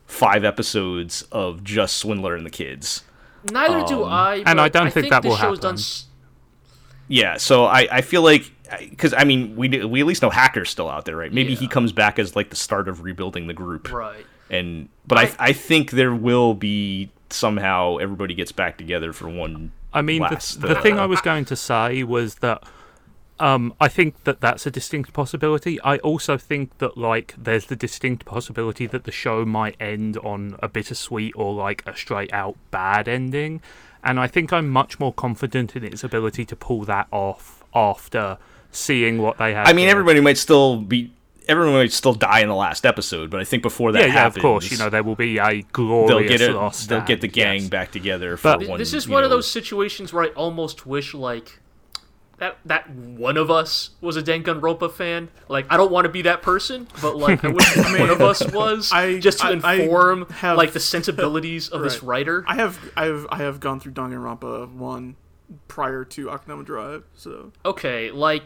[0.07, 3.03] five episodes of just Swindler and the kids.
[3.51, 4.43] Neither do um, I.
[4.45, 5.79] and I don't think that this will show's done happen.
[5.79, 6.05] s-
[7.07, 8.51] Yeah, so I, I feel like
[8.89, 11.33] because I mean we we at least know Hacker's still out there, right?
[11.33, 14.25] Maybe he comes back as like the start of rebuilding the group, right.
[14.49, 19.71] and but I I think there will be somehow everybody gets back together for one.
[19.91, 22.63] I mean, last, the, the uh, thing I was going to say was that
[23.39, 25.81] um, I think that that's a distinct possibility.
[25.81, 30.57] I also think that like there's the distinct possibility that the show might end on
[30.61, 33.61] a bittersweet or like a straight out bad ending,
[34.03, 38.37] and I think I'm much more confident in its ability to pull that off after
[38.71, 39.67] seeing what they have.
[39.67, 39.91] I mean, here.
[39.91, 41.13] everybody might still be.
[41.47, 44.27] Everyone might still die in the last episode, but I think before that Yeah, yeah,
[44.27, 44.69] of course.
[44.69, 46.53] You know, there will be a glorious they'll get it.
[46.53, 47.69] lost They'll get the gang yes.
[47.69, 48.77] back together for But one.
[48.77, 51.59] This is you one of those situations where I almost wish like
[52.39, 55.29] that that one of us was a Danganronpa fan.
[55.47, 58.45] Like I don't want to be that person, but like I wish one of us
[58.51, 62.43] was I- just to I- I inform have- like the sensibilities of this writer.
[62.47, 65.15] I have I have I have gone through Danganronpa one
[65.67, 68.43] prior to Akudama Drive, so okay, like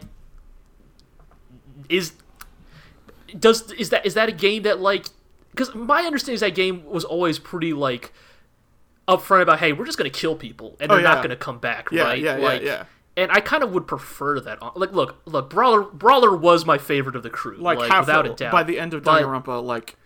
[1.88, 2.12] is
[3.38, 5.06] does is that is that a game that like
[5.50, 8.12] because my understanding is that game was always pretty like
[9.06, 11.22] upfront about hey we're just gonna kill people and Oh, they're not yeah.
[11.22, 12.84] gonna come back Yeah, right yeah, yeah, yeah.
[13.16, 17.16] And I kind of would prefer that like look look brawler brawler was my favorite
[17.16, 19.96] of the crew like, like, without a doubt by the end of Danganronpa, like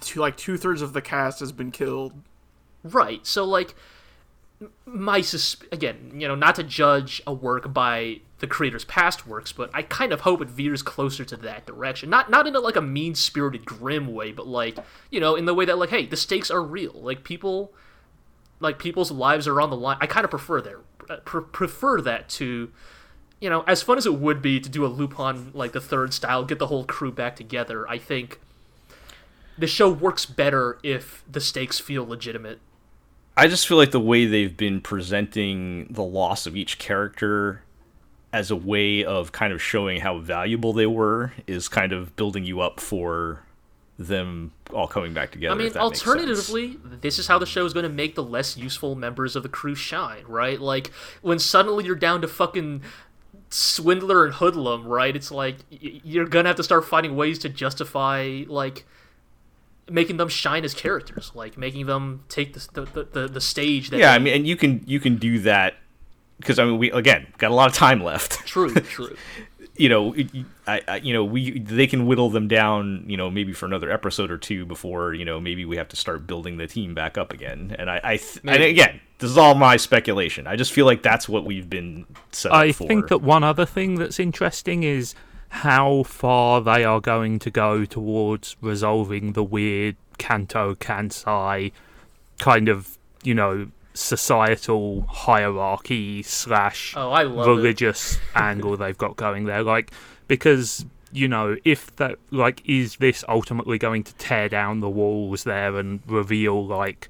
[0.00, 2.12] two, like two thirds of the cast has been killed.
[2.82, 3.26] Right.
[3.26, 3.74] So like
[4.86, 9.52] my sus- again, you know, not to judge a work by the creator's past works,
[9.52, 12.10] but I kind of hope it veers closer to that direction.
[12.10, 14.78] Not not in a, like a mean-spirited grim way, but like,
[15.10, 16.92] you know, in the way that like hey, the stakes are real.
[16.94, 17.72] Like people
[18.60, 19.98] like people's lives are on the line.
[20.00, 20.74] I kind of prefer that
[21.10, 22.70] uh, pre- prefer that to
[23.40, 26.14] you know, as fun as it would be to do a Lupin like the third
[26.14, 28.40] style, get the whole crew back together, I think
[29.58, 32.58] the show works better if the stakes feel legitimate.
[33.36, 37.62] I just feel like the way they've been presenting the loss of each character
[38.32, 42.44] as a way of kind of showing how valuable they were is kind of building
[42.44, 43.42] you up for
[43.98, 45.54] them all coming back together.
[45.54, 46.08] I mean, if that makes sense.
[46.08, 49.42] alternatively, this is how the show is going to make the less useful members of
[49.42, 50.60] the crew shine, right?
[50.60, 50.90] Like
[51.22, 52.82] when suddenly you're down to fucking
[53.50, 55.14] swindler and hoodlum, right?
[55.14, 58.84] It's like you're gonna have to start finding ways to justify like
[59.88, 63.90] making them shine as characters, like making them take the the, the, the stage.
[63.90, 65.74] That yeah, I mean, and you can you can do that
[66.38, 68.46] because I mean, we again got a lot of time left.
[68.46, 69.16] true, true.
[69.76, 70.14] You know,
[70.66, 73.90] I, I you know we they can whittle them down, you know, maybe for another
[73.90, 77.18] episode or two before you know maybe we have to start building the team back
[77.18, 77.74] up again.
[77.78, 80.46] And I, I th- and again, this is all my speculation.
[80.46, 82.86] I just feel like that's what we've been set up I for.
[82.86, 85.14] think that one other thing that's interesting is
[85.48, 91.72] how far they are going to go towards resolving the weird Kanto Kansai
[92.38, 97.50] kind of, you know, societal hierarchy slash Oh, I love it.
[97.50, 99.62] religious angle they've got going there.
[99.62, 99.92] Like,
[100.28, 105.44] because, you know, if that, like, is this ultimately going to tear down the walls
[105.44, 107.08] there and reveal, like,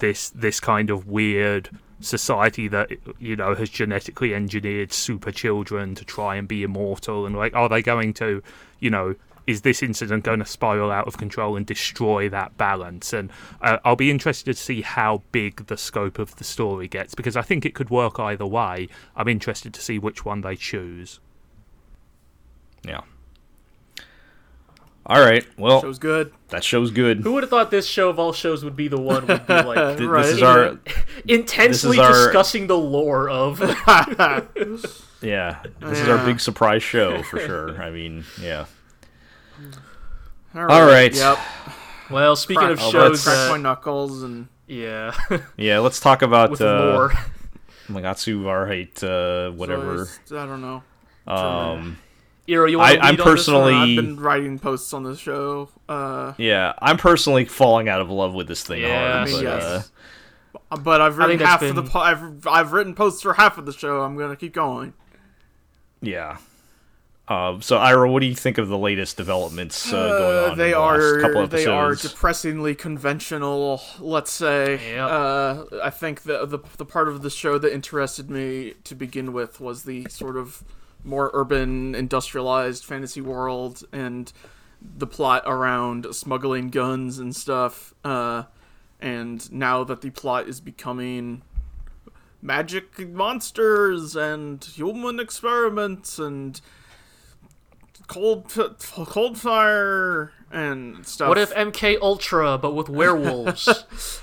[0.00, 1.68] this this kind of weird
[2.00, 7.36] society that you know has genetically engineered super children to try and be immortal and
[7.36, 8.42] like are they going to
[8.78, 9.14] you know
[9.46, 13.30] is this incident going to spiral out of control and destroy that balance and
[13.62, 17.36] uh, I'll be interested to see how big the scope of the story gets because
[17.36, 21.20] I think it could work either way I'm interested to see which one they choose
[22.84, 23.00] yeah.
[25.06, 25.44] All right.
[25.58, 26.32] Well, Show's good.
[26.48, 27.20] that show's good.
[27.20, 29.52] Who would have thought this show of all shows would be the one would be
[29.54, 30.22] like Th- Right.
[30.24, 30.78] This is our
[31.26, 33.58] intensely our- discussing the lore of
[35.22, 35.62] yeah.
[35.80, 37.82] This is our big surprise show for sure.
[37.82, 38.66] I mean, yeah.
[40.54, 41.14] All All right.
[41.14, 41.38] Yep.
[42.10, 45.12] well speaking Crack, of Oh, shows crack that- my knuckles and yeah
[45.56, 45.78] Yeah.
[45.80, 46.64] Let's talk about with uh,
[46.94, 47.12] lore
[47.88, 50.04] Magatsu Wahrheit, uh, whatever.
[50.06, 50.82] so it's- I don't know.
[51.26, 51.98] Um,
[52.46, 55.02] Iro, you want I- to I'm lead on this personally- I've been writing posts on
[55.04, 55.68] this show.
[55.88, 58.88] Uh, Yeah, I'm personally falling out of love with this thing Yeah,
[59.24, 59.28] hard.
[59.28, 59.82] I but, mean, uh,
[60.82, 63.58] but I've written think that's half of the po- I've I've written posts for half
[63.58, 64.02] of the show.
[64.02, 64.94] I'm gonna keep going.
[66.00, 66.38] yeah.
[67.30, 70.58] Um, so, Iro, what do you think of the latest developments uh, going Uh, on?
[70.58, 73.80] they in the are last couple they are depressingly conventional.
[74.00, 74.94] Let's say.
[74.94, 75.08] Yep.
[75.10, 79.32] Uh, I think the, the the part of the show that interested me to begin
[79.32, 80.64] with was the sort of
[81.04, 84.32] more urban, industrialized fantasy world and
[84.82, 87.94] the plot around smuggling guns and stuff.
[88.04, 88.42] Uh,
[89.00, 91.42] and now that the plot is becoming
[92.42, 96.60] magic monsters and human experiments and
[98.10, 98.52] cold
[99.06, 101.28] cold fire and stuff.
[101.28, 103.68] What if MK Ultra but with werewolves?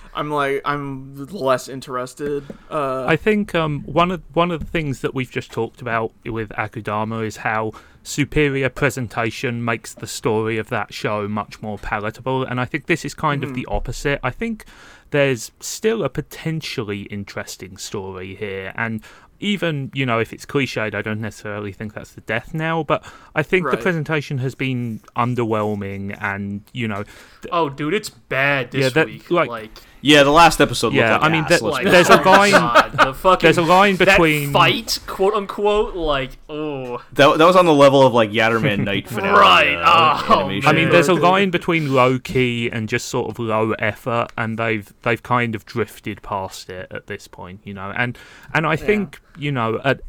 [0.14, 2.44] I'm like I'm less interested.
[2.70, 6.12] Uh, I think um, one of one of the things that we've just talked about
[6.26, 7.72] with Akudama is how
[8.04, 13.06] superior presentation makes the story of that show much more palatable, and I think this
[13.06, 14.20] is kind of the opposite.
[14.24, 14.66] I think
[15.12, 19.02] there's still a potentially interesting story here, and
[19.40, 23.06] even you know if it's cliched, I don't necessarily think that's the death now, but
[23.36, 27.04] I think the presentation has been underwhelming, and you know,
[27.52, 29.30] oh, dude, it's bad this Yeah, that- week.
[29.32, 29.72] like- like
[30.02, 30.94] Yeah, the last episode.
[30.94, 33.62] Yeah, like I mean, ass, that- like there's a line- God, the fucking there's a
[33.64, 38.14] line that between- fight, quote unquote, like oh, That, that was on the level of
[38.14, 39.40] like Yatterman Night finale.
[39.40, 40.50] Right, uh, oh.
[40.66, 44.58] I mean, there's a line between low key and just sort of low effort, and
[44.60, 47.92] they've they've kind of drifted past it at this point, you know.
[47.96, 48.18] And
[48.54, 50.02] and I think you know, at,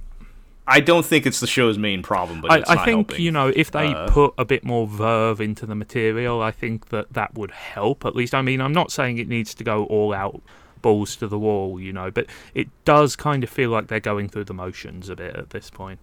[0.68, 3.24] I don't think it's the show's main problem, but I, it's I not think helping.
[3.24, 6.90] you know if they Uh, put a bit more verve into the material, I think
[6.90, 8.04] that that would help.
[8.04, 10.42] At least, I mean, I'm not saying it needs to go all out
[10.82, 14.28] balls to the wall, you know, but it does kind of feel like they're going
[14.28, 15.98] through the motions a bit at this point.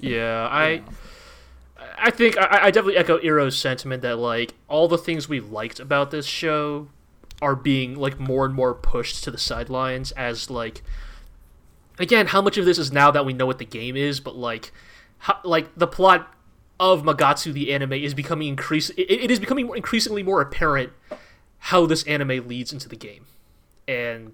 [0.00, 0.82] Yeah, I
[1.98, 5.80] I think I, I definitely echo Iro's sentiment that like all the things we liked
[5.80, 6.88] about this show
[7.40, 10.82] are being like more and more pushed to the sidelines as like
[11.98, 14.36] again how much of this is now that we know what the game is but
[14.36, 14.72] like
[15.18, 16.34] how, like the plot
[16.80, 20.92] of Magatsu the anime is becoming increase it, it is becoming increasingly more apparent
[21.58, 23.26] how this anime leads into the game
[23.86, 24.32] and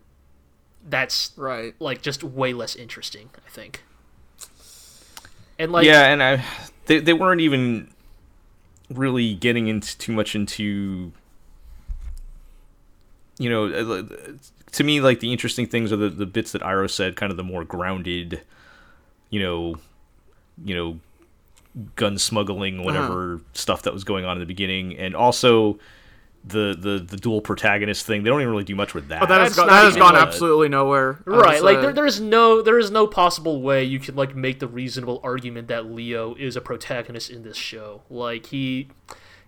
[0.88, 1.74] that's right.
[1.78, 3.82] like just way less interesting I think
[5.58, 6.44] and like yeah, and I,
[6.86, 7.90] they they weren't even
[8.90, 11.12] really getting into too much into,
[13.38, 14.02] you know, uh,
[14.72, 17.36] to me like the interesting things are the the bits that Iro said, kind of
[17.36, 18.42] the more grounded,
[19.30, 19.76] you know,
[20.64, 21.00] you know,
[21.96, 23.44] gun smuggling, whatever uh-huh.
[23.52, 25.78] stuff that was going on in the beginning, and also.
[26.44, 29.20] The, the the dual protagonist thing they don't even really do much with that.
[29.20, 31.20] But that has That's gone, not that has gone absolutely nowhere.
[31.26, 34.34] Right like uh, there, there is no there is no possible way you could like
[34.36, 38.88] make the reasonable argument that leo is a protagonist in this show like he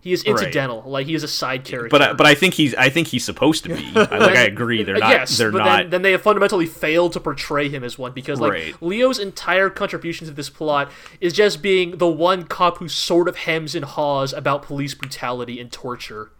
[0.02, 0.30] he is Right.
[0.30, 3.08] incidental like he is a side character but I, but I think he's I think
[3.08, 3.84] he's supposed to be.
[3.94, 5.10] I, like I agree, they're not.
[5.10, 5.66] yes they're but not.
[5.82, 8.82] Then, then they have fundamentally failed to portray him as one because like Right.
[8.82, 10.90] leo's entire contribution to this plot
[11.20, 15.60] is just being the one cop who sort of hems and haws about police brutality
[15.60, 16.30] and torture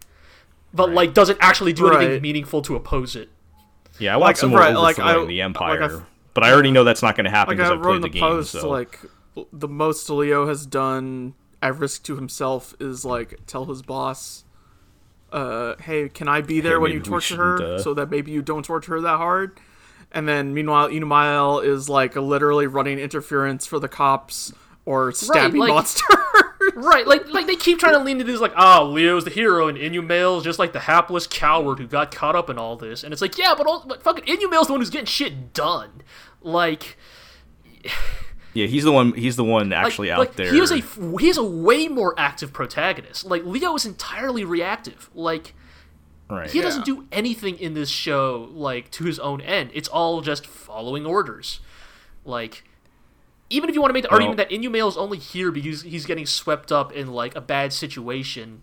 [0.73, 2.23] but like doesn't actually do anything Right.
[2.23, 3.29] meaningful to oppose it
[3.99, 5.95] Yeah, I want Like, some more right, like, overthrowing I- the like, empire, I've-
[6.33, 8.09] but I already know that's not going to happen because I I wrote played the
[8.09, 8.21] the game.
[8.23, 8.71] post, so.
[8.71, 8.99] like
[9.53, 14.45] the most Leo has done at risk to himself is like tell his boss,
[15.33, 18.31] uh, "Hey, can I be there Hey, when you torture her, uh, so that maybe
[18.31, 19.59] you don't torture her that hard?"
[20.13, 24.53] And then meanwhile, Inumael is like literally running interference for the cops
[24.85, 26.17] or stabbing like- monsters.
[26.75, 29.69] Right, like like they keep trying to lean into this, like, ah, Leo's the hero
[29.69, 33.13] and Inumail's just like the hapless coward who got caught up in all this, and
[33.13, 36.03] it's like, yeah, but all, but fucking Inumail's the one who's getting shit done.
[36.43, 36.97] Like,
[38.53, 39.13] yeah, he's the one.
[39.13, 40.53] He's the one like, actually out like, there.
[40.53, 40.81] He is a
[41.19, 43.25] he is a way more active protagonist.
[43.25, 45.09] Like Leo is entirely reactive.
[45.15, 45.55] Like
[46.29, 46.51] right.
[46.51, 49.71] he doesn't do anything in this show like to his own end.
[49.73, 51.61] It's all just following orders.
[52.25, 52.65] Like
[53.51, 55.83] even if you want to make the Well- argument that Inumail is only here because
[55.83, 58.63] he's getting swept up in like a bad situation,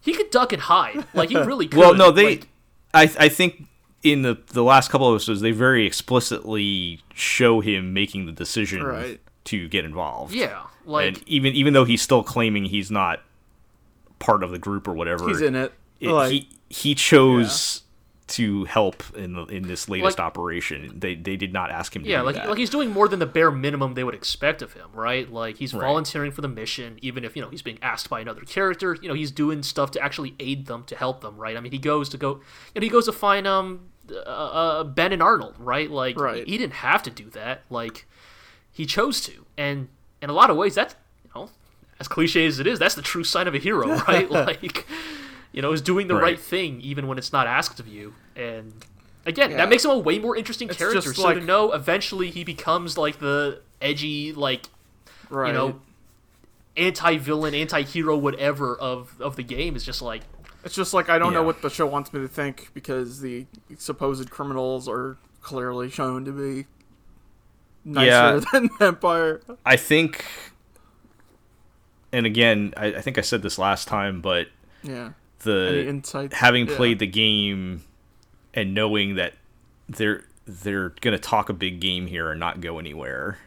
[0.00, 1.06] he could duck and hide.
[1.12, 1.78] Like he really could.
[1.78, 2.24] Well, no, they.
[2.24, 2.48] Like,
[2.94, 3.66] I I think
[4.02, 8.82] in the the last couple of episodes they very explicitly show him making the decision
[8.82, 9.20] Right.
[9.44, 10.34] to get involved.
[10.34, 13.20] yeah, like and even even though he's still claiming he's not
[14.18, 15.72] part of the group or whatever, He's in it.
[16.00, 17.82] it- like, he he chose
[18.30, 20.92] to help in the, in this latest Like- operation.
[20.98, 22.48] They they did not ask him to Yeah, do like that.
[22.48, 25.30] like he's doing more than the bare minimum they would expect of him, right?
[25.30, 25.82] Like he's Right.
[25.86, 28.96] volunteering for the mission, even if you know he's being asked by another character.
[29.00, 31.56] You know, he's doing stuff to actually aid them, to help them, right?
[31.56, 32.40] I mean, he goes to go,
[32.74, 33.80] you know, he goes to find um
[34.10, 35.90] uh, uh, Ben and Arnold, right?
[35.90, 36.46] Like Right.
[36.46, 38.06] he didn't have to do that, like
[38.72, 39.88] he chose to, and
[40.22, 40.94] in a lot of ways, that's
[41.24, 41.50] you know,
[41.98, 44.30] as cliche as it is, that's the true sign of a hero, right?
[44.50, 44.86] like,
[45.52, 46.22] you know, is doing the right.
[46.22, 46.40] Right.
[46.40, 48.14] thing even when it's not asked of you.
[48.36, 48.72] And
[49.26, 49.56] again, Yeah.
[49.58, 51.00] that makes him a way more interesting It's character.
[51.00, 54.66] just So to know eventually he becomes like the edgy, like
[55.28, 55.48] Right.
[55.48, 55.80] you know,
[56.76, 60.22] anti-villain, anti-hero, whatever of of the game is just like
[60.64, 63.46] It's just like I don't know what the show wants me to think because the
[63.78, 66.66] supposed criminals are clearly shown to be
[67.84, 68.40] nicer Yeah.
[68.52, 69.40] than Empire.
[69.64, 70.24] I think,
[72.12, 74.48] and again, I, I think I said this last time, but
[74.82, 75.10] Yeah.
[75.44, 76.34] The insights?
[76.36, 76.76] having Yeah.
[76.76, 77.82] played the game
[78.54, 79.34] and knowing that
[79.88, 83.38] they're they're gonna talk a big game here and not go anywhere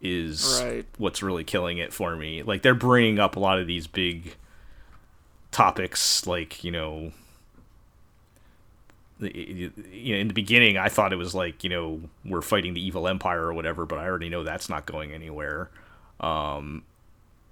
[0.00, 0.84] is Right.
[0.98, 2.42] what's really killing it for me.
[2.42, 4.34] Like they're bringing up a lot of these big
[5.50, 7.12] topics, like you know.
[9.20, 9.30] the-
[9.92, 12.84] You know, in the beginning, I thought it was like you know we're fighting the
[12.84, 15.70] evil empire or whatever, but I already know that's not going anywhere.
[16.20, 16.82] Um,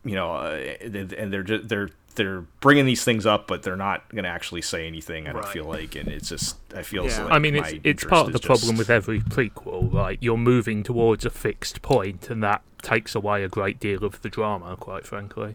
[0.05, 4.09] you know, uh, and they're just they're they're bringing these things up, but they're not
[4.11, 5.27] going to actually say anything.
[5.29, 5.53] I don't Right.
[5.53, 7.25] feel like, and it's just I feel Yeah.
[7.25, 10.19] like I mean, it's it's part of the is problem with every prequel, right?
[10.21, 14.29] You're moving towards a fixed point, and that takes away a great deal of the
[14.29, 15.55] drama, quite frankly.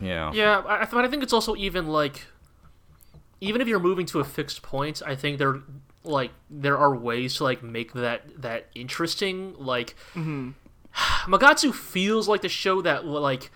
[0.00, 2.26] yeah Yeah, I, I- but I think it's also even like,
[3.40, 5.60] even if you're moving to a fixed point, I think there,
[6.02, 9.54] like, there are ways to like make that that interesting.
[9.58, 10.50] Like, hmm
[11.26, 13.50] Magatsu feels like the show that like,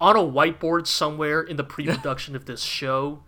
[0.00, 3.22] on a whiteboard somewhere in the pre-production of this show,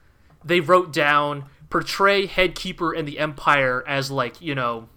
[0.45, 4.89] they wrote down portray Headkeeper and the Empire as like you know,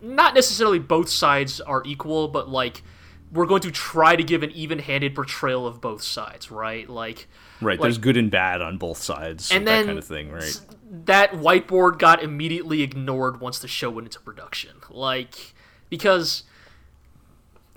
[0.00, 2.82] not necessarily both sides are equal, but like
[3.32, 6.88] we're going to try to give an even-handed portrayal of both sides, right?
[6.88, 7.28] Like
[7.60, 7.78] right.
[7.78, 10.60] like- there's good and bad on both sides, and that kind of thing, right?
[10.92, 14.72] that whiteboard got immediately ignored once the show went into production.
[14.90, 15.54] Like
[15.88, 16.44] because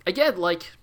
[0.05, 0.73] again, like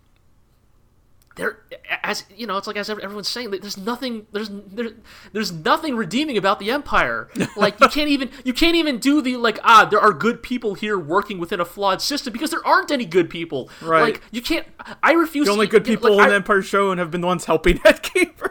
[1.36, 1.58] there
[2.02, 4.90] as you know, it's like as everyone's saying, there's nothing there's there,
[5.32, 7.28] there's nothing redeeming about the empire.
[7.56, 10.74] Like you can't even you can't even do the like ah there are good people
[10.74, 13.68] here working within a flawed system because there aren't any good people.
[13.80, 14.02] Right.
[14.14, 14.66] Like you can't.
[15.02, 15.46] I refuse.
[15.46, 17.26] The only to, good like, people I- in the Empire show and have been the
[17.26, 18.41] ones helping Headkeeper.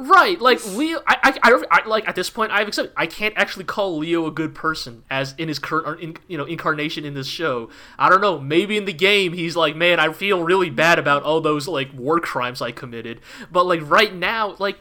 [0.00, 2.92] Right, like Leo, I, I, I, I- like at this point, I've accepted.
[2.96, 6.44] I can't actually call Leo a good person as in his current, in, you know,
[6.44, 7.68] incarnation in this show.
[7.98, 8.38] I don't know.
[8.38, 11.92] Maybe in the game, he's like, man, I feel really bad about all those like
[11.92, 13.20] war crimes I committed.
[13.50, 14.78] But like right now, like,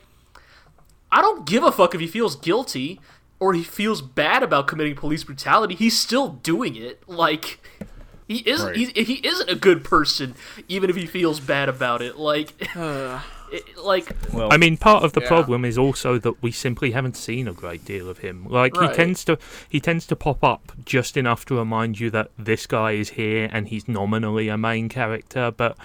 [1.12, 3.00] I don't give a fuck if he feels guilty
[3.40, 5.74] or he feels bad about committing police brutality.
[5.76, 7.08] He's still doing it.
[7.10, 7.60] Like.
[8.28, 8.68] He isn't.
[8.68, 8.76] Right.
[8.76, 10.36] He's, he isn't a good person,
[10.68, 12.18] even if he feels bad about it.
[12.18, 13.22] Like, uh,
[13.52, 15.28] it, like Well, I mean, part of the Yeah.
[15.28, 18.46] problem is also that we simply haven't seen a great deal of him.
[18.50, 18.90] Like Right.
[18.90, 19.38] he tends to
[19.70, 23.50] he tends to pop up just enough to remind you that this guy is here
[23.52, 25.78] and he's nominally a main character, but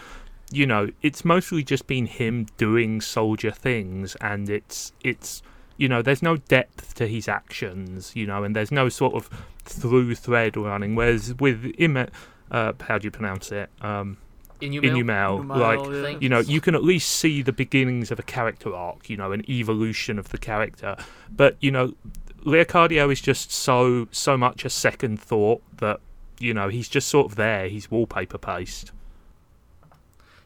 [0.51, 5.43] you know, it's mostly just been him doing soldier things and it's it's
[5.79, 9.29] you know, there's no depth to his actions, you know, and there's no sort of
[9.65, 10.95] through thread running.
[10.95, 12.07] Whereas with Im-
[12.51, 13.71] uh, how do you pronounce it?
[13.81, 14.19] Um,
[14.63, 14.83] Inumel.
[14.83, 16.19] Inumel, Inumel, like yeah.
[16.21, 19.33] you know, you can at least see the beginnings of a character arc, you know,
[19.33, 20.97] an evolution of the character.
[21.31, 21.95] But you know,
[22.45, 26.01] Leocadio is just so so much a second thought that
[26.39, 27.69] you know he's just sort of there.
[27.69, 28.93] He's wallpaper paste.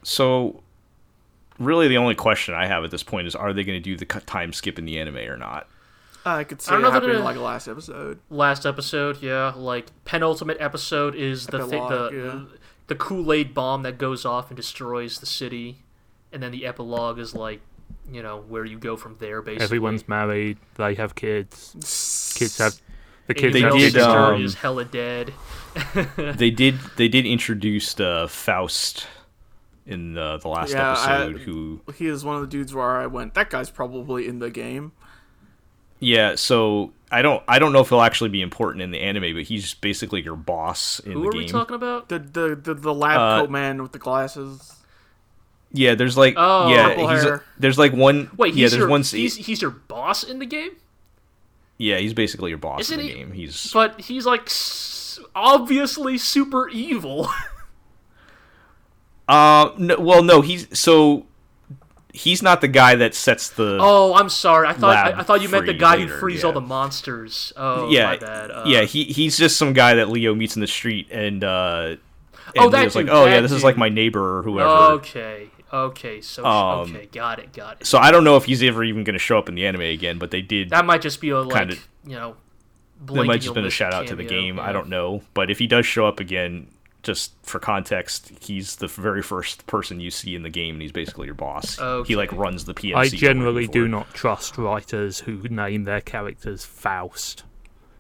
[0.03, 0.63] so
[1.59, 3.97] really, the only question I have at this point is: Are they going to do
[3.97, 5.69] the time skip in the anime or not?
[6.27, 8.19] I could see I don't know it they're happening like last episode.
[8.31, 12.59] last episode, yeah, like penultimate episode is the thi- the yeah.
[12.89, 15.79] The Kool Aid bomb that goes off and destroys the city,
[16.33, 17.61] and then the epilogue is like,
[18.11, 19.43] you know, where you go from there.
[19.43, 20.59] Basically, Everyone's married.
[20.77, 22.33] They have kids.
[22.37, 22.81] Kids have
[23.27, 24.11] the kids They have Innumel's did, sister.
[24.11, 25.33] sister um, is hella dead.
[26.17, 26.77] they did.
[26.97, 29.07] They did introduce uh, Faust
[29.87, 31.41] in uh, the last Yeah, I- episode.
[31.43, 33.35] who He is one of the dudes where I went.
[33.35, 34.93] That guy's probably in the game.
[35.99, 39.35] Yeah, so I don't I don't know if he'll actually be important in the anime,
[39.35, 41.33] but he's basically your boss in Who the game.
[41.33, 42.09] Who are we talking about?
[42.09, 44.73] The the the, the lab Uh, coat man with the glasses.
[45.73, 48.89] Yeah, there's like Oh, yeah, he's a- there's like one Wait, yeah, he's there's your
[48.89, 50.71] one he's, he's your boss in the game,
[51.77, 53.33] yeah, he's basically your boss Isn't in the he- game.
[53.33, 57.29] He's but he's like s- obviously super evil.
[59.29, 61.27] uh no, well no, he's so
[62.17, 64.67] he's not the guy that sets the oh, I'm sorry.
[64.67, 66.47] I thought I, I thought you meant the guy later, who frees yeah.
[66.47, 67.53] all the monsters.
[67.57, 68.51] Oh, yeah, my bad.
[68.51, 71.97] Uh, yeah, he he's just some guy that Leo meets in the street and uh
[72.55, 74.71] and Oh, that Leo's like, dude, "Oh yeah, this is like my neighbor or whoever."
[74.95, 75.49] Okay.
[75.73, 76.21] Okay.
[76.21, 77.53] So Um, okay, got it.
[77.53, 77.87] Got it.
[77.87, 79.83] So I don't know if he's ever even going to show up in the anime
[79.83, 82.37] again, but they did That might just be a like Kinda- you know.
[83.05, 84.57] That might just been a shout out to the game.
[84.57, 84.63] yeah.
[84.63, 86.69] I don't know, but if he does show up again,
[87.07, 90.91] just for context, he's the very first person you see in the game, and he's
[90.91, 91.79] basically your boss.
[91.79, 92.09] Okay.
[92.09, 92.97] He like runs the PNC.
[92.97, 97.45] I generally do not trust writers who name their characters Faust.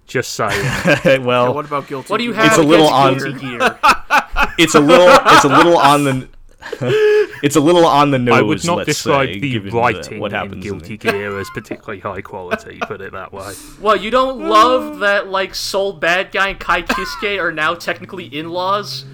[0.06, 0.50] Just saying.
[1.04, 2.08] Yeah, well, what about guilty?
[2.08, 5.78] What do you have It's a little against on- it's a little, it's a little
[5.78, 6.28] on the,
[7.42, 8.34] it's a little on the nose.
[8.38, 10.54] I would not let's describe say, the given writing what in happens.
[10.54, 12.78] in Guilty Gear as particularly high quality.
[12.82, 13.52] Put it that way.
[13.80, 19.04] What, you don't love that, like, Sol Badguy and Ky Kiske are now technically in-laws?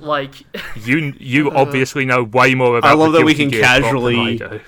[0.00, 0.34] Like,
[0.76, 2.90] You you uh, obviously know way more about.
[2.90, 4.62] I love the that we can Gear plot than I casually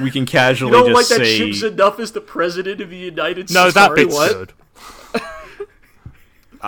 [0.00, 1.38] we can you casually don't like just that say.
[1.38, 3.74] Chipp Zanuff is the president of the United No, States?
[3.74, 4.32] that Sorry, bit's what?
[4.32, 4.52] good.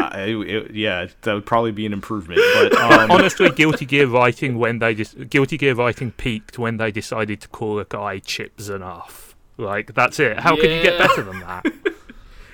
[0.03, 2.41] I, it- yeah, that would probably be an improvement.
[2.55, 6.91] But um, Honestly, Guilty Gear writing when they just Guilty Gear writing peaked when they
[6.91, 9.35] decided to call a guy Chipp Zanuff.
[9.57, 10.39] Like that's it.
[10.41, 11.67] How could you get better than that?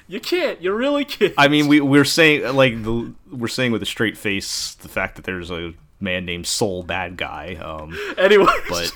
[0.09, 0.63] You can't.
[0.63, 1.35] You really can't.
[1.37, 5.17] I mean, we we're saying like the we're saying with a straight face the fact
[5.17, 7.61] that there's a man named Sol Badguy.
[7.61, 8.93] Um, anyway, but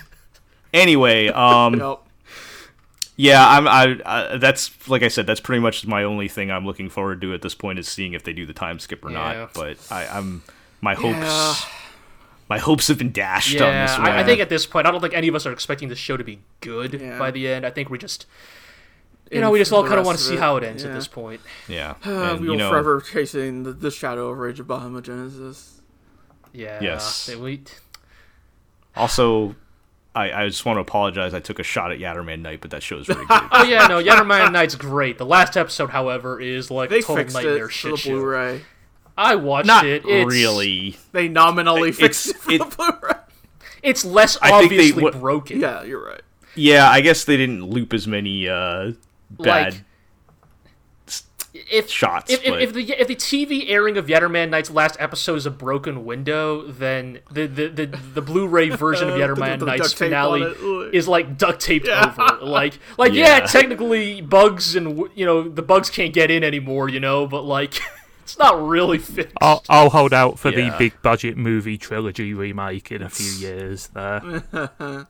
[0.72, 2.06] anyway, um, Nope.
[3.21, 6.65] Yeah, I'm I, I that's like I said, that's pretty much my only thing I'm
[6.65, 9.11] looking forward to at this point is seeing if they do the time skip or
[9.11, 9.35] Yeah.
[9.35, 9.55] not.
[9.55, 10.43] But I, I'm
[10.81, 11.19] my hopes.
[11.19, 11.55] Yeah.
[12.49, 14.09] My hopes have been dashed on yeah, this one.
[14.09, 15.95] I, I think at this point, I don't think any of us are expecting the
[15.95, 17.17] show to be good Yeah.
[17.17, 17.65] by the end.
[17.65, 18.27] I think we just,
[19.31, 20.83] you In know, we just all kind of want to see it, how it ends
[20.83, 20.89] yeah.
[20.89, 21.41] at this point.
[21.69, 24.67] yeah, Uh, and, we you will know, forever chasing the, the shadow of Rage of
[24.67, 25.81] Bahamut Genesis.
[26.53, 26.81] Yeah.
[26.83, 27.27] Yes.
[27.27, 27.63] they- we,
[28.97, 29.55] Also,
[30.15, 31.35] I, I just want to apologize.
[31.35, 33.43] I took a shot at Yatterman Night, but that show's really good.
[33.53, 35.19] oh yeah, no, Yatterman Night's great.
[35.19, 38.11] The last episode, however, is like They total fixed nightmare it for shit the show.
[38.11, 38.62] Blu-ray.
[39.16, 40.03] I watched Not it.
[40.05, 40.97] It's, really.
[41.12, 43.15] They nominally It's- fixed it for it- the Blu-ray.
[43.82, 45.61] It's less I think they obviously broken.
[45.61, 46.20] Yeah, you're right.
[46.55, 48.93] Yeah, I guess they didn't loop as many uh,
[49.31, 49.74] bad.
[49.74, 49.82] Like,
[51.71, 55.37] if shots, If, if, if the if the TV airing of Yatterman Night's last episode
[55.37, 59.65] is a broken window, then the the, the, the Blu-ray version of Yetterman Yatterman the-
[59.65, 62.15] the Night's duct tape on finale is like duct taped Yeah.
[62.19, 62.45] over.
[62.45, 63.39] Like like yeah.
[63.39, 63.47] Yeah.
[63.47, 67.75] technically bugs and you know the bugs can't get in anymore, you know, but like
[68.31, 69.36] it's not really fixed.
[69.40, 73.89] I'll, I'll hold out for the big budget movie trilogy remake in a few years.
[73.89, 74.20] There,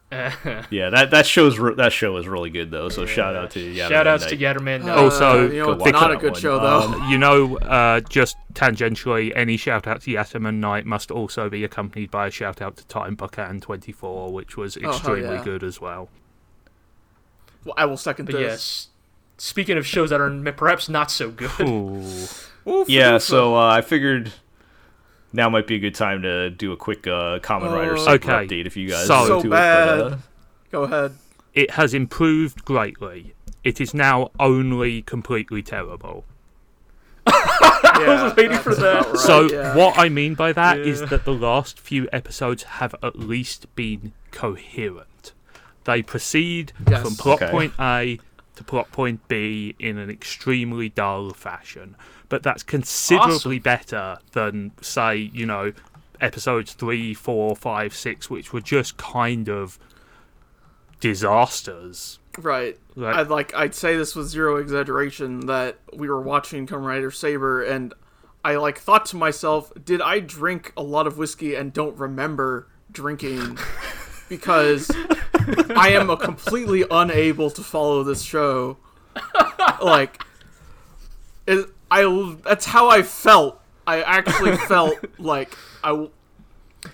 [0.70, 2.88] yeah, that that show's re- that show is really good though.
[2.88, 4.40] So shout out to Yatterman Shout outs to Night.
[4.40, 4.96] Yatterman Night.
[4.98, 6.40] Also, uh, you know, it's not a good one.
[6.40, 6.94] show though.
[6.94, 11.62] Um, you know, uh, just tangentially, any shout out to Yatterman Night must also be
[11.62, 15.44] accompanied by a shout out to Time Bokan 24, which was hell extremely yeah.
[15.44, 16.08] good as well.
[17.64, 18.40] Well, I will second but this.
[18.40, 18.86] yes.
[19.36, 22.02] Speaking of shows that are perhaps not so good, Ooh.
[22.66, 24.32] Oof, Yeah, oof, so uh, I figured
[25.32, 28.28] now might be a good time to do a quick uh, Kamen Rider Uh, Okay,
[28.46, 29.98] update if you guys so- want So to bad.
[29.98, 30.02] it.
[30.02, 30.16] But, uh,
[30.70, 31.12] Go ahead.
[31.54, 33.34] It has improved greatly.
[33.64, 36.24] It is now only completely terrible.
[38.00, 39.06] Yeah, was waiting for that.
[39.08, 39.74] right, so yeah.
[39.76, 41.06] what I mean by that is Yeah.
[41.08, 45.32] that the last few episodes have at least been coherent.
[45.84, 47.02] They proceed Yes.
[47.02, 47.50] from plot Okay.
[47.50, 48.18] point A
[48.56, 51.94] to plot point B in an extremely dull fashion,
[52.30, 55.72] but that's considerably better than say you know
[56.20, 59.78] episodes three, four, five, six, which were just kind of
[61.00, 62.18] disasters.
[62.38, 62.78] Right.
[62.94, 67.10] Like- I'd like I'd say this with zero exaggeration that we were watching Kamen Rider
[67.10, 67.92] Saber and
[68.42, 72.68] I like thought to myself, did I drink a lot of whiskey and don't remember
[72.90, 73.58] drinking?
[74.30, 74.90] because
[75.76, 78.78] I am a completely unable to follow this show.
[79.82, 80.22] like
[81.46, 83.60] it, I that's how I felt.
[83.86, 86.10] I actually felt like I w-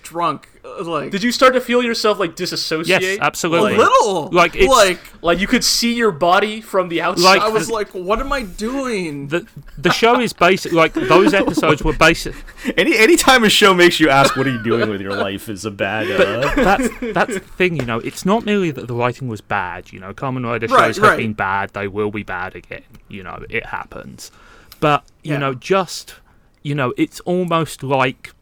[0.03, 3.01] drunk uh, like did you start to feel yourself like disassociate?
[3.01, 3.75] Yes, absolutely.
[3.75, 3.85] a absolutely.
[3.85, 7.23] little Like, it's- like Like you could see your body from the outside.
[7.23, 9.27] Like- I was like, what am I doing?
[9.29, 9.47] the
[9.77, 10.73] the show is basic.
[10.73, 12.35] Like those episodes were basic.
[12.77, 15.47] any any time a show makes you ask what are you doing with your life
[15.47, 16.09] is a bad.
[16.11, 17.99] Uh, that's that's the thing, you know.
[17.99, 19.93] It's not merely that the writing was bad.
[19.93, 21.17] You know, Kamen Rider shows Right, have right.
[21.17, 21.71] been bad.
[21.73, 22.83] They will be bad again.
[23.07, 24.31] You know, it happens.
[24.79, 25.39] But you Yeah.
[25.39, 26.15] know, just
[26.63, 28.33] you know, it's almost like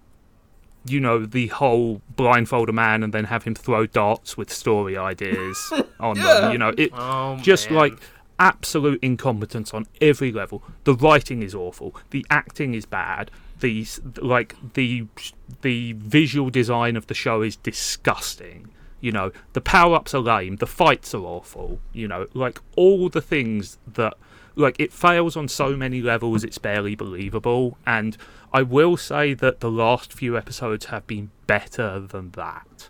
[0.88, 4.96] you know the whole blindfold a man and then have him throw darts with story
[4.98, 5.58] ideas
[6.00, 6.24] on Yeah.
[6.42, 6.52] them.
[6.52, 7.80] You know, it oh, just man.
[7.80, 7.94] like
[8.38, 10.62] absolute incompetence on every level.
[10.84, 11.96] The writing is awful.
[12.12, 13.32] The acting is bad.
[13.62, 13.86] The
[14.22, 15.06] like the
[15.62, 18.70] the visual design of the show is disgusting.
[19.02, 20.58] You know, the power ups are lame.
[20.58, 21.80] The fights are awful.
[21.94, 24.16] You know, like all the things that
[24.56, 26.44] like it fails on so many levels.
[26.44, 27.78] It's barely believable.
[27.86, 28.18] And
[28.54, 32.90] I will say that the last few episodes have been better than that.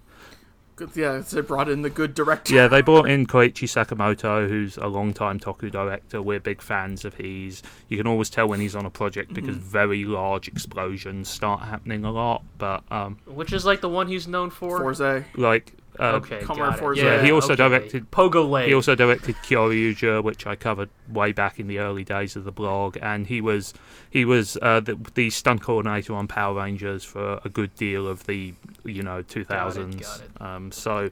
[0.93, 2.53] Yeah, they brought in the good director.
[2.53, 6.21] Yeah, they brought in Koichi Sakamoto, who's a long-time Toku director.
[6.21, 7.63] We're big fans of his.
[7.87, 12.03] You can always tell when he's on a project because very large explosions start happening
[12.03, 12.43] a lot.
[12.57, 14.79] But um, Which is like the one he's known for.
[14.79, 15.23] Fourze.
[15.35, 16.79] like, uh, Okay, Comrade got it.
[16.79, 16.97] Fourze.
[16.97, 17.55] Yeah, he also okay.
[17.67, 18.67] directed- Pogo Leg.
[18.67, 22.51] He also directed Kyoryuger, which I covered way back in the early days of the
[22.51, 23.73] blog, and he was
[24.09, 28.25] he was uh, the, the stunt coordinator on Power Rangers for a good deal of
[28.25, 28.53] the
[28.83, 30.01] you know 2000s.
[30.01, 30.41] got it.
[30.41, 31.09] Um, so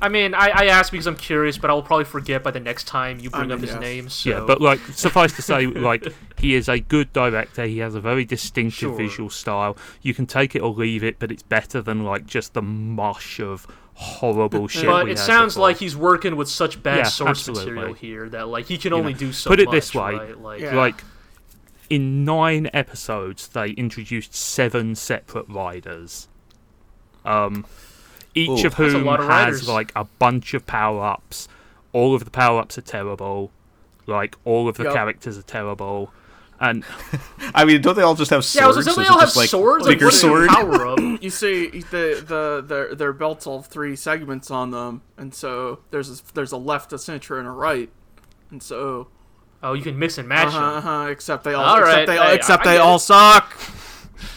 [0.00, 2.60] I mean, I, I asked because I'm curious, but I will probably forget by the
[2.60, 3.80] next time you bring I up his yes.
[3.80, 4.08] name.
[4.08, 4.30] So.
[4.30, 6.06] yeah, but like suffice to say, like
[6.38, 7.64] he is a good director.
[7.66, 8.96] He has a very distinctive Sure.
[8.96, 9.76] visual style.
[10.02, 13.40] You can take it or leave it, but it's better than like just the mush
[13.40, 14.86] of horrible shit.
[14.86, 15.62] But we it had sounds before.
[15.68, 17.72] like he's working with such bad Yeah, source absolutely.
[17.72, 19.74] material here that like he can You only know, do so put it much.
[19.74, 20.40] this way, right?
[20.40, 20.76] Like, Yeah.
[20.76, 21.02] like
[21.90, 26.28] in nine episodes they introduced seven separate riders
[27.24, 27.64] um
[28.44, 28.66] each Ooh.
[28.68, 29.68] of whom of has riders.
[29.68, 31.48] like a bunch of power-ups
[31.92, 33.50] all of the power-ups are terrible
[34.06, 34.94] like all of the Yup.
[34.94, 36.12] characters are terrible
[36.60, 36.84] and
[37.54, 38.56] I mean, don't they all just have swords?
[38.56, 39.84] yeah, I was like, don't So they all have like, swords?
[39.86, 40.48] Like, Bigger what is sword.
[40.48, 40.98] power up?
[41.22, 45.78] You see, the the their their belts all have three segments on them, and so
[45.92, 47.90] there's a, there's a left, a center, and a right,
[48.50, 49.06] and so
[49.62, 50.76] Oh, you can mix and match uh-huh, them.
[50.78, 53.00] uh-huh, except they all, All except right, they I- except I they get all it.
[53.00, 53.56] suck.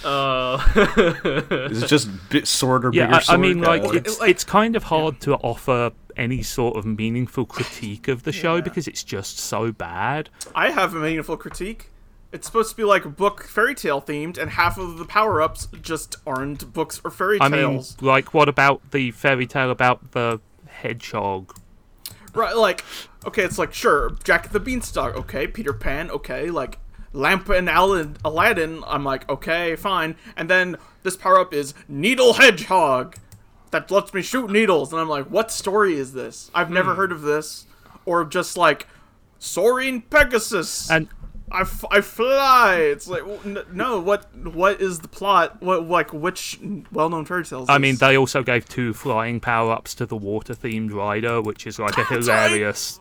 [0.04, 0.58] Uh,
[1.72, 4.44] Is it just bit sword or yeah bigger I, I mean like it's like- it's
[4.44, 8.62] kind of hard to offer any sort of meaningful critique of the show Yeah.
[8.62, 11.90] because it's just so bad I have a meaningful critique.
[12.34, 15.68] It's supposed to be like book fairy tale themed, and half of the power ups
[15.82, 17.52] just aren't books or fairy tales.
[17.52, 21.54] i mean like what about the fairy tale about the hedgehog
[22.34, 22.86] Right, like,
[23.26, 26.80] okay, it's like, sure, Jack the Beanstalk, okay, Peter Pan, okay, like,
[27.14, 30.16] Lamp and Aladdin, I'm like, okay, fine.
[30.38, 33.16] And then this power up is Needle Hedgehog
[33.72, 34.92] that lets me shoot needles.
[34.92, 36.50] And I'm like, what story is this?
[36.54, 36.74] I've Hmm.
[36.76, 37.66] never heard of this.
[38.06, 38.88] Or just like,
[39.40, 40.90] Soaring Pegasus.
[40.92, 41.08] and
[41.52, 42.76] I, f- I fly.
[42.78, 43.24] It's like,
[43.74, 45.62] no, what what is the plot?
[45.62, 46.60] What, like, which
[46.94, 47.68] well known fairy tales?
[47.70, 51.68] I mean, they also gave two flying power ups to the water themed rider, which
[51.68, 53.00] is like a hilarious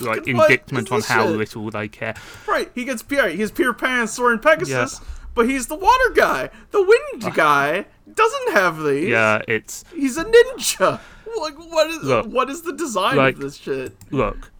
[0.00, 1.36] like indictment on how shit?
[1.36, 2.14] little they care.
[2.46, 3.28] Right, he gets Peter.
[3.28, 5.00] He's Peter Pan, Soaring Pegasus,
[5.34, 6.50] but he's the water guy.
[6.70, 9.08] The wind guy doesn't have these.
[9.08, 11.00] Yeah, it's he's a ninja.
[11.38, 13.94] Like, what is Look, what is the design like- of this shit?
[14.10, 14.50] look.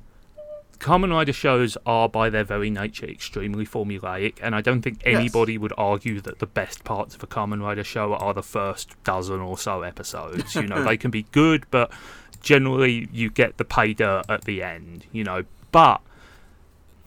[0.79, 5.59] Kamen Rider shows are by their very nature extremely formulaic, and I don't think anybody
[5.59, 9.41] would argue that the best parts of a Kamen Rider show are the first dozen
[9.41, 10.55] or so episodes.
[10.55, 11.93] You know, they can be good, but
[12.41, 15.45] generally you get the pay dirt at the end, you know.
[15.73, 16.01] But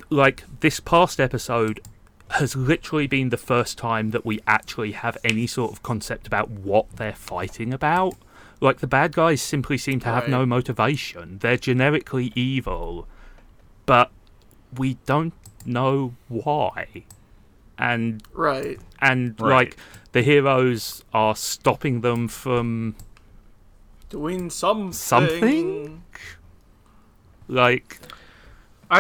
[0.10, 1.80] like this past episode
[2.32, 6.50] has literally been the first time that we actually have any sort of concept about
[6.50, 8.16] what they're fighting about.
[8.60, 10.30] Like the bad guys simply seem to have Right.
[10.32, 11.38] no motivation.
[11.40, 13.08] They're generically evil,
[13.86, 14.10] but
[14.76, 15.34] we don't
[15.66, 17.04] know why.
[17.78, 18.80] And Right.
[19.02, 19.50] and Right.
[19.68, 19.78] like
[20.14, 22.96] the heroes are stopping them from
[24.14, 24.94] Doing something.
[24.94, 26.04] Something?
[27.48, 28.00] like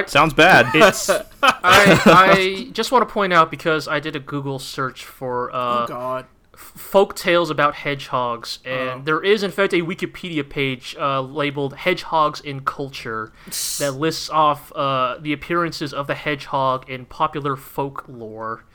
[0.08, 0.66] sounds bad.
[0.74, 5.52] it's I, I just want to point out because I did a Google search for
[5.54, 6.26] Oh uh, God.
[6.56, 9.02] folk tales about hedgehogs, and Oh.
[9.06, 13.32] there is in fact a Wikipedia page uh, labeled "Hedgehogs in Culture"
[13.78, 18.66] that lists off uh, the appearances of the hedgehog in popular folklore.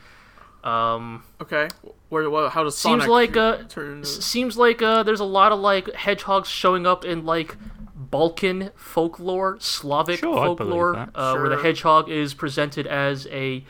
[0.64, 1.68] Um, Okay.
[2.08, 2.28] Where?
[2.30, 4.00] What, how does seems Sonic like uh, turn?
[4.00, 7.56] s- seems like uh, there's a lot of like hedgehogs showing up in like
[7.94, 11.10] Balkan folklore, Slavic Sure, folklore, that.
[11.14, 13.64] uh, where the hedgehog is presented as a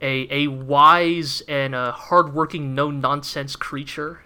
[0.00, 4.22] a a wise and a hardworking, no nonsense creature.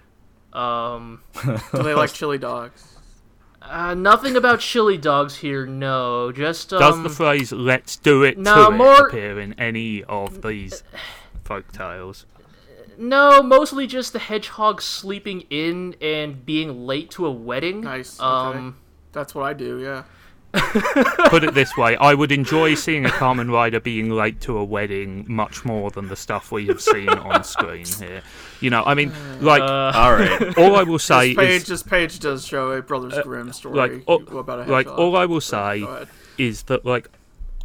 [0.53, 2.95] Um, Do they like chili dogs?
[3.61, 5.65] uh, nothing about chili dogs here.
[5.65, 9.53] No, just um, does the phrase "Let's do it" no, to more- it appear in
[9.59, 10.83] any of these
[11.43, 12.25] folk tales?
[12.97, 17.81] No, mostly just the hedgehog sleeping in and being late to a wedding.
[17.81, 18.57] Nice, okay.
[18.57, 18.77] Um,
[19.11, 19.79] That's what I do.
[19.79, 20.03] Yeah.
[21.29, 24.63] Put it this way: I would enjoy seeing a Kamen Rider being late to a
[24.63, 28.21] wedding much more than the stuff we have seen on screen here.
[28.61, 29.11] You know, I mean,
[29.41, 29.65] like uh,
[29.95, 30.55] All right.
[30.59, 33.75] all I will say This page, is, this page does show a Brothers Grimm story
[33.75, 34.85] like, all, about a hedgehog.
[34.85, 35.87] like all I will say
[36.37, 37.09] is that like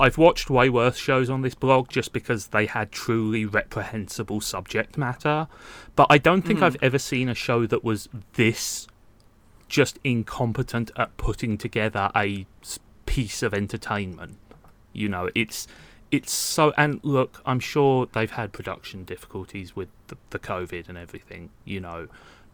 [0.01, 4.97] I've watched way worse shows on this blog just because they had truly reprehensible subject
[4.97, 5.49] matter,
[5.97, 6.67] but I don't think hmm.
[6.67, 8.87] I've ever seen a show that was this
[9.69, 12.47] just incompetent at putting together a
[13.07, 14.39] piece of entertainment.
[14.93, 15.67] You know, it's
[16.11, 20.97] it's so and look, I'm sure they've had production difficulties with the, the COVID and
[20.97, 22.09] everything, you know,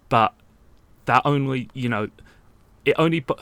[0.08, 0.34] but
[1.04, 2.08] that only you know
[2.84, 3.20] it only.
[3.20, 3.34] Bu-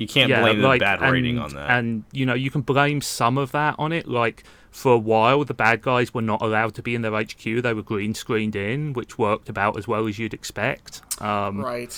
[0.00, 1.70] You can't yeah, blame like, the bad and, writing on that.
[1.70, 4.08] And you know, you can blame some of that on it.
[4.08, 7.42] Like for a while, the bad guys were not allowed to be in their HQ;
[7.42, 11.02] they were green screened in, which worked about as well as you'd expect.
[11.20, 11.94] Um, Right.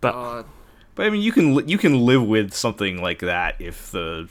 [0.00, 0.46] But- God.
[0.94, 4.28] But I mean, you can li- you can live with something like that if the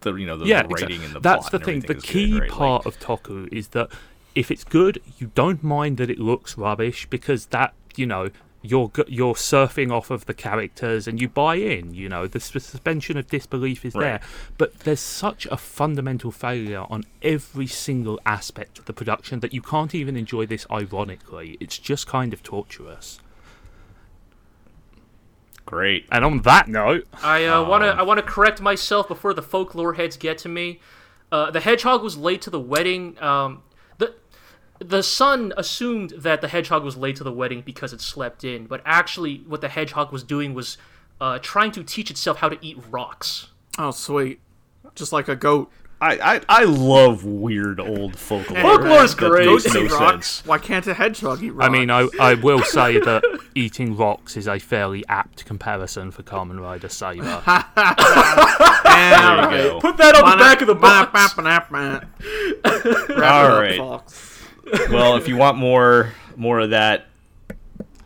[0.00, 1.96] the you know the, yeah, the exa- writing and the that's plot the and thing.
[1.96, 2.50] The key good, right?
[2.50, 3.88] Like, part of Toku is that
[4.34, 8.30] if it's good, you don't mind that it looks rubbish because that you know
[8.62, 11.94] you're you're surfing off of the characters and you buy in.
[11.94, 14.20] You know the suspension of disbelief is there,
[14.56, 19.62] but there's such a fundamental failure on every single aspect of the production that you
[19.62, 21.56] can't even enjoy this ironically.
[21.60, 23.20] It's just kind of torturous.
[25.66, 26.06] great.
[26.10, 29.34] And on that note, I uh, want Um, to I want to correct myself before
[29.34, 30.80] the folklore heads get to me.
[31.30, 33.22] Uh, the hedgehog was late to the wedding.
[33.22, 33.62] Um,
[34.78, 38.44] the the son assumed that the hedgehog was late to the wedding because it slept
[38.44, 40.76] in, but actually, what the hedgehog was doing was
[41.20, 43.48] uh, trying to teach itself how to eat rocks.
[43.78, 44.40] Oh, sweet.
[44.94, 45.70] Just like a goat.
[46.00, 48.60] I, I I love weird old folklore.
[48.60, 49.46] Folklore is That great.
[49.48, 50.28] makes Goats no eat rocks.
[50.30, 50.46] sense.
[50.46, 51.68] Why can't a hedgehog eat rocks?
[51.68, 53.24] I mean, I, I will say that
[53.56, 57.42] eating rocks is a fairly apt comparison for Kamen Rider Saber.
[58.98, 59.80] There you go.
[59.80, 61.36] Put that on the back of the box.
[63.10, 64.02] All right.
[64.90, 67.06] Well, if you want more more of that,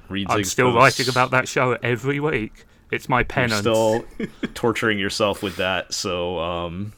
[0.09, 0.98] read I'm still posts.
[0.98, 2.64] writing about that show every week.
[2.90, 3.60] It's my You're penance.
[3.60, 4.05] still
[4.55, 6.93] torturing yourself with that, so um,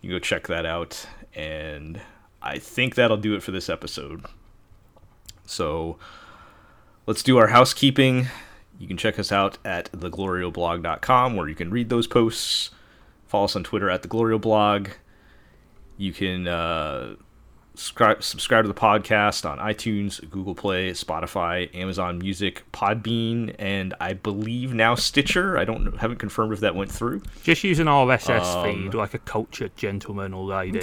[0.00, 1.06] you go check that out.
[1.34, 2.00] And
[2.40, 4.24] I think that'll do it for this episode.
[5.46, 5.98] So
[7.06, 8.28] let's do our housekeeping.
[8.78, 12.70] You can check us out at theglorioblog.com where you can read those posts.
[13.26, 14.90] Follow us on Twitter at theglorioblog.
[15.96, 17.14] You can uh,
[17.74, 24.12] subscribe, subscribe to the podcast on iTunes, Google Play, Spotify, Amazon Music, Podbean, and I
[24.12, 25.58] believe now Stitcher.
[25.58, 27.22] I don't haven't confirmed if that went through.
[27.42, 30.80] Just use an RSS Um, feed like a cultured gentleman or lady.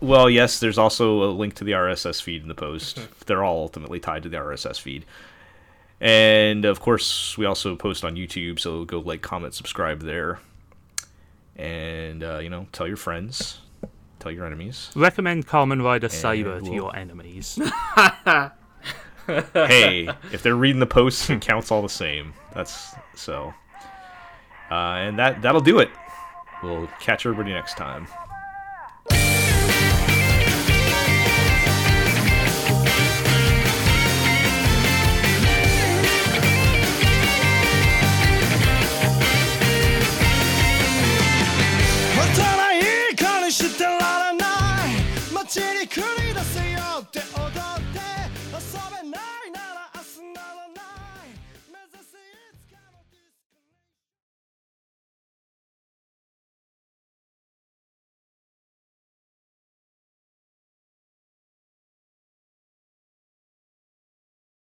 [0.00, 3.00] Well, yes, there's also a link to the RSS feed in the post.
[3.26, 5.06] They're all ultimately tied to the RSS feed.
[6.00, 10.38] And of course, we also post on YouTube, so go like, comment, subscribe there.
[11.56, 13.60] And, uh, you know, tell your friends,
[14.26, 14.90] tell your enemies.
[14.96, 17.58] Recommend Kamen Rider Saber to we'll- your enemies.
[19.26, 22.32] hey, if they're reading the posts, it counts all the same.
[22.54, 23.54] That's so.
[24.70, 25.90] Uh, and that that'll do it.
[26.62, 28.08] We'll catch everybody next time.